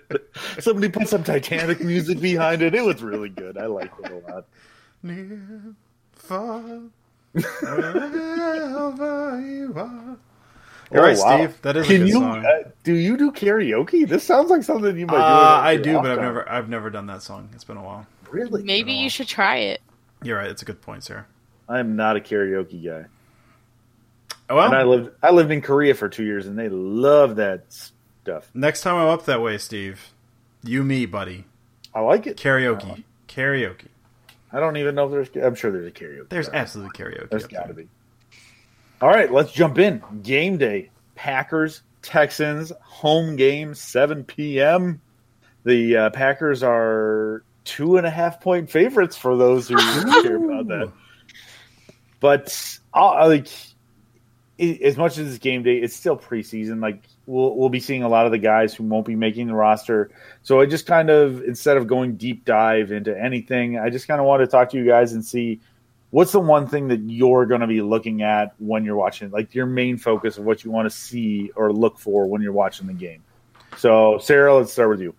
somebody 0.60 0.90
put 0.90 1.08
some 1.08 1.24
Titanic 1.24 1.80
music 1.80 2.20
behind 2.20 2.62
it. 2.62 2.76
It 2.76 2.84
was 2.84 3.02
really 3.02 3.30
good. 3.30 3.58
I 3.58 3.68
liked 3.68 3.98
it 4.04 4.12
a 4.12 4.32
lot. 4.32 4.48
Near, 5.04 5.76
far, 6.13 6.62
wherever 7.34 9.42
you 9.42 9.74
are. 9.76 10.18
You're 10.92 11.02
right, 11.04 11.18
Oh, 11.18 11.24
wow. 11.24 11.38
Steve. 11.38 11.62
That 11.63 11.78
is 11.78 11.89
a 11.89 11.98
good 11.98 12.08
you 12.08 12.13
song. 12.13 12.46
Uh, 12.46 12.70
do 12.84 12.94
you 12.94 13.18
do 13.18 13.32
karaoke? 13.32 14.08
This 14.08 14.24
sounds 14.24 14.50
like 14.50 14.63
something 14.63 14.98
you 14.98 15.08
might 15.08 15.16
do. 15.18 15.22
Uh, 15.22 15.60
at 15.62 15.68
I 15.68 15.78
do, 15.78 15.94
but 15.94 16.00
off 16.00 16.06
I've 16.06 16.16
time. 16.18 16.26
never, 16.26 16.50
I've 16.50 16.70
never 16.70 16.89
done 16.89 17.08
that 17.08 17.24
song. 17.24 17.50
It's 17.54 17.63
been 17.63 17.78
a 17.78 17.84
while. 17.84 18.06
really. 18.30 18.63
Maybe 18.63 18.94
you 18.94 19.10
should 19.10 19.28
try 19.28 19.58
it. 19.58 19.82
You're 20.22 20.38
right. 20.38 20.50
It's 20.50 20.62
a 20.62 20.66
good 20.66 20.82
point, 20.82 21.04
sir. 21.04 21.26
I 21.68 21.80
am 21.80 21.96
not 21.96 22.16
a 22.16 22.20
karaoke 22.20 22.84
guy. 22.86 23.06
Oh, 24.50 24.56
Well, 24.58 24.68
and 24.68 24.76
I 24.76 24.84
lived 24.84 25.12
I 25.24 25.32
lived 25.32 25.52
in 25.52 25.62
Korea 25.62 25.96
for 25.96 26.10
two 26.10 26.24
years, 26.24 26.46
and 26.48 26.58
they 26.60 26.70
love 26.70 27.38
that 27.38 27.66
stuff. 27.74 28.50
next 28.54 28.82
time 28.82 28.96
I'm 28.96 29.08
up 29.10 29.26
that 29.26 29.42
way, 29.42 29.58
Steve, 29.58 30.13
you, 30.63 30.84
me, 30.84 31.06
buddy, 31.06 31.46
I 31.94 32.02
like 32.02 32.28
it. 32.28 32.38
karaoke, 32.38 33.04
karaoke. 33.28 33.88
I 34.54 34.60
don't 34.60 34.78
even 34.78 34.96
know 34.96 35.06
if 35.06 35.34
there's. 35.34 35.46
I'm 35.46 35.56
sure 35.56 35.72
there's 35.72 35.88
a 35.88 35.92
karaoke. 35.92 36.30
There's 36.30 36.48
bar. 36.48 36.56
absolutely 36.58 37.04
karaoke. 37.04 37.30
There's 37.30 37.48
got 37.48 37.68
to 37.68 37.74
be. 37.74 37.88
All 39.02 39.10
right, 39.10 39.32
let's 39.32 39.52
jump 39.52 39.80
in. 39.80 40.02
Game 40.22 40.58
day. 40.58 40.92
Packers, 41.16 41.82
Texans, 42.02 42.72
home 42.82 43.36
game, 43.36 43.74
7 43.74 44.24
p.m. 44.24 45.02
The 45.63 45.98
uh, 45.98 46.10
Packers 46.12 46.63
are 46.63 47.44
two 47.63 47.98
and 47.98 48.06
a 48.06 48.10
half 48.10 48.42
point 48.42 48.70
favorites 48.70 49.18
for 49.18 49.36
those 49.38 49.68
who 49.68 49.76
care 50.24 50.36
about 50.38 50.68
that. 50.68 50.92
But 52.20 52.78
uh, 52.94 53.28
like, 53.28 53.48
as 54.82 54.97
much 54.97 55.17
as 55.17 55.28
it's 55.28 55.38
game 55.38 55.63
day, 55.63 55.78
it's 55.78 55.95
still 55.95 56.17
preseason. 56.17 56.82
Like, 56.82 57.04
we'll 57.26 57.56
we'll 57.56 57.69
be 57.69 57.80
seeing 57.80 58.04
a 58.04 58.10
lot 58.10 58.26
of 58.26 58.32
the 58.32 58.38
guys 58.38 58.73
who 58.73 58.84
won't 58.84 59.06
be 59.06 59.15
making 59.15 59.47
the 59.47 59.54
roster. 59.54 60.12
So 60.41 60.62
I 60.62 60.65
just 60.65 60.86
kind 60.86 61.10
of 61.10 61.43
instead 61.43 61.78
of 61.78 61.88
going 61.88 62.15
deep 62.15 62.45
dive 62.45 62.91
into 62.91 63.17
anything, 63.17 63.78
I 63.80 63.89
just 63.89 64.08
kind 64.08 64.19
of 64.19 64.28
want 64.28 64.41
to 64.41 64.47
talk 64.47 64.71
to 64.71 64.78
you 64.78 64.86
guys 64.86 65.13
and 65.13 65.26
see 65.26 65.60
what's 66.13 66.32
the 66.32 66.39
one 66.39 66.67
thing 66.67 66.89
that 66.89 66.99
you're 66.99 67.47
going 67.47 67.62
to 67.62 67.67
be 67.67 67.82
looking 67.82 68.21
at 68.21 68.54
when 68.60 68.86
you're 68.86 68.95
watching 68.95 69.32
like 69.32 69.56
your 69.56 69.65
main 69.65 69.97
focus 69.97 70.38
of 70.38 70.45
what 70.45 70.63
you 70.63 70.69
want 70.69 70.86
to 70.86 70.95
see 70.95 71.49
or 71.56 71.73
look 71.73 71.97
for 71.97 72.28
when 72.28 72.39
you're 72.41 72.54
watching 72.54 72.86
the 72.86 72.93
game 72.93 73.23
so 73.78 74.19
sarah 74.19 74.56
let's 74.56 74.71
start 74.71 74.89
with 74.89 75.02
you 75.02 75.15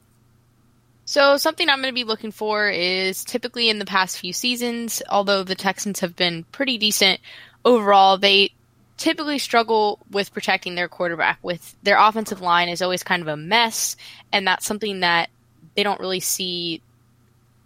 So 1.05 1.37
something 1.37 1.69
I'm 1.69 1.83
going 1.83 1.93
to 1.93 1.95
be 1.95 2.05
looking 2.05 2.31
for 2.31 2.69
is 2.69 3.25
typically 3.25 3.69
in 3.69 3.79
the 3.79 3.85
past 3.85 4.19
few 4.19 4.33
seasons, 4.33 5.03
although 5.09 5.43
the 5.43 5.55
Texans 5.55 6.01
have 6.01 6.17
been 6.17 6.45
pretty 6.45 6.79
decent 6.79 7.21
overall, 7.65 8.17
they 8.17 8.53
typically 8.97 9.39
struggle 9.39 9.99
with 10.11 10.33
protecting 10.33 10.75
their 10.75 10.89
quarterback. 10.89 11.39
With 11.43 11.75
their 11.83 11.99
offensive 11.99 12.41
line 12.41 12.69
is 12.69 12.83
always 12.83 13.03
kind 13.03 13.23
of 13.23 13.29
a 13.29 13.37
mess, 13.37 13.97
and 14.33 14.47
that's 14.47 14.67
something 14.67 15.01
that 15.01 15.31
they 15.75 15.83
don't 15.83 16.01
really 16.01 16.21
see 16.21 16.81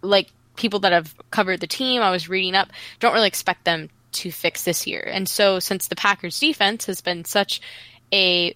like 0.01 0.29
people 0.55 0.79
that 0.81 0.91
have 0.91 1.15
covered 1.31 1.59
the 1.59 1.67
team, 1.67 2.01
I 2.01 2.11
was 2.11 2.29
reading 2.29 2.55
up, 2.55 2.69
don't 2.99 3.13
really 3.13 3.27
expect 3.27 3.65
them 3.65 3.89
to 4.11 4.31
fix 4.31 4.63
this 4.63 4.87
year. 4.87 5.07
And 5.11 5.27
so 5.27 5.59
since 5.59 5.87
the 5.87 5.95
Packers 5.95 6.39
defense 6.39 6.85
has 6.85 7.01
been 7.01 7.25
such 7.25 7.61
a 8.11 8.55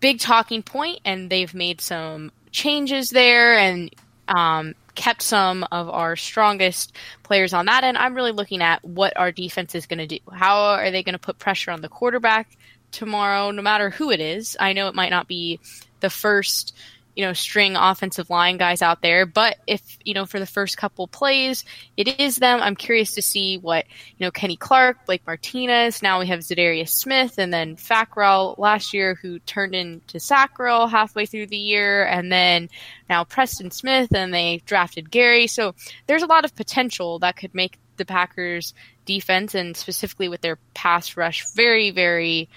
big 0.00 0.20
talking 0.20 0.62
point 0.62 1.00
and 1.04 1.30
they've 1.30 1.54
made 1.54 1.80
some 1.80 2.30
changes 2.50 3.10
there 3.10 3.58
and 3.58 3.94
um, 4.28 4.74
kept 4.94 5.22
some 5.22 5.66
of 5.72 5.88
our 5.88 6.16
strongest 6.16 6.96
players 7.22 7.52
on 7.52 7.66
that 7.66 7.84
end. 7.84 7.98
I'm 7.98 8.14
really 8.14 8.32
looking 8.32 8.62
at 8.62 8.84
what 8.84 9.16
our 9.16 9.32
defense 9.32 9.74
is 9.74 9.86
going 9.86 9.98
to 9.98 10.06
do. 10.06 10.18
How 10.32 10.56
are 10.74 10.90
they 10.90 11.02
going 11.02 11.14
to 11.14 11.18
put 11.18 11.38
pressure 11.38 11.70
on 11.70 11.80
the 11.80 11.88
quarterback 11.88 12.56
tomorrow, 12.92 13.50
no 13.50 13.62
matter 13.62 13.90
who 13.90 14.10
it 14.10 14.20
is? 14.20 14.56
I 14.58 14.72
know 14.72 14.88
it 14.88 14.94
might 14.94 15.10
not 15.10 15.28
be 15.28 15.60
the 16.00 16.10
first, 16.10 16.76
you 17.14 17.24
know, 17.24 17.32
string 17.32 17.76
offensive 17.76 18.28
line 18.28 18.56
guys 18.56 18.82
out 18.82 19.00
there, 19.02 19.24
but 19.24 19.56
if, 19.66 19.98
you 20.04 20.14
know, 20.14 20.26
for 20.26 20.40
the 20.40 20.46
first 20.46 20.76
couple 20.76 21.06
plays, 21.06 21.64
it 21.96 22.20
is 22.20 22.36
them. 22.36 22.60
I'm 22.60 22.74
curious 22.74 23.14
to 23.14 23.22
see 23.22 23.56
what, 23.58 23.84
you 24.18 24.26
know, 24.26 24.30
Kenny 24.30 24.56
Clark, 24.56 25.06
Blake 25.06 25.26
Martinez, 25.26 26.02
now 26.02 26.18
we 26.18 26.26
have 26.26 26.40
Za'Darius 26.40 26.90
Smith, 26.90 27.38
and 27.38 27.52
then 27.52 27.76
Fackrell 27.76 28.58
last 28.58 28.92
year 28.92 29.14
who 29.14 29.38
turned 29.40 29.74
into 29.74 30.18
Sackrell 30.18 30.90
halfway 30.90 31.26
through 31.26 31.46
the 31.46 31.56
year, 31.56 32.04
and 32.04 32.32
then 32.32 32.68
now 33.08 33.24
Preston 33.24 33.70
Smith, 33.70 34.12
and 34.14 34.34
they 34.34 34.62
drafted 34.66 35.10
Gary. 35.10 35.46
So 35.46 35.74
there's 36.06 36.22
a 36.22 36.26
lot 36.26 36.44
of 36.44 36.56
potential 36.56 37.20
that 37.20 37.36
could 37.36 37.54
make 37.54 37.78
the 37.96 38.04
Packers 38.04 38.74
defense 39.04 39.54
and 39.54 39.76
specifically 39.76 40.28
with 40.28 40.40
their 40.40 40.58
pass 40.74 41.16
rush 41.16 41.46
very, 41.52 41.90
very 41.90 42.48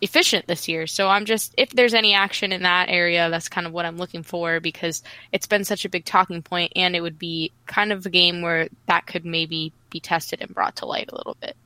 efficient 0.00 0.46
this 0.46 0.68
year. 0.68 0.86
So 0.86 1.08
I'm 1.08 1.24
just 1.24 1.54
if 1.56 1.70
there's 1.70 1.94
any 1.94 2.14
action 2.14 2.52
in 2.52 2.62
that 2.62 2.88
area, 2.88 3.30
that's 3.30 3.48
kind 3.48 3.66
of 3.66 3.72
what 3.72 3.86
I'm 3.86 3.96
looking 3.96 4.22
for 4.22 4.60
because 4.60 5.02
it's 5.32 5.46
been 5.46 5.64
such 5.64 5.84
a 5.84 5.88
big 5.88 6.04
talking 6.04 6.42
point 6.42 6.72
and 6.76 6.94
it 6.94 7.00
would 7.00 7.18
be 7.18 7.52
kind 7.66 7.92
of 7.92 8.04
a 8.04 8.10
game 8.10 8.42
where 8.42 8.68
that 8.86 9.06
could 9.06 9.24
maybe 9.24 9.72
be 9.90 10.00
tested 10.00 10.40
and 10.42 10.52
brought 10.54 10.76
to 10.76 10.86
light 10.86 11.10
a 11.10 11.16
little 11.16 11.36
bit. 11.40 11.56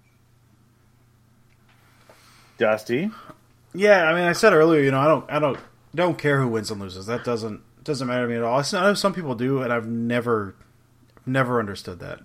dusty 2.59 3.11
Yeah, 3.75 4.05
I 4.05 4.15
mean, 4.15 4.25
I 4.25 4.33
said 4.33 4.53
earlier, 4.53 4.83
you 4.83 4.91
know, 4.91 5.01
I 5.01 5.07
don't, 5.07 5.31
I 5.31 5.39
don't, 5.39 5.59
don't 5.95 6.19
care 6.19 6.41
who 6.41 6.49
wins 6.49 6.71
and 6.71 6.81
loses. 6.81 7.07
That 7.07 7.25
doesn't 7.25 7.63
doesn't 7.85 8.07
matter 8.07 8.25
to 8.25 8.29
me 8.29 8.37
at 8.37 8.43
all. 8.43 8.59
I 8.61 8.83
know 8.83 8.95
some 8.95 9.15
people 9.15 9.35
do, 9.35 9.63
and 9.63 9.73
I've 9.73 9.87
never, 9.87 10.55
never 11.25 11.59
understood 11.59 12.01
that. 12.01 12.21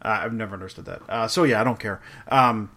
Uh, 0.00 0.20
I've 0.22 0.32
never 0.32 0.54
understood 0.54 0.86
that. 0.86 1.02
Uh, 1.08 1.28
so 1.28 1.44
yeah, 1.44 1.60
I 1.60 1.64
don't 1.64 1.78
care. 1.78 2.00
Um, 2.28 2.70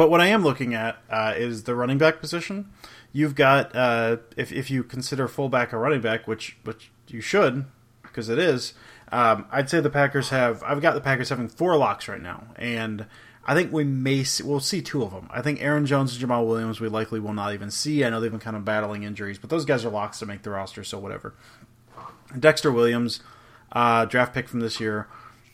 but 0.00 0.08
what 0.08 0.22
I 0.22 0.28
am 0.28 0.42
looking 0.42 0.72
at 0.72 0.96
uh, 1.10 1.34
is 1.36 1.64
the 1.64 1.74
running 1.74 1.98
back 1.98 2.22
position. 2.22 2.72
You've 3.12 3.34
got 3.34 3.76
uh, 3.76 4.16
if 4.34 4.50
if 4.50 4.70
you 4.70 4.82
consider 4.82 5.28
fullback 5.28 5.74
a 5.74 5.76
running 5.76 6.00
back, 6.00 6.26
which 6.26 6.56
which 6.64 6.90
you 7.08 7.20
should 7.20 7.66
because 8.00 8.30
it 8.30 8.38
is. 8.38 8.72
Um, 9.12 9.44
I'd 9.52 9.68
say 9.68 9.78
the 9.78 9.90
Packers 9.90 10.30
have. 10.30 10.62
I've 10.62 10.80
got 10.80 10.94
the 10.94 11.02
Packers 11.02 11.28
having 11.28 11.50
four 11.50 11.76
locks 11.76 12.08
right 12.08 12.22
now, 12.22 12.46
and 12.56 13.04
I 13.44 13.52
think 13.52 13.74
we 13.74 13.84
may 13.84 14.24
see, 14.24 14.42
we'll 14.42 14.60
see 14.60 14.80
two 14.80 15.02
of 15.02 15.10
them. 15.10 15.28
I 15.30 15.42
think 15.42 15.60
Aaron 15.60 15.84
Jones 15.84 16.16
and 16.16 16.26
Jamaal 16.26 16.46
Williams 16.46 16.80
we 16.80 16.88
likely 16.88 17.20
will 17.20 17.34
not 17.34 17.52
even 17.52 17.70
see. 17.70 18.02
I 18.02 18.08
know 18.08 18.22
they've 18.22 18.30
been 18.30 18.40
kind 18.40 18.56
of 18.56 18.64
battling 18.64 19.02
injuries, 19.02 19.36
but 19.36 19.50
those 19.50 19.66
guys 19.66 19.84
are 19.84 19.90
locks 19.90 20.18
to 20.20 20.24
make 20.24 20.44
the 20.44 20.50
roster, 20.50 20.82
so 20.82 20.98
whatever. 20.98 21.34
Dexter 22.38 22.72
Williams, 22.72 23.20
uh, 23.72 24.06
draft 24.06 24.32
pick 24.32 24.48
from 24.48 24.60
this 24.60 24.80
year. 24.80 25.08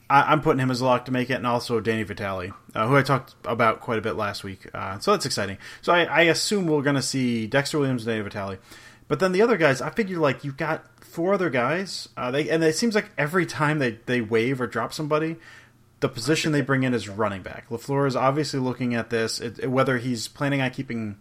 I, 0.09 0.33
am 0.33 0.41
putting 0.41 0.61
him 0.61 0.71
as 0.71 0.81
a 0.81 0.85
lock 0.85 1.07
to 1.07 1.13
make 1.13 1.31
it, 1.31 1.35
and 1.35 1.47
also 1.47 1.81
Danny 1.81 2.03
Vitale, 2.03 2.53
uh, 2.75 2.87
who 2.87 2.97
I 2.97 3.03
talked 3.03 3.35
about 3.45 3.81
quite 3.81 3.99
a 3.99 4.03
bit 4.03 4.15
last 4.15 4.45
week. 4.45 4.67
Uh, 4.73 4.99
so 4.99 5.11
that's 5.13 5.27
exciting. 5.27 5.59
So 5.83 5.93
I, 5.93 6.05
I 6.05 6.21
assume 6.23 6.67
we're 6.67 6.83
going 6.83 6.97
to 6.97 7.03
see 7.03 7.47
Dexter 7.47 7.79
Williams 7.79 8.07
and 8.07 8.13
Danny 8.13 8.23
Vitale. 8.23 8.59
But 9.09 9.21
then 9.21 9.33
the 9.33 9.43
other 9.43 9.57
guys, 9.57 9.81
I 9.81 9.91
figure 9.91 10.19
like 10.19 10.45
you've 10.45 10.57
got 10.57 10.85
four 11.05 11.35
other 11.35 11.51
guys. 11.51 12.09
Uh, 12.17 12.31
they 12.31 12.49
and 12.49 12.63
it 12.63 12.77
seems 12.77 12.95
like 12.95 13.11
every 13.17 13.47
time 13.47 13.79
they 13.79 13.99
they 14.07 14.21
wave 14.21 14.61
or 14.61 14.67
drop 14.67 14.93
somebody, 14.93 15.37
the 16.01 16.09
position 16.09 16.53
they 16.53 16.61
bring 16.61 16.83
in 16.83 16.93
is 16.93 17.09
running 17.09 17.43
back. 17.43 17.69
Lafleur 17.69 18.07
is 18.07 18.17
obviously 18.17 18.61
looking 18.61 18.95
at 18.95 19.11
this, 19.11 19.41
it, 19.41 19.71
whether 19.71 19.99
he's 19.99 20.29
planning 20.29 20.61
on 20.61 20.71
keeping 20.71 21.17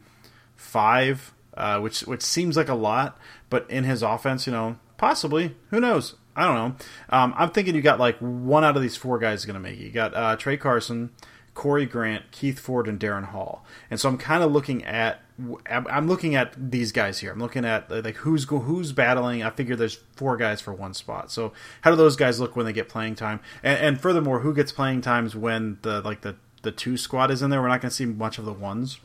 five, 0.55 1.33
uh, 1.55 1.79
which 1.79 2.01
which 2.01 2.21
seems 2.21 2.57
like 2.57 2.69
a 2.69 2.75
lot, 2.75 3.17
but 3.49 3.69
in 3.69 3.83
his 3.83 4.01
offense, 4.01 4.47
you 4.47 4.53
know, 4.53 4.77
possibly. 4.97 5.55
Who 5.69 5.79
knows? 5.79 6.15
I 6.35 6.45
don't 6.45 6.55
know. 6.55 6.75
Um, 7.09 7.33
I'm 7.37 7.51
thinking 7.51 7.75
you 7.75 7.81
got 7.81 7.99
like 7.99 8.17
one 8.19 8.63
out 8.63 8.75
of 8.75 8.81
these 8.81 8.97
four 8.97 9.19
guys 9.19 9.45
going 9.45 9.55
to 9.55 9.59
make 9.59 9.79
it. 9.79 9.83
You 9.83 9.91
got 9.91 10.13
uh, 10.13 10.35
Tra 10.35 10.57
Carson, 10.57 11.11
Corey 11.53 11.85
Grant, 11.85 12.31
Keith 12.31 12.59
Ford, 12.59 12.87
and 12.87 12.99
Darrin 12.99 13.25
Hall. 13.25 13.65
And 13.89 13.99
so 13.99 14.09
I'm 14.09 14.17
kind 14.17 14.43
of 14.43 14.51
looking 14.51 14.83
at 14.83 15.21
I'm 15.69 16.07
looking 16.07 16.35
at 16.35 16.53
these 16.71 16.93
guys 16.93 17.19
here. 17.19 17.31
I'm 17.31 17.39
looking 17.39 17.65
at 17.65 17.91
like 17.91 18.17
who's 18.17 18.45
who's 18.45 18.91
battling. 18.93 19.43
I 19.43 19.49
figure 19.49 19.75
there's 19.75 19.99
four 20.15 20.37
guys 20.37 20.61
for 20.61 20.73
one 20.73 20.93
spot. 20.93 21.29
So 21.31 21.51
how 21.81 21.91
do 21.91 21.97
those 21.97 22.15
guys 22.15 22.39
look 22.39 22.55
when 22.55 22.65
they 22.65 22.73
get 22.73 22.87
playing 22.87 23.15
time? 23.15 23.41
And, 23.61 23.79
and 23.79 24.01
furthermore, 24.01 24.39
who 24.39 24.53
gets 24.53 24.71
playing 24.71 25.01
times 25.01 25.35
when 25.35 25.79
the 25.81 26.01
like 26.01 26.21
the 26.21 26.35
the 26.61 26.71
two 26.71 26.95
squad 26.95 27.31
is 27.31 27.41
in 27.41 27.49
there? 27.49 27.61
We're 27.61 27.67
not 27.67 27.81
going 27.81 27.89
to 27.89 27.95
see 27.95 28.05
much 28.05 28.37
of 28.37 28.45
the 28.45 28.53
ones. 28.53 28.99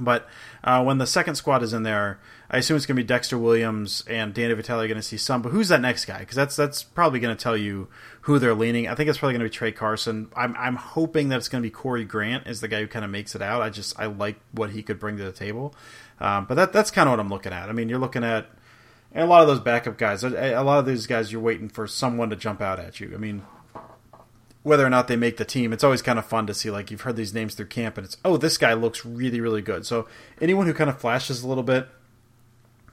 But 0.00 0.26
uh, 0.64 0.82
when 0.82 0.98
the 0.98 1.06
second 1.06 1.36
squad 1.36 1.62
is 1.62 1.72
in 1.72 1.82
there, 1.82 2.18
I 2.50 2.58
assume 2.58 2.76
it's 2.76 2.86
going 2.86 2.96
to 2.96 3.02
be 3.02 3.06
Dexter 3.06 3.38
Williams 3.38 4.02
and 4.08 4.34
Danny 4.34 4.54
Vitale 4.54 4.88
going 4.88 4.96
to 4.96 5.02
see 5.02 5.16
some. 5.16 5.42
But 5.42 5.52
who's 5.52 5.68
that 5.68 5.80
next 5.80 6.06
guy? 6.06 6.18
Because 6.18 6.36
that's 6.36 6.56
that's 6.56 6.82
probably 6.82 7.20
going 7.20 7.36
to 7.36 7.40
tell 7.40 7.56
you 7.56 7.88
who 8.22 8.38
they're 8.38 8.54
leaning. 8.54 8.88
I 8.88 8.94
think 8.94 9.08
it's 9.08 9.18
probably 9.18 9.34
going 9.34 9.48
to 9.48 9.52
be 9.52 9.56
Tra 9.56 9.72
Carson. 9.72 10.30
I'm 10.34 10.56
I'm 10.56 10.76
hoping 10.76 11.28
that 11.28 11.36
it's 11.36 11.48
going 11.48 11.62
to 11.62 11.66
be 11.66 11.70
Corey 11.70 12.04
Grant 12.04 12.46
is 12.46 12.60
the 12.60 12.68
guy 12.68 12.80
who 12.80 12.88
kind 12.88 13.04
of 13.04 13.10
makes 13.10 13.34
it 13.34 13.42
out. 13.42 13.62
I 13.62 13.70
just 13.70 13.98
I 14.00 14.06
like 14.06 14.40
what 14.52 14.70
he 14.70 14.82
could 14.82 14.98
bring 14.98 15.16
to 15.18 15.24
the 15.24 15.32
table. 15.32 15.74
Um, 16.18 16.46
but 16.46 16.54
that 16.54 16.72
that's 16.72 16.90
kind 16.90 17.08
of 17.08 17.12
what 17.12 17.20
I'm 17.20 17.28
looking 17.28 17.52
at. 17.52 17.68
I 17.68 17.72
mean, 17.72 17.88
you're 17.88 17.98
looking 17.98 18.24
at 18.24 18.50
a 19.14 19.26
lot 19.26 19.42
of 19.42 19.48
those 19.48 19.60
backup 19.60 19.98
guys. 19.98 20.22
A 20.22 20.62
lot 20.62 20.78
of 20.78 20.86
these 20.86 21.06
guys, 21.06 21.32
you're 21.32 21.40
waiting 21.40 21.68
for 21.68 21.86
someone 21.86 22.30
to 22.30 22.36
jump 22.36 22.60
out 22.60 22.78
at 22.78 23.00
you. 23.00 23.12
I 23.14 23.18
mean, 23.18 23.42
whether 24.62 24.84
or 24.84 24.90
not 24.90 25.08
they 25.08 25.16
make 25.16 25.36
the 25.36 25.44
team, 25.44 25.72
it's 25.72 25.84
always 25.84 26.02
kind 26.02 26.18
of 26.18 26.26
fun 26.26 26.46
to 26.46 26.54
see. 26.54 26.70
Like 26.70 26.90
you've 26.90 27.00
heard 27.02 27.16
these 27.16 27.34
names 27.34 27.54
through 27.54 27.66
camp, 27.66 27.96
and 27.96 28.04
it's 28.04 28.16
oh, 28.24 28.36
this 28.36 28.58
guy 28.58 28.74
looks 28.74 29.04
really, 29.04 29.40
really 29.40 29.62
good. 29.62 29.86
So 29.86 30.06
anyone 30.40 30.66
who 30.66 30.74
kind 30.74 30.90
of 30.90 31.00
flashes 31.00 31.42
a 31.42 31.48
little 31.48 31.62
bit 31.62 31.88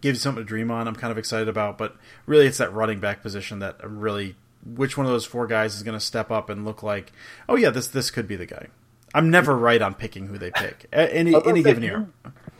gives 0.01 0.17
you 0.17 0.21
something 0.21 0.43
to 0.43 0.47
dream 0.47 0.71
on. 0.71 0.88
I'm 0.88 0.95
kind 0.95 1.12
of 1.12 1.17
excited 1.17 1.47
about, 1.47 1.77
but 1.77 1.95
really, 2.25 2.47
it's 2.47 2.60
that 2.60 2.73
running 2.73 2.99
back 2.99 3.21
position 3.21 3.60
that 3.60 3.77
I'm 3.84 3.99
really. 3.99 4.36
Which 4.65 4.97
one 4.97 5.06
of 5.06 5.13
those 5.13 5.25
four 5.25 5.47
guys 5.47 5.75
is 5.75 5.84
going 5.84 5.97
to 5.97 6.03
step 6.03 6.30
up 6.30 6.49
and 6.49 6.65
look 6.65 6.84
like, 6.84 7.13
oh 7.47 7.56
yeah, 7.56 7.69
this 7.69 7.88
this 7.88 8.12
could 8.12 8.27
be 8.27 8.36
the 8.36 8.45
guy. 8.45 8.67
I'm 9.13 9.30
never 9.30 9.56
right 9.56 9.82
on 9.82 9.93
picking 9.93 10.27
who 10.27 10.38
they 10.38 10.51
pick 10.51 10.88
any 10.91 11.34
any 11.34 11.63
given 11.63 11.84
year. 11.84 12.10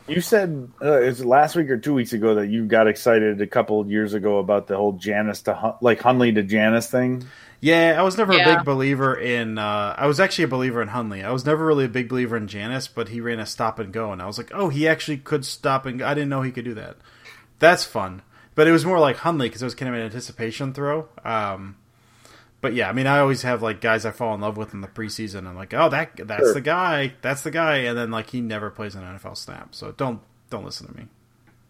You 0.08 0.22
said 0.22 0.70
uh, 0.80 1.02
it 1.02 1.06
was 1.06 1.24
last 1.24 1.54
week 1.54 1.68
or 1.68 1.76
two 1.76 1.92
weeks 1.92 2.14
ago 2.14 2.36
that 2.36 2.48
you 2.48 2.64
got 2.64 2.88
excited 2.88 3.40
a 3.42 3.46
couple 3.46 3.86
years 3.86 4.14
ago 4.14 4.38
about 4.38 4.66
the 4.66 4.76
whole 4.76 4.92
Janis 4.92 5.42
to 5.42 5.76
like 5.82 6.00
Hundley 6.00 6.32
to 6.32 6.42
Janis 6.42 6.90
thing. 6.90 7.24
Yeah, 7.60 7.96
I 7.98 8.02
was 8.02 8.16
never 8.16 8.32
yeah. 8.32 8.48
a 8.48 8.56
big 8.56 8.64
believer 8.64 9.14
in. 9.14 9.58
Uh, 9.58 9.94
I 9.98 10.06
was 10.06 10.18
actually 10.18 10.44
a 10.44 10.48
believer 10.48 10.80
in 10.80 10.88
Hundley. 10.88 11.22
I 11.22 11.30
was 11.30 11.44
never 11.44 11.66
really 11.66 11.84
a 11.84 11.88
big 11.88 12.08
believer 12.08 12.36
in 12.36 12.48
Janis, 12.48 12.88
but 12.88 13.08
he 13.08 13.20
ran 13.20 13.40
a 13.40 13.46
stop 13.46 13.78
and 13.78 13.92
go, 13.92 14.12
and 14.12 14.22
I 14.22 14.26
was 14.26 14.38
like, 14.38 14.50
oh, 14.54 14.68
he 14.68 14.88
actually 14.88 15.18
could 15.18 15.44
stop 15.44 15.84
and. 15.84 15.98
Go. 15.98 16.06
I 16.06 16.14
didn't 16.14 16.30
know 16.30 16.42
he 16.42 16.52
could 16.52 16.64
do 16.64 16.74
that. 16.74 16.96
That's 17.58 17.84
fun, 17.84 18.22
but 18.54 18.66
it 18.66 18.72
was 18.72 18.86
more 18.86 19.00
like 19.00 19.16
Hundley 19.16 19.48
because 19.48 19.60
it 19.60 19.66
was 19.66 19.74
kind 19.74 19.88
of 19.88 20.00
an 20.00 20.06
anticipation 20.06 20.72
throw. 20.72 21.08
Um, 21.24 21.76
but 22.60 22.74
yeah, 22.74 22.88
I 22.88 22.92
mean, 22.92 23.06
I 23.06 23.20
always 23.20 23.42
have 23.42 23.62
like 23.62 23.80
guys 23.80 24.04
I 24.04 24.10
fall 24.10 24.34
in 24.34 24.40
love 24.40 24.56
with 24.56 24.74
in 24.74 24.80
the 24.80 24.88
preseason. 24.88 25.46
I'm 25.46 25.56
like, 25.56 25.72
oh, 25.74 25.88
that 25.90 26.12
that's 26.16 26.42
sure. 26.42 26.54
the 26.54 26.60
guy, 26.60 27.14
that's 27.22 27.42
the 27.42 27.50
guy, 27.50 27.78
and 27.78 27.96
then 27.96 28.10
like 28.10 28.30
he 28.30 28.40
never 28.40 28.70
plays 28.70 28.94
an 28.94 29.02
NFL 29.02 29.36
snap. 29.36 29.74
So 29.74 29.92
don't 29.92 30.20
don't 30.50 30.64
listen 30.64 30.88
to 30.88 30.96
me. 30.96 31.06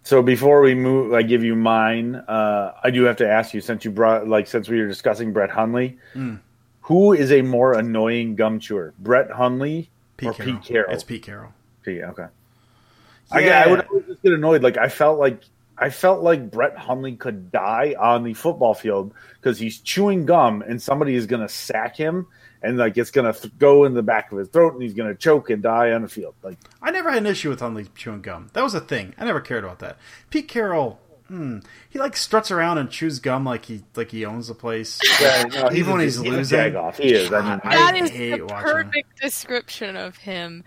So 0.02 0.22
before 0.22 0.62
we 0.62 0.74
move, 0.74 1.12
I 1.12 1.22
give 1.22 1.44
you 1.44 1.54
mine. 1.54 2.14
Uh, 2.14 2.72
I 2.82 2.90
do 2.90 3.02
have 3.04 3.16
to 3.16 3.28
ask 3.28 3.52
you 3.52 3.60
since 3.60 3.84
you 3.84 3.90
brought 3.90 4.26
like 4.26 4.46
since 4.46 4.68
we 4.68 4.80
were 4.80 4.88
discussing 4.88 5.34
Brett 5.34 5.50
Hundley, 5.50 5.98
mm. 6.14 6.40
who 6.82 7.12
is 7.12 7.30
a 7.30 7.42
more 7.42 7.74
annoying 7.74 8.34
gum 8.34 8.58
chewer, 8.58 8.94
Brett 8.98 9.30
Hundley 9.30 9.90
Pete 10.16 10.30
or 10.30 10.32
Carroll. 10.32 10.54
Pete 10.54 10.62
Carroll? 10.62 10.94
It's 10.94 11.04
Pete 11.04 11.22
Carroll. 11.22 11.52
Pete, 11.82 12.02
okay. 12.02 12.26
Yeah. 13.34 13.38
I, 13.60 13.64
I 13.64 13.66
would 13.68 13.86
always 13.86 14.06
just 14.06 14.22
get 14.22 14.32
annoyed. 14.32 14.62
Like 14.62 14.78
I 14.78 14.88
felt 14.88 15.18
like 15.18 15.42
I 15.80 15.90
felt 15.90 16.22
like 16.22 16.50
Brett 16.50 16.76
Hundley 16.76 17.16
could 17.16 17.52
die 17.52 17.94
on 17.98 18.24
the 18.24 18.34
football 18.34 18.74
field 18.74 19.14
because 19.40 19.58
he's 19.58 19.78
chewing 19.80 20.26
gum 20.26 20.62
and 20.62 20.82
somebody 20.82 21.14
is 21.14 21.26
going 21.26 21.42
to 21.42 21.48
sack 21.48 21.96
him 21.96 22.26
and 22.62 22.76
like 22.76 22.96
it's 22.96 23.10
gonna 23.10 23.32
th- 23.32 23.56
go 23.58 23.84
in 23.84 23.94
the 23.94 24.02
back 24.02 24.32
of 24.32 24.38
his 24.38 24.48
throat 24.48 24.74
and 24.74 24.82
he's 24.82 24.94
gonna 24.94 25.14
choke 25.14 25.50
and 25.50 25.62
die 25.62 25.92
on 25.92 26.02
the 26.02 26.08
field. 26.08 26.34
Like 26.42 26.58
I 26.82 26.90
never 26.90 27.10
had 27.10 27.18
an 27.18 27.26
issue 27.26 27.50
with 27.50 27.60
Hundley 27.60 27.86
chewing 27.94 28.22
gum. 28.22 28.50
That 28.52 28.62
was 28.62 28.74
a 28.74 28.80
thing. 28.80 29.14
I 29.18 29.24
never 29.24 29.40
cared 29.40 29.64
about 29.64 29.78
that. 29.80 29.98
Pete 30.30 30.48
Carroll, 30.48 30.98
hmm, 31.28 31.58
he 31.88 31.98
like 31.98 32.16
struts 32.16 32.50
around 32.50 32.78
and 32.78 32.90
chews 32.90 33.20
gum 33.20 33.44
like 33.44 33.64
he 33.64 33.84
like 33.94 34.10
he 34.10 34.24
owns 34.24 34.48
the 34.48 34.54
place. 34.54 34.98
Yeah, 35.20 35.44
no, 35.44 35.72
even 35.72 35.92
when 35.92 36.00
he's, 36.00 36.16
he's 36.16 36.30
losing. 36.30 36.76
Off. 36.76 36.98
He 36.98 37.12
is. 37.12 37.32
I 37.32 37.40
mean, 37.40 37.60
that 37.64 37.66
I 37.66 37.96
is 37.96 38.10
the 38.10 38.46
perfect 38.46 39.20
description 39.20 39.96
of 39.96 40.16
him. 40.16 40.64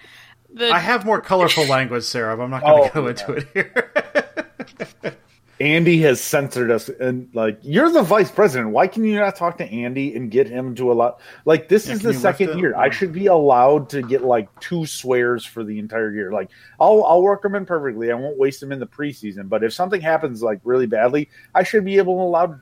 The... 0.53 0.69
I 0.69 0.79
have 0.79 1.05
more 1.05 1.21
colorful 1.21 1.65
language, 1.67 2.03
Sarah, 2.03 2.35
but 2.35 2.43
I'm 2.43 2.49
not 2.49 2.63
going 2.63 2.83
to 2.83 2.89
oh, 2.89 2.93
go 2.93 3.03
yeah. 3.03 3.09
into 3.09 3.33
it 3.33 3.47
here. 3.53 4.27
Andy 5.61 6.01
has 6.01 6.19
censored 6.19 6.71
us, 6.71 6.89
and 6.89 7.29
like 7.33 7.59
you're 7.61 7.91
the 7.91 8.01
vice 8.01 8.31
president. 8.31 8.71
Why 8.71 8.87
can 8.87 9.03
you 9.03 9.19
not 9.19 9.35
talk 9.35 9.59
to 9.59 9.65
Andy 9.65 10.15
and 10.15 10.31
get 10.31 10.47
him 10.47 10.73
to 10.75 10.91
allow? 10.91 11.19
Like 11.45 11.69
this 11.69 11.87
yeah, 11.87 11.93
is 11.93 12.01
the 12.01 12.15
second 12.15 12.57
year. 12.57 12.75
I 12.75 12.89
should 12.89 13.13
be 13.13 13.27
allowed 13.27 13.89
to 13.89 14.01
get 14.01 14.23
like 14.23 14.47
two 14.59 14.87
swears 14.87 15.45
for 15.45 15.63
the 15.63 15.77
entire 15.77 16.11
year. 16.11 16.31
Like 16.31 16.49
I'll 16.79 17.03
I'll 17.03 17.21
work 17.21 17.43
them 17.43 17.53
in 17.53 17.67
perfectly. 17.67 18.11
I 18.11 18.15
won't 18.15 18.39
waste 18.39 18.59
them 18.59 18.71
in 18.71 18.79
the 18.79 18.87
preseason. 18.87 19.49
But 19.49 19.63
if 19.63 19.71
something 19.71 20.01
happens 20.01 20.41
like 20.41 20.59
really 20.63 20.87
badly, 20.87 21.29
I 21.53 21.61
should 21.61 21.85
be 21.85 21.97
able 21.97 22.15
to 22.15 22.21
allowed 22.23 22.59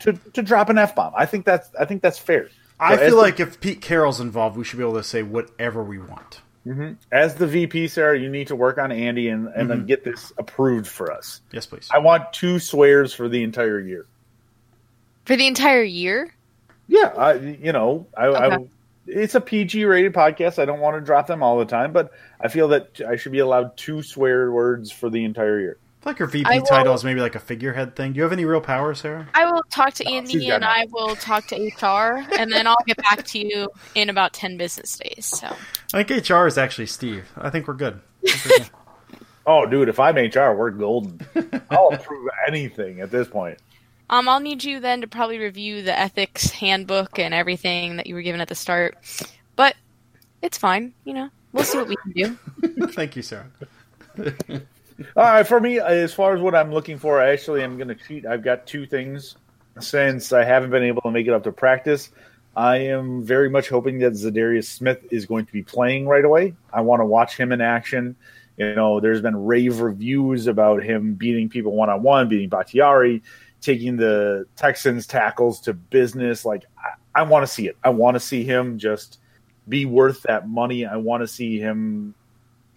to 0.00 0.12
to 0.12 0.42
drop 0.42 0.68
an 0.68 0.78
f 0.78 0.94
bomb. 0.94 1.12
I 1.16 1.26
think 1.26 1.44
that's 1.44 1.68
I 1.74 1.84
think 1.84 2.00
that's 2.00 2.18
fair. 2.18 2.48
I 2.78 2.96
feel 2.96 3.16
like 3.16 3.36
the, 3.36 3.42
if 3.42 3.60
Pete 3.60 3.80
Carroll's 3.80 4.20
involved, 4.20 4.56
we 4.56 4.64
should 4.64 4.78
be 4.78 4.84
able 4.84 4.94
to 4.94 5.02
say 5.02 5.22
whatever 5.22 5.82
we 5.82 5.98
want. 5.98 6.40
Mm-hmm. 6.66 6.92
As 7.10 7.36
the 7.36 7.46
VP, 7.46 7.88
Sarah, 7.88 8.18
you 8.18 8.28
need 8.28 8.48
to 8.48 8.56
work 8.56 8.78
on 8.78 8.92
Andy 8.92 9.28
and, 9.28 9.46
and 9.46 9.54
mm-hmm. 9.54 9.68
then 9.68 9.86
get 9.86 10.04
this 10.04 10.32
approved 10.38 10.86
for 10.86 11.10
us. 11.10 11.40
Yes, 11.52 11.66
please. 11.66 11.88
I 11.90 11.98
want 11.98 12.32
two 12.32 12.58
swears 12.58 13.14
for 13.14 13.28
the 13.28 13.42
entire 13.42 13.80
year. 13.80 14.06
For 15.24 15.36
the 15.36 15.46
entire 15.46 15.82
year? 15.82 16.34
Yeah, 16.86 17.12
I, 17.16 17.34
you 17.34 17.72
know, 17.72 18.06
I, 18.16 18.26
okay. 18.26 18.54
I, 18.54 18.68
it's 19.06 19.34
a 19.34 19.40
PG 19.40 19.84
rated 19.84 20.12
podcast. 20.12 20.58
I 20.58 20.64
don't 20.64 20.80
want 20.80 20.96
to 20.96 21.00
drop 21.00 21.26
them 21.26 21.42
all 21.42 21.58
the 21.58 21.64
time, 21.64 21.92
but 21.92 22.12
I 22.40 22.48
feel 22.48 22.68
that 22.68 23.00
I 23.08 23.16
should 23.16 23.32
be 23.32 23.38
allowed 23.38 23.76
two 23.76 24.02
swear 24.02 24.50
words 24.52 24.90
for 24.90 25.08
the 25.08 25.24
entire 25.24 25.60
year 25.60 25.78
like 26.04 26.18
your 26.18 26.28
VP 26.28 26.48
will, 26.48 26.62
title 26.62 26.94
is 26.94 27.04
maybe 27.04 27.20
like 27.20 27.34
a 27.34 27.40
figurehead 27.40 27.94
thing. 27.94 28.12
Do 28.12 28.18
you 28.18 28.22
have 28.22 28.32
any 28.32 28.44
real 28.44 28.60
power, 28.60 28.94
Sarah? 28.94 29.28
I 29.34 29.50
will 29.50 29.62
talk 29.70 29.94
to 29.94 30.06
Andy 30.06 30.50
and 30.50 30.64
I 30.64 30.86
will 30.90 31.14
talk 31.16 31.46
to 31.48 31.56
HR, 31.56 32.24
and 32.38 32.50
then 32.50 32.66
I'll 32.66 32.76
get 32.86 32.96
back 32.96 33.24
to 33.26 33.38
you 33.38 33.68
in 33.94 34.08
about 34.08 34.32
ten 34.32 34.56
business 34.56 34.98
days. 34.98 35.26
So 35.26 35.54
I 35.92 36.02
think 36.02 36.28
HR 36.28 36.46
is 36.46 36.56
actually 36.56 36.86
Steve. 36.86 37.30
I 37.36 37.50
think 37.50 37.68
we're 37.68 37.74
good. 37.74 38.00
oh, 39.46 39.66
dude, 39.66 39.88
if 39.88 40.00
I'm 40.00 40.16
HR, 40.16 40.54
we're 40.54 40.70
golden. 40.70 41.20
I'll 41.70 41.90
approve 41.92 42.28
anything 42.46 43.00
at 43.00 43.10
this 43.10 43.28
point. 43.28 43.58
Um, 44.10 44.28
I'll 44.28 44.40
need 44.40 44.64
you 44.64 44.80
then 44.80 45.02
to 45.02 45.06
probably 45.06 45.38
review 45.38 45.82
the 45.82 45.96
ethics 45.96 46.50
handbook 46.50 47.18
and 47.18 47.32
everything 47.32 47.96
that 47.96 48.08
you 48.08 48.16
were 48.16 48.22
given 48.22 48.40
at 48.40 48.48
the 48.48 48.56
start, 48.56 48.98
but 49.54 49.76
it's 50.42 50.58
fine. 50.58 50.94
You 51.04 51.14
know, 51.14 51.30
we'll 51.52 51.64
see 51.64 51.78
what 51.78 51.86
we 51.86 51.96
can 51.96 52.12
do. 52.12 52.86
Thank 52.88 53.14
you, 53.14 53.22
Sarah. 53.22 53.46
All 55.16 55.24
right, 55.24 55.46
for 55.46 55.60
me, 55.60 55.80
as 55.80 56.12
far 56.12 56.34
as 56.34 56.40
what 56.40 56.54
I'm 56.54 56.72
looking 56.72 56.98
for, 56.98 57.20
I 57.20 57.30
actually 57.30 57.62
am 57.62 57.76
going 57.76 57.88
to 57.88 57.94
cheat. 57.94 58.26
I've 58.26 58.42
got 58.42 58.66
two 58.66 58.86
things 58.86 59.36
since 59.78 60.32
I 60.32 60.44
haven't 60.44 60.70
been 60.70 60.82
able 60.82 61.02
to 61.02 61.10
make 61.10 61.26
it 61.26 61.32
up 61.32 61.44
to 61.44 61.52
practice. 61.52 62.10
I 62.56 62.78
am 62.78 63.24
very 63.24 63.48
much 63.48 63.68
hoping 63.68 64.00
that 64.00 64.12
Za'Darius 64.12 64.64
Smith 64.64 64.98
is 65.10 65.24
going 65.24 65.46
to 65.46 65.52
be 65.52 65.62
playing 65.62 66.06
right 66.06 66.24
away. 66.24 66.54
I 66.72 66.80
want 66.82 67.00
to 67.00 67.06
watch 67.06 67.36
him 67.36 67.52
in 67.52 67.60
action. 67.60 68.16
You 68.56 68.74
know, 68.74 69.00
there's 69.00 69.22
been 69.22 69.46
rave 69.46 69.80
reviews 69.80 70.46
about 70.46 70.82
him 70.82 71.14
beating 71.14 71.48
people 71.48 71.72
one 71.72 71.88
on 71.88 72.02
one, 72.02 72.28
beating 72.28 72.48
Bakhtiari. 72.48 73.22
taking 73.60 73.96
the 73.96 74.46
Texans 74.56 75.06
tackles 75.06 75.60
to 75.62 75.72
business. 75.74 76.44
Like 76.44 76.64
I, 76.78 77.20
I 77.20 77.22
want 77.22 77.46
to 77.46 77.52
see 77.52 77.68
it. 77.68 77.76
I 77.84 77.90
want 77.90 78.14
to 78.16 78.20
see 78.20 78.44
him 78.44 78.78
just 78.78 79.18
be 79.68 79.84
worth 79.84 80.22
that 80.22 80.48
money. 80.48 80.86
I 80.86 80.96
want 80.96 81.22
to 81.22 81.28
see 81.28 81.58
him 81.58 82.14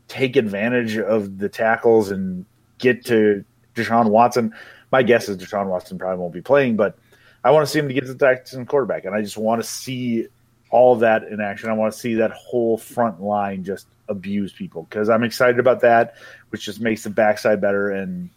take 0.08 0.36
advantage 0.36 0.98
of 0.98 1.38
the 1.38 1.50
tackles 1.50 2.12
and 2.12 2.46
get 2.78 3.06
to 3.06 3.44
Deshaun 3.76 4.10
Watson. 4.10 4.54
My 4.92 5.04
guess 5.04 5.30
is 5.30 5.38
Deshaun 5.38 5.68
Watson 5.68 5.98
probably 5.98 6.20
won't 6.20 6.34
be 6.34 6.42
playing, 6.42 6.76
but 6.76 6.98
I 7.44 7.52
want 7.52 7.66
to 7.66 7.72
see 7.72 7.80
him 7.80 7.88
to 7.88 7.94
get 7.94 8.06
to 8.06 8.14
the 8.14 8.26
Texans 8.26 8.68
quarterback, 8.70 9.06
and 9.06 9.16
I 9.16 9.22
just 9.22 9.38
want 9.38 9.62
to 9.62 9.68
see 9.68 10.28
all 10.70 10.94
of 10.94 11.02
that 11.02 11.24
in 11.24 11.42
action. 11.42 11.70
I 11.70 11.74
want 11.74 11.94
to 11.94 12.00
see 12.00 12.16
that 12.16 12.32
whole 12.32 12.78
front 12.78 13.22
line 13.22 13.64
just 13.64 13.88
abuse 14.08 14.52
people 14.54 14.84
because 14.84 15.10
I'm 15.10 15.24
excited 15.24 15.60
about 15.60 15.82
that, 15.82 16.16
which 16.50 16.66
just 16.66 16.80
makes 16.80 17.04
the 17.04 17.10
backside 17.10 17.62
better. 17.62 17.90
And 17.90 18.30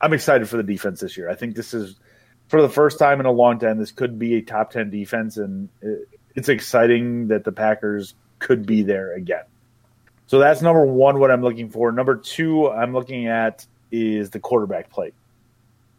I'm 0.00 0.12
excited 0.12 0.48
for 0.48 0.56
the 0.56 0.62
defense 0.62 1.00
this 1.00 1.16
year. 1.16 1.28
I 1.28 1.34
think 1.34 1.54
this 1.54 1.74
is 1.74 1.96
for 2.48 2.62
the 2.62 2.68
first 2.68 2.98
time 2.98 3.20
in 3.20 3.26
a 3.26 3.32
long 3.32 3.58
time. 3.58 3.78
This 3.78 3.92
could 3.92 4.18
be 4.18 4.36
a 4.36 4.42
top 4.42 4.70
ten 4.70 4.90
defense, 4.90 5.36
and 5.36 5.68
it's 6.34 6.48
exciting 6.48 7.28
that 7.28 7.44
the 7.44 7.52
Packers 7.52 8.14
could 8.38 8.64
be 8.64 8.82
there 8.82 9.12
again. 9.12 9.44
So 10.30 10.38
that's 10.38 10.62
number 10.62 10.86
one. 10.86 11.18
What 11.18 11.32
I'm 11.32 11.42
looking 11.42 11.68
for. 11.68 11.90
Number 11.90 12.14
two, 12.14 12.70
I'm 12.70 12.92
looking 12.92 13.26
at 13.26 13.66
is 13.90 14.30
the 14.30 14.38
quarterback 14.38 14.88
play. 14.88 15.10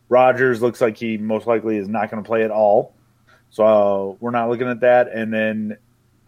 Rodgers 0.07 0.61
looks 0.61 0.79
like 0.79 0.95
he 0.95 1.17
most 1.17 1.47
likely 1.47 1.75
is 1.75 1.89
not 1.89 2.09
going 2.09 2.23
to 2.23 2.25
play 2.25 2.45
at 2.45 2.49
all. 2.49 2.93
So 3.49 3.65
uh, 3.65 4.15
we're 4.21 4.31
not 4.31 4.49
looking 4.49 4.69
at 4.69 4.79
that. 4.79 5.09
And 5.11 5.33
then 5.33 5.77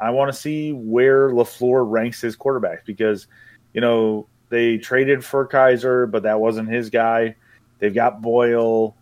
I 0.01 0.09
want 0.09 0.33
to 0.33 0.37
see 0.37 0.73
where 0.73 1.29
LaFleur 1.29 1.89
ranks 1.89 2.19
his 2.19 2.35
quarterbacks 2.35 2.83
because, 2.85 3.27
you 3.73 3.79
know, 3.79 4.27
they 4.49 4.79
traded 4.79 5.23
for 5.23 5.47
Kizer, 5.47 6.11
but 6.11 6.23
that 6.23 6.41
wasn't 6.41 6.67
his 6.67 6.89
guy. 6.89 7.37
They've 7.79 7.95
got 7.95 8.21
Boyle. 8.21 8.97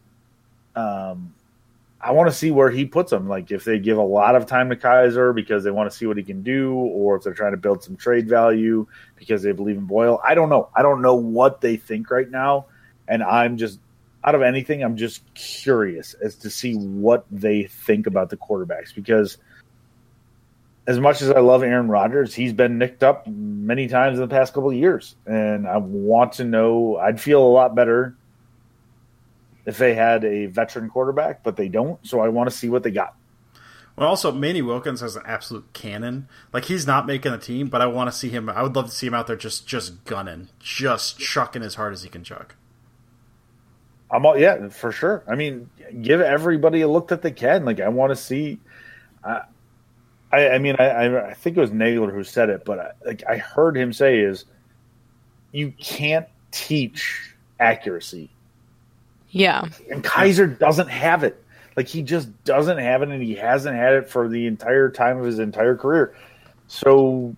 Um, 0.75 1.33
I 2.03 2.11
want 2.11 2.29
to 2.29 2.35
see 2.35 2.51
where 2.51 2.69
he 2.69 2.85
puts 2.85 3.11
them. 3.11 3.27
Like 3.27 3.51
if 3.51 3.63
they 3.63 3.79
give 3.79 3.97
a 3.97 4.03
lot 4.03 4.35
of 4.35 4.45
time 4.45 4.69
to 4.69 4.75
Kizer 4.75 5.33
because 5.33 5.63
they 5.63 5.71
want 5.71 5.91
to 5.91 5.95
see 5.95 6.05
what 6.05 6.17
he 6.17 6.23
can 6.23 6.41
do, 6.41 6.73
or 6.73 7.15
if 7.15 7.23
they're 7.23 7.33
trying 7.33 7.51
to 7.51 7.57
build 7.57 7.83
some 7.83 7.95
trade 7.95 8.27
value 8.27 8.87
because 9.15 9.43
they 9.43 9.51
believe 9.51 9.77
in 9.77 9.85
Boyle. 9.85 10.19
I 10.23 10.33
don't 10.35 10.49
know. 10.49 10.69
I 10.75 10.81
don't 10.81 11.01
know 11.01 11.15
what 11.15 11.61
they 11.61 11.77
think 11.77 12.09
right 12.09 12.29
now, 12.29 12.65
and 13.07 13.23
I'm 13.23 13.57
just 13.57 13.79
out 14.23 14.35
of 14.35 14.41
anything, 14.41 14.83
I'm 14.83 14.97
just 14.97 15.21
curious 15.33 16.13
as 16.15 16.35
to 16.37 16.49
see 16.49 16.75
what 16.75 17.25
they 17.31 17.63
think 17.63 18.05
about 18.05 18.29
the 18.29 18.37
quarterbacks 18.37 18.93
because 18.93 19.37
as 20.87 20.99
much 20.99 21.21
as 21.21 21.29
I 21.29 21.39
love 21.39 21.63
Aaron 21.63 21.87
Rodgers, 21.87 22.33
he's 22.33 22.53
been 22.53 22.77
nicked 22.77 23.03
up 23.03 23.25
many 23.27 23.87
times 23.87 24.17
in 24.17 24.27
the 24.27 24.33
past 24.33 24.53
couple 24.53 24.69
of 24.69 24.75
years, 24.75 25.15
and 25.25 25.67
I 25.67 25.77
want 25.77 26.33
to 26.33 26.43
know. 26.43 26.97
I'd 26.97 27.21
feel 27.21 27.41
a 27.41 27.47
lot 27.47 27.75
better 27.75 28.15
if 29.65 29.77
they 29.77 29.93
had 29.93 30.23
a 30.23 30.47
veteran 30.47 30.89
quarterback, 30.89 31.43
but 31.43 31.55
they 31.55 31.67
don't. 31.67 32.05
So 32.05 32.19
I 32.19 32.29
want 32.29 32.49
to 32.49 32.55
see 32.55 32.69
what 32.69 32.83
they 32.83 32.91
got. 32.91 33.15
Well, 33.95 34.07
also 34.07 34.31
Manny 34.31 34.61
Wilkins 34.61 35.01
has 35.01 35.15
an 35.15 35.23
absolute 35.25 35.73
cannon. 35.73 36.27
Like 36.53 36.65
he's 36.65 36.87
not 36.87 37.05
making 37.05 37.31
the 37.31 37.37
team, 37.37 37.67
but 37.67 37.81
I 37.81 37.87
want 37.87 38.09
to 38.09 38.17
see 38.17 38.29
him. 38.29 38.49
I 38.49 38.63
would 38.63 38.75
love 38.75 38.85
to 38.85 38.91
see 38.91 39.07
him 39.07 39.13
out 39.13 39.27
there 39.27 39.35
just 39.35 39.67
just 39.67 40.05
gunning, 40.05 40.49
just 40.59 41.19
chucking 41.19 41.61
as 41.61 41.75
hard 41.75 41.93
as 41.93 42.03
he 42.03 42.09
can 42.09 42.23
chuck. 42.23 42.55
I'm 44.09 44.25
all 44.25 44.37
yeah 44.37 44.69
for 44.69 44.91
sure. 44.91 45.23
I 45.27 45.35
mean, 45.35 45.69
give 46.01 46.21
everybody 46.21 46.81
a 46.81 46.87
look 46.87 47.09
that 47.09 47.21
they 47.21 47.31
can. 47.31 47.65
Like 47.65 47.79
I 47.79 47.89
want 47.89 48.11
to 48.11 48.15
see. 48.15 48.59
Uh, 49.23 49.41
I, 50.31 50.49
I 50.51 50.57
mean, 50.59 50.77
I, 50.79 51.29
I 51.29 51.33
think 51.33 51.57
it 51.57 51.59
was 51.59 51.71
Nagler 51.71 52.11
who 52.11 52.23
said 52.23 52.49
it, 52.49 52.63
but 52.63 52.79
I, 52.79 52.91
like 53.05 53.23
I 53.29 53.37
heard 53.37 53.75
him 53.75 53.91
say 53.91 54.19
is, 54.19 54.45
you 55.51 55.73
can't 55.77 56.27
teach 56.51 57.35
accuracy. 57.59 58.31
Yeah, 59.31 59.67
and 59.89 60.03
Kizer 60.03 60.57
doesn't 60.57 60.89
have 60.89 61.23
it. 61.23 61.43
Like 61.75 61.87
he 61.87 62.01
just 62.01 62.29
doesn't 62.43 62.77
have 62.77 63.01
it, 63.01 63.09
and 63.09 63.23
he 63.23 63.35
hasn't 63.35 63.75
had 63.75 63.93
it 63.93 64.09
for 64.09 64.27
the 64.27 64.45
entire 64.45 64.89
time 64.89 65.17
of 65.17 65.25
his 65.25 65.39
entire 65.39 65.75
career. 65.75 66.13
So, 66.67 67.35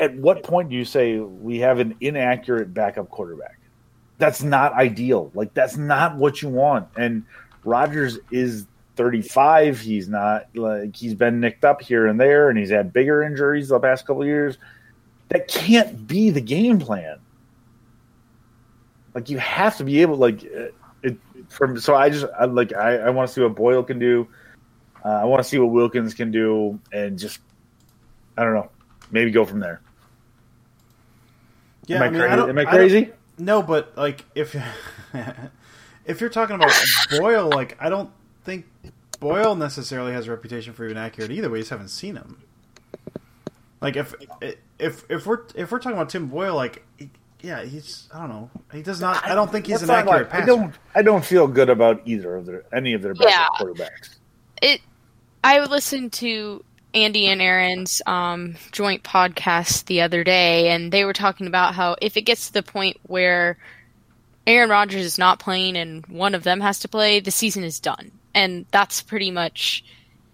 at 0.00 0.14
what 0.16 0.42
point 0.42 0.68
do 0.68 0.76
you 0.76 0.84
say 0.84 1.18
we 1.18 1.58
have 1.58 1.78
an 1.78 1.94
inaccurate 2.00 2.74
backup 2.74 3.10
quarterback? 3.10 3.56
that's 4.18 4.42
not 4.42 4.72
ideal. 4.74 5.30
Like 5.34 5.54
that's 5.54 5.76
not 5.76 6.16
what 6.16 6.42
you 6.42 6.48
want. 6.48 6.88
And 6.96 7.24
Rodgers 7.64 8.18
is 8.30 8.66
35. 8.96 9.80
He's 9.80 10.08
not 10.08 10.48
like 10.54 10.96
he's 10.96 11.14
been 11.14 11.40
nicked 11.40 11.64
up 11.64 11.82
here 11.82 12.06
and 12.06 12.18
there, 12.18 12.48
and 12.48 12.58
he's 12.58 12.70
had 12.70 12.92
bigger 12.92 13.22
injuries 13.22 13.68
the 13.68 13.80
past 13.80 14.06
couple 14.06 14.24
years. 14.24 14.58
That 15.28 15.48
can't 15.48 16.06
be 16.06 16.30
the 16.30 16.40
game 16.40 16.78
plan. 16.78 17.18
Like 19.14 19.28
you 19.28 19.38
have 19.38 19.76
to 19.78 19.84
be 19.84 20.02
able, 20.02 20.16
like 20.16 20.44
from. 21.48 21.78
So 21.78 21.94
I 21.94 22.10
just 22.10 22.26
I, 22.38 22.44
like 22.46 22.74
I, 22.74 22.96
I 22.96 23.10
want 23.10 23.28
to 23.28 23.34
see 23.34 23.40
what 23.40 23.54
Boyle 23.54 23.82
can 23.82 23.98
do. 23.98 24.28
Uh, 25.04 25.08
I 25.08 25.24
want 25.24 25.42
to 25.42 25.48
see 25.48 25.58
what 25.58 25.70
Wilkins 25.70 26.14
can 26.14 26.30
do, 26.30 26.80
and 26.92 27.18
just 27.18 27.38
I 28.36 28.44
don't 28.44 28.54
know, 28.54 28.70
maybe 29.10 29.30
go 29.30 29.44
from 29.44 29.60
there. 29.60 29.80
Yeah, 31.86 31.96
am 31.96 32.02
I, 32.02 32.06
I 32.06 32.10
mean, 32.10 32.20
crazy? 32.20 32.42
I 32.42 32.48
am 32.48 32.58
I 32.58 32.64
crazy? 32.64 33.12
No, 33.38 33.62
but 33.62 33.96
like 33.96 34.24
if 34.34 34.56
if 36.06 36.20
you're 36.20 36.30
talking 36.30 36.56
about 36.56 36.72
Boyle, 37.10 37.48
like 37.48 37.76
I 37.80 37.88
don't 37.88 38.10
think 38.44 38.66
Boyle 39.20 39.54
necessarily 39.54 40.12
has 40.12 40.26
a 40.26 40.30
reputation 40.30 40.72
for 40.72 40.86
being 40.86 40.98
accurate 40.98 41.30
either. 41.30 41.50
We 41.50 41.60
just 41.60 41.70
haven't 41.70 41.88
seen 41.88 42.16
him. 42.16 42.42
Like 43.80 43.96
if 43.96 44.14
if 44.78 45.04
if 45.08 45.26
we're 45.26 45.42
if 45.54 45.70
we're 45.70 45.78
talking 45.78 45.96
about 45.96 46.08
Tim 46.08 46.26
Boyle, 46.28 46.54
like 46.54 46.84
yeah, 47.46 47.64
he's 47.64 48.08
I 48.12 48.18
don't 48.18 48.28
know. 48.28 48.50
He 48.72 48.82
does 48.82 49.00
not. 49.00 49.24
I 49.24 49.36
don't 49.36 49.50
think 49.50 49.68
he's 49.68 49.82
an 49.82 49.90
accurate 49.90 50.22
like, 50.22 50.30
passer. 50.30 50.42
I 50.42 50.46
don't. 50.46 50.74
I 50.96 51.02
don't 51.02 51.24
feel 51.24 51.46
good 51.46 51.70
about 51.70 52.02
either 52.04 52.34
of 52.34 52.44
their 52.44 52.64
any 52.72 52.92
of 52.92 53.02
their 53.02 53.14
yeah. 53.20 53.46
quarterbacks. 53.58 54.16
It. 54.60 54.80
I 55.44 55.60
listened 55.64 56.12
to 56.14 56.64
Andy 56.92 57.28
and 57.28 57.40
Aaron's 57.40 58.02
um, 58.04 58.56
joint 58.72 59.04
podcast 59.04 59.84
the 59.84 60.00
other 60.00 60.24
day, 60.24 60.70
and 60.70 60.90
they 60.90 61.04
were 61.04 61.12
talking 61.12 61.46
about 61.46 61.74
how 61.74 61.94
if 62.02 62.16
it 62.16 62.22
gets 62.22 62.48
to 62.48 62.52
the 62.52 62.64
point 62.64 62.96
where 63.04 63.58
Aaron 64.44 64.68
Rodgers 64.68 65.04
is 65.04 65.16
not 65.16 65.38
playing 65.38 65.76
and 65.76 66.04
one 66.06 66.34
of 66.34 66.42
them 66.42 66.60
has 66.60 66.80
to 66.80 66.88
play, 66.88 67.20
the 67.20 67.30
season 67.30 67.62
is 67.62 67.78
done, 67.78 68.10
and 68.34 68.66
that's 68.72 69.02
pretty 69.02 69.30
much 69.30 69.84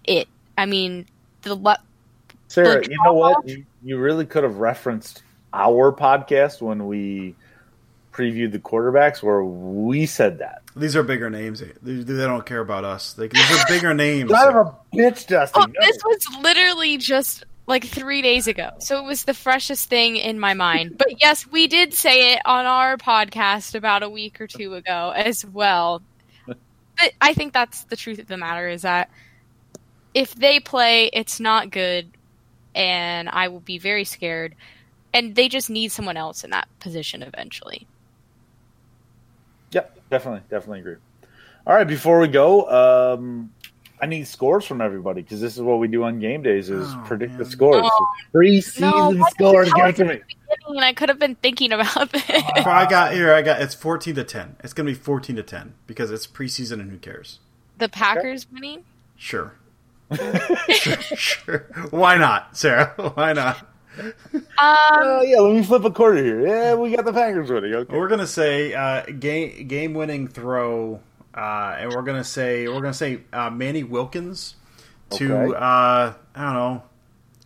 it. 0.03 0.27
I 0.57 0.65
mean, 0.65 1.05
the 1.43 1.53
le- 1.53 1.83
Sarah, 2.47 2.81
the 2.81 2.89
you 2.89 2.97
know 3.05 3.13
what? 3.13 3.47
You, 3.47 3.65
you 3.83 3.99
really 3.99 4.25
could 4.25 4.43
have 4.43 4.57
referenced 4.57 5.21
our 5.53 5.91
podcast 5.91 6.61
when 6.61 6.87
we 6.87 7.35
previewed 8.11 8.51
the 8.51 8.59
quarterbacks, 8.59 9.23
where 9.23 9.43
we 9.43 10.05
said 10.05 10.39
that. 10.39 10.61
These 10.75 10.95
are 10.95 11.03
bigger 11.03 11.29
names. 11.29 11.61
They, 11.81 11.93
they 11.93 12.23
don't 12.23 12.45
care 12.45 12.59
about 12.59 12.83
us. 12.83 13.13
They, 13.13 13.27
these 13.27 13.51
are 13.51 13.65
bigger 13.67 13.93
names. 13.93 14.31
Son 14.31 14.55
of 14.55 14.67
a 14.67 14.95
bitch, 14.95 15.27
Dusty. 15.27 15.59
Oh, 15.59 15.65
no. 15.65 15.73
This 15.79 15.97
was 16.03 16.27
literally 16.41 16.97
just 16.97 17.45
like 17.67 17.85
three 17.85 18.21
days 18.21 18.47
ago. 18.47 18.71
So 18.79 18.99
it 18.99 19.07
was 19.07 19.23
the 19.23 19.33
freshest 19.33 19.89
thing 19.89 20.17
in 20.17 20.39
my 20.39 20.53
mind. 20.53 20.97
But 20.97 21.21
yes, 21.21 21.47
we 21.47 21.67
did 21.67 21.93
say 21.93 22.33
it 22.33 22.41
on 22.45 22.65
our 22.65 22.97
podcast 22.97 23.75
about 23.75 24.03
a 24.03 24.09
week 24.09 24.41
or 24.41 24.47
two 24.47 24.73
ago 24.73 25.13
as 25.15 25.45
well. 25.45 26.01
But 26.45 27.13
I 27.21 27.33
think 27.33 27.53
that's 27.53 27.85
the 27.85 27.95
truth 27.95 28.19
of 28.19 28.27
the 28.27 28.37
matter 28.37 28.67
is 28.67 28.81
that 28.81 29.09
if 30.13 30.35
they 30.35 30.59
play, 30.59 31.09
it's 31.13 31.39
not 31.39 31.71
good, 31.71 32.11
and 32.75 33.29
I 33.29 33.47
will 33.47 33.61
be 33.61 33.79
very 33.79 34.03
scared. 34.03 34.55
And 35.13 35.35
they 35.35 35.47
just 35.47 35.69
need 35.69 35.91
someone 35.91 36.17
else 36.17 36.43
in 36.43 36.49
that 36.49 36.67
position 36.79 37.21
eventually. 37.21 37.87
Yep, 39.71 40.09
definitely, 40.09 40.41
definitely 40.49 40.79
agree. 40.79 40.95
All 41.65 41.75
right, 41.75 41.87
before 41.87 42.19
we 42.19 42.27
go, 42.27 42.69
um, 43.15 43.51
I 44.01 44.05
need 44.05 44.27
scores 44.27 44.65
from 44.65 44.81
everybody 44.81 45.21
because 45.21 45.39
this 45.39 45.55
is 45.55 45.61
what 45.61 45.79
we 45.79 45.87
do 45.87 46.03
on 46.03 46.19
game 46.19 46.43
days: 46.43 46.69
is 46.69 46.89
oh, 46.91 47.03
predict 47.05 47.31
man. 47.31 47.39
the 47.39 47.45
scores. 47.45 47.85
Oh, 47.85 48.07
Preseason 48.33 49.15
no, 49.15 49.25
scores. 49.29 49.71
Give 49.73 49.95
to 49.95 50.05
me. 50.05 50.21
And 50.67 50.81
I 50.81 50.93
could 50.93 51.09
have 51.09 51.19
been 51.19 51.35
thinking 51.35 51.71
about 51.71 52.11
this. 52.11 52.23
Oh, 52.65 52.69
I 52.69 52.85
got 52.89 53.13
here. 53.13 53.33
I 53.33 53.41
got 53.41 53.61
it's 53.61 53.73
fourteen 53.73 54.15
to 54.15 54.23
ten. 54.25 54.57
It's 54.63 54.73
going 54.73 54.87
to 54.87 54.91
be 54.91 54.99
fourteen 54.99 55.37
to 55.37 55.43
ten 55.43 55.75
because 55.87 56.11
it's 56.11 56.27
preseason 56.27 56.81
and 56.81 56.91
who 56.91 56.97
cares? 56.97 57.39
The 57.77 57.87
Packers 57.87 58.45
okay. 58.45 58.53
winning. 58.53 58.83
Sure. 59.15 59.53
sure. 60.69 60.97
Sure. 61.15 61.59
Why 61.89 62.17
not, 62.17 62.57
Sarah? 62.57 62.93
Why 63.15 63.31
not? 63.31 63.65
Um, 63.99 64.13
uh, 64.57 65.21
yeah, 65.23 65.39
let 65.39 65.55
me 65.55 65.63
flip 65.63 65.83
a 65.83 65.91
quarter 65.91 66.23
here. 66.23 66.47
Yeah, 66.47 66.75
we 66.75 66.95
got 66.95 67.05
the 67.05 67.13
Packers 67.13 67.49
winning. 67.49 67.73
Okay. 67.73 67.97
We're 67.97 68.07
gonna 68.07 68.27
say 68.27 68.73
uh, 68.73 69.05
game 69.05 69.67
game 69.67 69.93
winning 69.93 70.27
throw, 70.27 70.99
uh, 71.33 71.75
and 71.77 71.93
we're 71.93 72.01
gonna 72.01 72.23
say 72.23 72.67
we're 72.67 72.81
gonna 72.81 72.93
say 72.93 73.21
uh, 73.31 73.49
Manny 73.49 73.83
Wilkins 73.83 74.55
to 75.11 75.33
okay. 75.35 75.55
Uh, 75.55 75.59
I 75.59 76.13
don't 76.35 76.53
know 76.53 76.83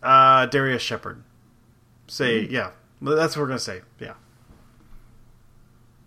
uh, 0.02 0.46
Darrius 0.46 0.82
Shepherd. 0.82 1.22
Say 2.06 2.44
mm-hmm. 2.44 2.54
yeah, 2.54 2.70
that's 3.02 3.36
what 3.36 3.42
we're 3.42 3.48
gonna 3.48 3.58
say. 3.58 3.82
Yeah, 4.00 4.14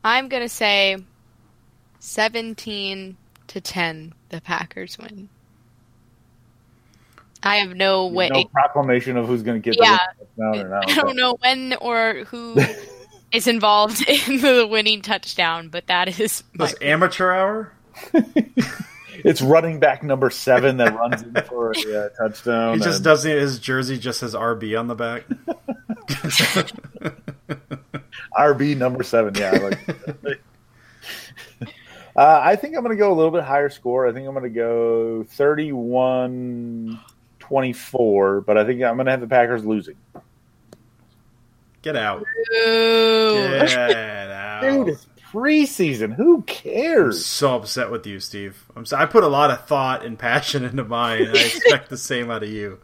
I'm 0.03 0.27
gonna 0.29 0.49
say 0.49 0.97
seventeen 1.99 3.17
to 3.47 3.61
ten. 3.61 4.13
The 4.29 4.41
Packers 4.41 4.97
win. 4.97 5.29
I 7.43 7.57
have 7.57 7.75
no 7.75 8.07
way. 8.07 8.29
No 8.29 8.45
proclamation 8.45 9.17
of 9.17 9.27
who's 9.27 9.41
going 9.41 9.61
to 9.61 9.69
get 9.69 9.79
yeah. 9.81 9.97
the 10.19 10.25
touchdown 10.25 10.65
or 10.65 10.69
not. 10.69 10.91
I 10.91 10.95
don't 10.95 11.15
know 11.15 11.37
when 11.41 11.73
or 11.81 12.25
who 12.25 12.59
is 13.31 13.47
involved 13.47 14.07
in 14.27 14.41
the 14.41 14.67
winning 14.69 15.01
touchdown, 15.01 15.69
but 15.69 15.87
that 15.87 16.19
is 16.19 16.43
this 16.53 16.75
amateur 16.81 17.31
hour. 17.31 17.73
it's 19.13 19.41
running 19.41 19.79
back 19.79 20.03
number 20.03 20.29
seven 20.29 20.77
that 20.77 20.95
runs 20.95 21.23
in 21.23 21.33
for 21.47 21.71
a 21.71 22.05
uh, 22.05 22.09
touchdown. 22.09 22.77
He 22.77 22.83
just 22.83 22.97
and 22.97 23.05
doesn't. 23.05 23.31
His 23.31 23.59
jersey 23.59 23.97
just 23.97 24.19
says 24.19 24.35
RB 24.35 24.79
on 24.79 24.87
the 24.87 24.95
back. 24.95 25.25
RB 28.37 28.77
number 28.77 29.03
seven. 29.03 29.33
Yeah, 29.35 29.51
like. 29.51 30.41
uh, 32.15 32.39
I 32.43 32.55
think 32.55 32.75
I'm 32.75 32.83
going 32.83 32.95
to 32.95 32.99
go 32.99 33.11
a 33.11 33.15
little 33.15 33.31
bit 33.31 33.43
higher 33.43 33.69
score. 33.69 34.07
I 34.07 34.13
think 34.13 34.27
I'm 34.27 34.33
going 34.33 34.43
to 34.43 34.49
go 34.49 35.23
31 35.23 36.99
24, 37.51 38.41
but 38.41 38.57
I 38.57 38.63
think 38.63 38.81
I'm 38.81 38.95
going 38.95 39.07
to 39.07 39.11
have 39.11 39.19
the 39.19 39.27
Packers 39.27 39.65
losing. 39.65 39.97
Get 41.81 41.97
out. 41.97 42.25
Ooh. 42.55 43.33
Get 43.33 43.77
out. 44.31 44.61
Dude, 44.61 44.87
it's 44.87 45.05
preseason. 45.33 46.13
Who 46.13 46.37
I'm 46.37 46.43
cares? 46.43 47.25
so 47.25 47.57
upset 47.57 47.91
with 47.91 48.07
you, 48.07 48.21
Steve. 48.21 48.63
I'm 48.73 48.85
so, 48.85 48.95
I 48.95 49.05
put 49.05 49.25
a 49.25 49.27
lot 49.27 49.51
of 49.51 49.65
thought 49.67 50.05
and 50.05 50.17
passion 50.17 50.63
into 50.69 50.85
mine, 50.85 51.23
and 51.23 51.37
I 51.37 51.41
expect 51.41 51.89
the 51.89 51.97
same 51.97 52.31
out 52.31 52.41
of 52.41 52.49
you. 52.49 52.79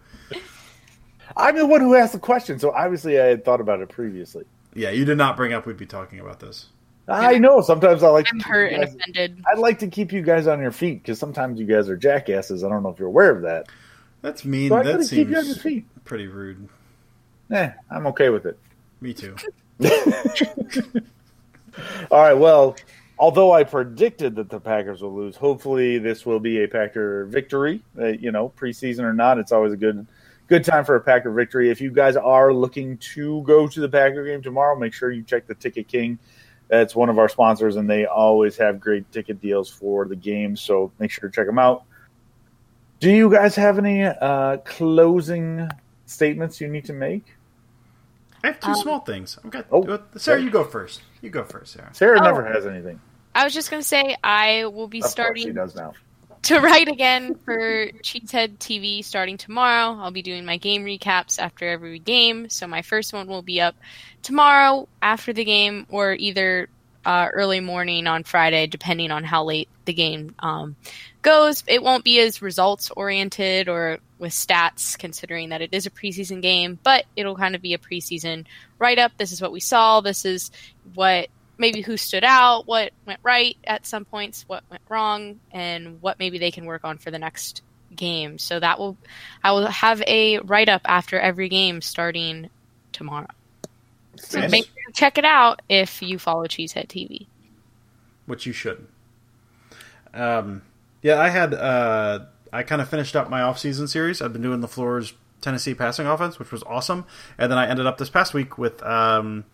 I'm 1.37 1.55
the 1.55 1.65
one 1.65 1.79
who 1.79 1.95
asked 1.95 2.11
the 2.11 2.19
question, 2.19 2.59
so 2.59 2.73
obviously 2.73 3.21
I 3.21 3.25
had 3.27 3.45
thought 3.45 3.61
about 3.61 3.79
it 3.79 3.87
previously. 3.87 4.43
Yeah, 4.73 4.89
you 4.89 5.05
did 5.05 5.17
not 5.17 5.37
bring 5.37 5.53
up 5.53 5.65
we'd 5.65 5.77
be 5.77 5.85
talking 5.85 6.19
about 6.19 6.41
this. 6.41 6.65
I 7.07 7.37
know. 7.37 7.61
Sometimes 7.61 8.03
I 8.03 8.09
like. 8.09 8.27
I'm 8.29 8.39
keep 8.39 8.47
hurt 8.47 8.71
you 8.71 8.81
and 8.81 8.83
offended. 8.83 9.43
I'd 9.49 9.59
like 9.59 9.79
to 9.79 9.87
keep 9.87 10.11
you 10.11 10.21
guys 10.21 10.45
on 10.45 10.59
your 10.59 10.73
feet 10.73 11.03
because 11.03 11.17
sometimes 11.17 11.57
you 11.57 11.65
guys 11.65 11.87
are 11.87 11.95
jackasses. 11.95 12.65
I 12.65 12.69
don't 12.69 12.83
know 12.83 12.89
if 12.89 12.99
you're 12.99 13.07
aware 13.07 13.31
of 13.31 13.43
that. 13.43 13.67
That's 14.21 14.45
mean. 14.45 14.69
So 14.69 14.83
that 14.83 15.03
seems 15.03 15.59
pretty 16.03 16.27
rude. 16.27 16.67
Eh, 17.51 17.71
I'm 17.89 18.07
okay 18.07 18.29
with 18.29 18.45
it. 18.45 18.59
Me 18.99 19.13
too. 19.13 19.35
All 22.11 22.21
right. 22.21 22.33
Well, 22.33 22.75
although 23.19 23.51
I 23.51 23.63
predicted 23.63 24.35
that 24.35 24.49
the 24.49 24.59
Packers 24.59 25.01
will 25.01 25.13
lose, 25.13 25.35
hopefully 25.35 25.97
this 25.99 26.25
will 26.25 26.39
be 26.39 26.63
a 26.63 26.67
Packer 26.67 27.25
victory. 27.25 27.81
Uh, 27.99 28.07
you 28.07 28.31
know, 28.31 28.51
preseason 28.57 29.03
or 29.03 29.13
not, 29.13 29.37
it's 29.37 29.51
always 29.51 29.73
a 29.73 29.77
good 29.77 30.05
good 30.47 30.63
time 30.63 30.85
for 30.85 30.95
a 30.95 31.01
Packer 31.01 31.31
victory. 31.31 31.69
If 31.69 31.81
you 31.81 31.91
guys 31.91 32.15
are 32.15 32.53
looking 32.53 32.97
to 32.97 33.41
go 33.43 33.67
to 33.67 33.79
the 33.79 33.89
Packer 33.89 34.25
game 34.25 34.41
tomorrow, 34.41 34.77
make 34.77 34.93
sure 34.93 35.11
you 35.11 35.23
check 35.23 35.45
the 35.47 35.55
Ticket 35.55 35.87
King. 35.87 36.17
That's 36.69 36.95
one 36.95 37.09
of 37.09 37.17
our 37.17 37.29
sponsors, 37.29 37.77
and 37.77 37.89
they 37.89 38.05
always 38.05 38.57
have 38.57 38.79
great 38.79 39.09
ticket 39.11 39.39
deals 39.41 39.69
for 39.69 40.05
the 40.05 40.17
game. 40.17 40.57
So 40.57 40.91
make 40.99 41.11
sure 41.11 41.29
to 41.29 41.33
check 41.35 41.47
them 41.47 41.59
out. 41.59 41.83
Do 42.99 43.11
you 43.11 43.29
guys 43.31 43.55
have 43.55 43.77
any 43.77 44.03
uh, 44.03 44.57
closing 44.57 45.69
statements 46.05 46.59
you 46.59 46.67
need 46.67 46.85
to 46.85 46.93
make? 46.93 47.25
I 48.43 48.47
have 48.47 48.59
two 48.59 48.69
Um, 48.69 48.75
small 48.75 48.99
things. 49.01 49.37
I've 49.43 49.51
got. 49.51 49.65
Oh, 49.71 49.99
Sarah, 50.15 50.41
you 50.41 50.49
go 50.49 50.63
first. 50.63 51.01
You 51.21 51.29
go 51.29 51.43
first, 51.43 51.73
Sarah. 51.73 51.89
Sarah 51.93 52.19
Oh. 52.19 52.23
never 52.23 52.45
has 52.45 52.65
anything. 52.65 52.99
I 53.35 53.43
was 53.43 53.53
just 53.53 53.69
gonna 53.69 53.83
say 53.83 54.15
I 54.23 54.65
will 54.65 54.87
be 54.87 54.99
Of 54.99 55.03
course 55.03 55.09
she 55.09 55.11
starting 55.11 55.53
does 55.53 55.75
now. 55.75 55.93
to 56.43 56.59
write 56.61 56.87
again 56.87 57.35
for 57.45 57.87
Cheesehead 58.03 58.57
TV 58.57 59.03
starting 59.03 59.37
tomorrow. 59.37 59.95
I'll 60.01 60.11
be 60.11 60.23
doing 60.23 60.43
my 60.45 60.57
game 60.57 60.83
recaps 60.85 61.37
after 61.39 61.67
every 61.67 61.99
game. 61.99 62.49
So 62.49 62.65
my 62.67 62.81
first 62.81 63.13
one 63.13 63.27
will 63.27 63.43
be 63.43 63.61
up 63.61 63.75
tomorrow 64.23 64.87
after 65.03 65.33
the 65.33 65.43
game, 65.43 65.85
or 65.89 66.13
either 66.13 66.69
uh, 67.07 67.29
early 67.31 67.61
morning 67.61 68.05
on 68.05 68.25
Friday, 68.25 68.67
depending 68.67 69.11
on 69.11 69.23
how 69.23 69.45
late 69.45 69.69
the 69.85 69.93
game 69.93 70.35
um, 70.39 70.75
goes. 71.21 71.63
It 71.65 71.81
won't 71.81 72.03
be 72.03 72.19
as 72.19 72.41
results 72.41 72.91
oriented 72.91 73.69
or 73.69 73.99
with 74.19 74.33
stats, 74.33 74.99
considering 74.99 75.49
that 75.49 75.61
it 75.61 75.69
is 75.71 75.85
a 75.85 75.89
preseason 75.89 76.41
game, 76.41 76.77
but 76.83 77.05
it'll 77.15 77.37
kind 77.37 77.55
of 77.55 77.61
be 77.61 77.73
a 77.73 77.77
preseason 77.77 78.45
write 78.77 78.99
up. 78.99 79.13
This 79.17 79.31
is 79.31 79.41
what 79.41 79.53
we 79.53 79.61
saw. 79.61 80.01
This 80.01 80.25
is 80.25 80.51
what 80.95 81.29
maybe 81.57 81.79
who 81.79 81.95
stood 81.95 82.25
out, 82.25 82.67
what 82.67 82.91
went 83.05 83.21
right 83.23 83.55
at 83.63 83.85
some 83.85 84.03
points, 84.03 84.43
what 84.45 84.65
went 84.69 84.83
wrong, 84.89 85.39
and 85.53 86.01
what 86.01 86.19
maybe 86.19 86.39
they 86.39 86.51
can 86.51 86.65
work 86.65 86.83
on 86.83 86.97
for 86.97 87.09
the 87.09 87.19
next 87.19 87.61
game. 87.95 88.37
So 88.37 88.59
that 88.59 88.79
will 88.79 88.97
I 89.41 89.53
will 89.53 89.67
have 89.67 90.03
a 90.05 90.39
write 90.39 90.67
up 90.67 90.81
after 90.83 91.17
every 91.17 91.47
game 91.47 91.79
starting 91.79 92.49
tomorrow. 92.91 93.27
So 94.19 94.39
Nice. 94.39 94.51
make 94.51 94.65
sure 94.65 94.73
to 94.87 94.93
check 94.93 95.17
it 95.17 95.25
out 95.25 95.61
if 95.69 96.01
you 96.01 96.17
follow 96.19 96.45
Cheesehead 96.45 96.87
TV. 96.87 97.27
which 98.25 98.45
you 98.45 98.53
shouldn't. 98.53 98.89
Um, 100.13 100.61
yeah, 101.01 101.19
I 101.19 101.29
had 101.29 101.53
uh, 101.53 102.25
I 102.51 102.63
kind 102.63 102.81
of 102.81 102.89
finished 102.89 103.15
up 103.15 103.29
my 103.29 103.41
off-season 103.41 103.87
series. 103.87 104.21
I've 104.21 104.33
been 104.33 104.41
doing 104.41 104.61
LaFleur's 104.61 105.13
Tennessee 105.41 105.73
passing 105.73 106.07
offense, 106.07 106.39
which 106.39 106.51
was 106.51 106.63
awesome, 106.63 107.05
and 107.37 107.51
then 107.51 107.57
I 107.59 107.67
ended 107.67 107.85
up 107.85 107.97
this 107.97 108.09
past 108.09 108.33
week 108.33 108.57
with 108.57 108.81
um, 108.83 109.45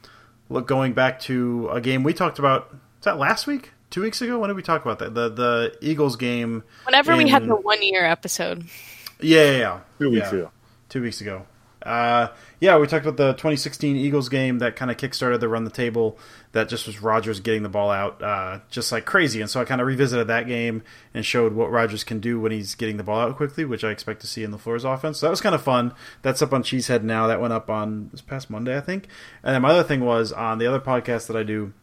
look 0.49 0.67
going 0.67 0.93
back 0.93 1.19
to 1.21 1.69
a 1.71 1.82
game 1.82 2.04
we 2.04 2.13
talked 2.13 2.39
about. 2.39 2.69
Is 2.99 3.06
that 3.06 3.17
last 3.17 3.47
week? 3.47 3.71
Two 3.89 4.02
weeks 4.02 4.21
ago? 4.21 4.39
When 4.39 4.47
did 4.47 4.56
we 4.56 4.63
talk 4.63 4.82
about 4.84 4.99
that? 4.99 5.13
The 5.13 5.30
the 5.30 5.78
Eagles 5.82 6.15
game. 6.15 6.63
Whenever 6.86 7.15
we 7.15 7.28
had 7.30 7.45
the 7.47 7.56
one 7.56 7.84
year 7.84 8.06
episode. 8.06 8.63
Yeah, 9.19 9.43
yeah, 9.52 9.58
yeah. 9.58 9.80
Two 9.99 10.10
weeks 10.10 10.32
Yeah. 10.32 10.38
ago. 10.39 10.52
two 10.89 11.02
weeks 11.02 11.21
ago. 11.21 11.45
Uh, 11.83 12.29
yeah, 12.59 12.77
we 12.77 12.87
talked 12.87 13.05
about 13.05 13.17
the 13.17 13.33
2016 13.33 13.97
Eagles 13.97 14.29
game 14.29 14.59
that 14.59 14.75
kind 14.75 14.89
of 14.89 14.97
kickstarted 14.97 15.39
the 15.39 15.49
run 15.49 15.65
the 15.65 15.69
table. 15.69 16.17
That 16.53 16.69
just 16.69 16.87
was 16.87 17.01
Rodgers 17.01 17.39
getting 17.39 17.63
the 17.63 17.69
ball 17.69 17.91
out 17.91 18.21
uh, 18.23 18.59
just 18.69 18.91
like 18.91 19.05
crazy, 19.05 19.41
and 19.41 19.49
so 19.49 19.59
I 19.59 19.65
kind 19.65 19.81
of 19.81 19.87
revisited 19.87 20.27
that 20.27 20.47
game 20.47 20.83
and 21.13 21.25
showed 21.25 21.53
what 21.53 21.71
Rodgers 21.71 22.03
can 22.03 22.19
do 22.19 22.39
when 22.39 22.51
he's 22.51 22.75
getting 22.75 22.97
the 22.97 23.03
ball 23.03 23.19
out 23.19 23.35
quickly, 23.35 23.65
which 23.65 23.83
I 23.83 23.89
expect 23.89 24.21
to 24.21 24.27
see 24.27 24.43
in 24.43 24.51
LaFleur's 24.51 24.85
offense. 24.85 25.19
So 25.19 25.25
that 25.25 25.31
was 25.31 25.41
kind 25.41 25.55
of 25.55 25.61
fun. 25.61 25.93
That's 26.21 26.41
up 26.41 26.53
on 26.53 26.63
Cheesehead 26.63 27.03
now. 27.03 27.27
That 27.27 27.41
went 27.41 27.53
up 27.53 27.69
on 27.69 28.09
this 28.11 28.21
past 28.21 28.49
Monday, 28.49 28.77
I 28.77 28.81
think. 28.81 29.07
And 29.43 29.55
then 29.55 29.61
my 29.61 29.71
other 29.71 29.83
thing 29.83 30.05
was 30.05 30.31
on 30.31 30.59
the 30.59 30.67
other 30.67 30.79
podcast 30.79 31.27
that 31.27 31.35
I 31.35 31.43
do, 31.43 31.73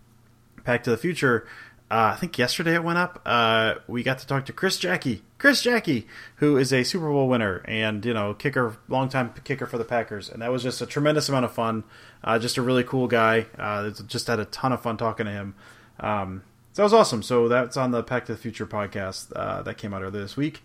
Pack 0.65 0.85
to 0.85 0.91
the 0.91 0.97
Future. 0.97 1.47
Uh, 1.91 2.13
I 2.15 2.17
think 2.17 2.39
yesterday 2.39 2.75
it 2.75 2.85
went 2.85 2.99
up. 2.99 3.21
Uh, 3.27 3.75
we 3.89 4.05
got 4.05 4.19
to 4.21 4.27
talk 4.27 4.47
to 4.47 4.53
Chris 4.53 4.79
Jacke, 4.79 5.23
Chris 5.39 5.63
Jacke, 5.63 6.05
who 6.37 6.57
is 6.57 6.73
a 6.73 6.85
Super 6.85 7.09
Bowl 7.09 7.29
winner 7.29 7.65
and 7.65 8.05
you 8.05 8.15
know 8.15 8.33
kicker, 8.33 8.77
longtime 8.89 9.35
kicker 9.43 9.67
for 9.67 9.77
the 9.77 9.85
Packers, 9.85 10.29
and 10.29 10.41
that 10.41 10.53
was 10.53 10.63
just 10.63 10.81
a 10.81 10.87
tremendous 10.87 11.29
amount 11.29 11.47
of 11.47 11.53
fun. 11.53 11.83
Uh, 12.23 12.39
just 12.39 12.57
a 12.59 12.63
really 12.63 12.85
cool 12.85 13.09
guy. 13.09 13.47
Uh, 13.59 13.91
just 14.07 14.29
had 14.29 14.39
a 14.39 14.45
ton 14.45 14.73
of 14.73 14.81
fun 14.81 14.99
talking 14.99 15.27
to 15.27 15.33
him. 15.33 15.55
Um, 15.99 16.43
so 16.75 16.83
that 16.83 16.85
was 16.85 16.95
awesome. 16.95 17.25
So 17.25 17.49
that's 17.49 17.77
on 17.77 17.91
the 17.91 18.05
Pack 18.05 18.27
to 18.27 18.33
the 18.35 18.39
Future 18.39 18.67
podcast 18.67 19.33
uh, 19.35 19.63
that 19.63 19.77
came 19.77 19.93
out 19.93 20.03
earlier 20.03 20.23
this 20.23 20.37
week, 20.37 20.63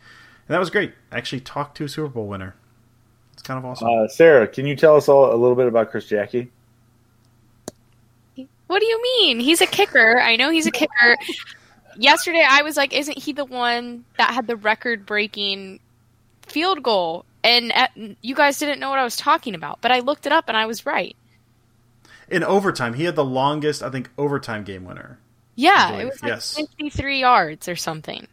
and 0.47 0.53
that 0.53 0.59
was 0.59 0.69
great. 0.69 0.93
I 1.11 1.17
actually 1.17 1.41
talked 1.41 1.75
to 1.77 1.85
a 1.85 1.89
Super 1.89 2.09
Bowl 2.09 2.27
winner. 2.27 2.53
It's 3.33 3.41
kind 3.41 3.57
of 3.57 3.65
awesome. 3.65 3.87
Uh, 3.89 4.07
Sarah, 4.07 4.47
can 4.47 4.67
you 4.67 4.75
tell 4.75 4.95
us 4.95 5.09
all 5.09 5.33
a 5.33 5.35
little 5.35 5.55
bit 5.55 5.65
about 5.65 5.89
Chris 5.89 6.05
Jacke? 6.05 6.49
What 8.67 8.79
do 8.79 8.85
you 8.85 9.01
mean? 9.01 9.39
He's 9.39 9.61
a 9.61 9.67
kicker. 9.67 10.19
I 10.19 10.35
know 10.35 10.49
he's 10.49 10.67
a 10.67 10.71
kicker. 10.71 11.17
Yesterday, 11.97 12.45
I 12.47 12.63
was 12.63 12.75
like, 12.75 12.93
isn't 12.93 13.17
he 13.17 13.31
the 13.33 13.45
one 13.45 14.05
that 14.17 14.33
had 14.33 14.47
the 14.47 14.55
record 14.55 15.05
breaking 15.05 15.79
field 16.47 16.83
goal? 16.83 17.25
And 17.43 17.71
at, 17.73 17.91
you 18.21 18.35
guys 18.35 18.57
didn't 18.57 18.79
know 18.79 18.89
what 18.89 18.99
I 18.99 19.03
was 19.03 19.17
talking 19.17 19.55
about, 19.55 19.81
but 19.81 19.91
I 19.91 19.99
looked 19.99 20.25
it 20.25 20.31
up 20.31 20.45
and 20.47 20.57
I 20.57 20.65
was 20.65 20.85
right. 20.85 21.15
In 22.27 22.43
overtime, 22.43 22.95
he 22.95 23.03
had 23.03 23.15
the 23.15 23.23
longest, 23.23 23.83
I 23.83 23.91
think, 23.91 24.09
overtime 24.17 24.63
game 24.63 24.83
winner. 24.83 25.19
Yeah, 25.55 25.91
it 25.93 26.05
was 26.05 26.21
like 26.21 26.29
yes. 26.31 26.55
53 26.55 27.19
yards 27.19 27.69
or 27.69 27.75
something. 27.75 28.27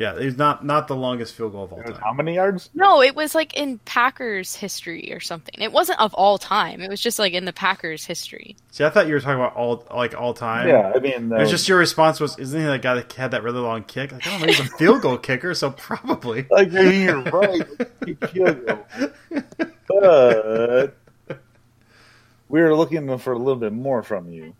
Yeah, 0.00 0.18
he's 0.18 0.38
not 0.38 0.64
not 0.64 0.88
the 0.88 0.96
longest 0.96 1.34
field 1.34 1.52
goal 1.52 1.64
of 1.64 1.74
all 1.74 1.82
time. 1.82 2.00
How 2.02 2.14
many 2.14 2.36
yards? 2.36 2.70
No, 2.72 3.02
it 3.02 3.14
was 3.14 3.34
like 3.34 3.52
in 3.52 3.76
Packers 3.80 4.56
history 4.56 5.12
or 5.12 5.20
something. 5.20 5.54
It 5.58 5.72
wasn't 5.72 6.00
of 6.00 6.14
all 6.14 6.38
time. 6.38 6.80
It 6.80 6.88
was 6.88 7.02
just 7.02 7.18
like 7.18 7.34
in 7.34 7.44
the 7.44 7.52
Packers 7.52 8.06
history. 8.06 8.56
See, 8.70 8.82
I 8.82 8.88
thought 8.88 9.08
you 9.08 9.12
were 9.12 9.20
talking 9.20 9.34
about 9.34 9.56
all 9.56 9.84
like 9.94 10.18
all 10.18 10.32
time. 10.32 10.68
Yeah, 10.68 10.90
I 10.96 11.00
mean, 11.00 11.30
It 11.30 11.36
uh, 11.36 11.40
was 11.40 11.50
just 11.50 11.68
your 11.68 11.76
response 11.76 12.18
was, 12.18 12.38
"Isn't 12.38 12.58
he 12.58 12.66
that 12.66 12.80
guy 12.80 12.94
that 12.94 13.12
had 13.12 13.32
that 13.32 13.42
really 13.42 13.58
long 13.58 13.84
kick?" 13.84 14.10
Like, 14.12 14.26
I 14.26 14.30
don't 14.30 14.40
know, 14.40 14.46
he's 14.46 14.60
a 14.60 14.64
field 14.64 15.02
goal 15.02 15.18
kicker, 15.28 15.52
so 15.52 15.72
probably. 15.72 16.46
like 16.50 16.72
you're 16.72 17.20
right. 17.20 17.68
You 18.06 18.16
killed. 18.16 18.78
But 19.86 20.96
we 22.48 22.62
were 22.62 22.74
looking 22.74 23.18
for 23.18 23.34
a 23.34 23.38
little 23.38 23.60
bit 23.60 23.74
more 23.74 24.02
from 24.02 24.32
you. 24.32 24.54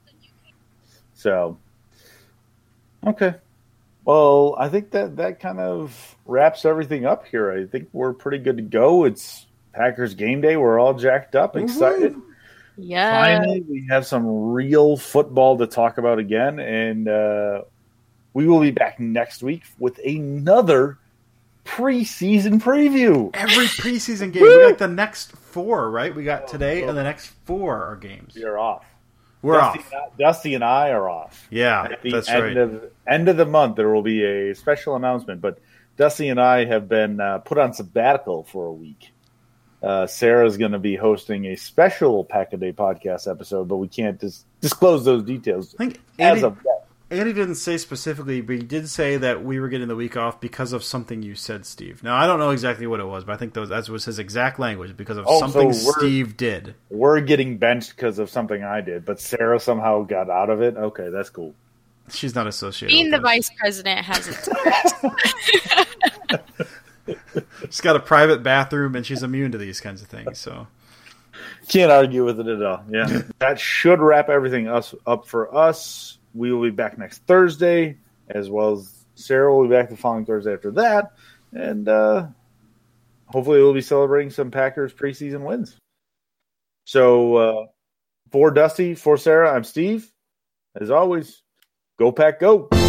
So, 1.15 1.57
okay. 3.07 3.37
Well, 4.05 4.57
I 4.59 4.69
think 4.69 4.91
that 4.93 5.17
that 5.17 5.41
kind 5.41 5.61
of 5.61 6.17
wraps 6.27 6.65
everything 6.65 7.05
up 7.07 7.27
here. 7.27 7.53
I 7.53 7.67
think 7.67 7.89
we're 7.93 8.13
pretty 8.13 8.39
good 8.39 8.57
to 8.57 8.63
go. 8.63 9.05
It's 9.05 9.47
Packers 9.73 10.15
game 10.15 10.41
day. 10.41 10.57
We're 10.57 10.79
all 10.81 10.95
jacked 10.95 11.37
up, 11.37 11.57
excited. 11.57 12.17
Yeah. 12.77 13.39
Finally, 13.39 13.61
we 13.69 13.87
have 13.91 14.07
some 14.07 14.53
real 14.53 14.97
football 14.97 15.59
to 15.59 15.67
talk 15.67 15.99
about 15.99 16.19
again, 16.19 16.59
and 16.59 17.09
uh, 17.09 17.63
we 18.33 18.47
will 18.47 18.61
be 18.61 18.71
back 18.71 18.99
next 18.99 19.43
week 19.43 19.65
with 19.79 19.99
another 19.99 20.99
preseason 21.65 22.61
preview. 22.61 23.31
Every 23.35 23.67
preseason 23.67 24.33
game, 24.33 24.43
we 24.43 24.49
got 24.71 24.79
the 24.79 24.89
next 24.89 25.33
four, 25.33 25.91
right? 25.91 26.15
We 26.15 26.25
got 26.25 26.49
today, 26.49 26.83
and 26.85 26.97
the 26.97 27.03
next 27.03 27.27
four 27.45 27.85
are 27.85 27.97
games. 27.97 28.35
We 28.35 28.45
are 28.45 28.59
off. 28.59 28.85
We're 29.43 29.55
Dusty, 29.55 29.79
off. 29.79 29.93
and 29.93 30.01
I- 30.03 30.09
Dusty 30.19 30.55
and 30.55 30.65
I 30.65 30.91
are 30.91 31.09
off. 31.09 31.47
Yeah, 31.51 31.85
At 31.85 32.03
the 32.03 32.13
that's 32.13 32.29
end 32.29 32.43
right. 32.45 32.57
of 32.57 32.91
end 33.11 33.29
of 33.29 33.37
the 33.37 33.47
month, 33.47 33.77
there 33.77 33.91
will 33.91 34.03
be 34.03 34.25
a 34.25 34.55
special 34.55 34.97
announcement. 34.97 35.41
But 35.41 35.59
Dusty 35.97 36.29
and 36.29 36.41
I 36.41 36.65
have 36.65 36.89
been 36.89 37.21
uh, 37.21 37.39
put 37.39 37.59
on 37.59 37.73
sabbatical 37.73 38.45
for 38.45 38.67
a 38.67 38.73
week. 38.73 39.13
Uh, 39.83 40.07
Sarah's 40.07 40.57
going 40.57 40.73
to 40.73 40.79
be 40.79 40.95
hosting 40.95 41.47
a 41.47 41.57
special 41.57 42.25
Pack 42.25 42.53
a 42.53 42.59
Day 42.59 42.73
podcast 42.73 43.31
episode, 43.31 43.67
but 43.69 43.77
we 43.79 43.89
can't 43.89 44.19
dis- 44.19 44.45
disclose 44.61 45.05
those 45.05 45.23
details 45.23 45.75
I 45.75 45.79
think 45.79 46.01
as 46.19 46.39
any, 46.39 46.43
of 46.43 46.59
yet. 46.65 46.87
Andy 47.11 47.33
didn't 47.33 47.57
say 47.57 47.77
specifically, 47.77 48.41
but 48.41 48.57
he 48.57 48.63
did 48.63 48.89
say 48.89 49.17
that 49.17 49.43
we 49.43 49.59
were 49.59 49.69
getting 49.69 49.89
the 49.89 49.97
week 49.97 50.17
off 50.17 50.41
because 50.41 50.73
of 50.73 50.85
something 50.85 51.23
you 51.23 51.35
said, 51.35 51.67
Steve. 51.67 52.05
Now 52.05 52.15
I 52.15 52.27
don't 52.27 52.39
know 52.39 52.51
exactly 52.51 52.87
what 52.87 53.01
it 53.01 53.05
was, 53.07 53.25
but 53.25 53.33
I 53.33 53.37
think 53.37 53.55
those, 53.55 53.71
that 53.71 53.89
was 53.89 54.05
his 54.05 54.19
exact 54.19 54.61
language 54.61 54.97
because 54.97 55.17
of 55.17 55.25
Oh, 55.27 55.41
something 55.41 55.73
so 55.73 55.93
Steve 55.93 56.37
did. 56.37 56.75
We're 56.89 57.21
getting 57.21 57.59
benched 57.59 57.97
because 57.97 58.19
of 58.19 58.31
something 58.31 58.63
I 58.63 58.81
did, 58.83 59.05
but 59.05 59.19
Sarah 59.19 59.59
somehow 59.59 60.05
got 60.05 60.31
out 60.31 60.51
of 60.51 60.61
it. 60.63 60.77
Okay, 60.77 61.09
that's 61.09 61.31
cool. 61.31 61.55
She's 62.13 62.35
not 62.35 62.47
associated. 62.47 62.93
Being 62.93 63.11
the 63.11 63.19
with 63.19 63.23
this. 63.23 63.49
vice 63.49 63.51
president 63.59 64.05
has 64.05 64.29
its 64.29 64.49
She's 67.67 67.81
got 67.81 67.97
a 67.97 68.01
private 68.01 68.43
bathroom 68.43 68.97
and 68.97 69.05
she's 69.05 69.23
immune 69.23 69.53
to 69.53 69.59
these 69.59 69.81
kinds 69.81 70.03
of 70.03 70.09
things. 70.09 70.39
So 70.39 70.67
Can't 71.69 71.93
argue 71.93 72.25
with 72.25 72.41
it 72.41 72.47
at 72.47 72.63
all. 72.63 72.85
Yeah, 72.91 73.23
that 73.39 73.61
should 73.61 74.01
wrap 74.01 74.29
everything 74.29 74.69
us 74.69 74.95
up 75.07 75.27
for 75.27 75.55
us. 75.55 76.19
We 76.35 76.53
will 76.53 76.63
be 76.63 76.71
back 76.71 76.99
next 76.99 77.19
Thursday, 77.27 77.99
as 78.29 78.51
well 78.51 78.73
as 78.73 79.05
Sarah 79.15 79.55
will 79.55 79.65
be 79.65 79.71
back 79.71 79.89
the 79.89 79.97
following 79.97 80.25
Thursday 80.25 80.53
after 80.53 80.71
that, 80.73 81.13
and 81.53 81.89
uh, 81.89 82.27
hopefully 83.27 83.61
we'll 83.61 83.75
be 83.75 83.81
celebrating 83.81 84.31
some 84.31 84.51
Packers 84.51 84.93
preseason 84.93 85.41
wins. 85.41 85.77
So 86.85 87.37
uh, 87.37 87.67
for 88.31 88.51
Dusty, 88.51 88.95
for 88.95 89.17
Sarah, 89.17 89.55
I'm 89.55 89.65
Steve. 89.65 90.11
As 90.81 90.91
always, 90.91 91.43
go 92.01 92.11
Pack, 92.11 92.41
go. 92.41 92.80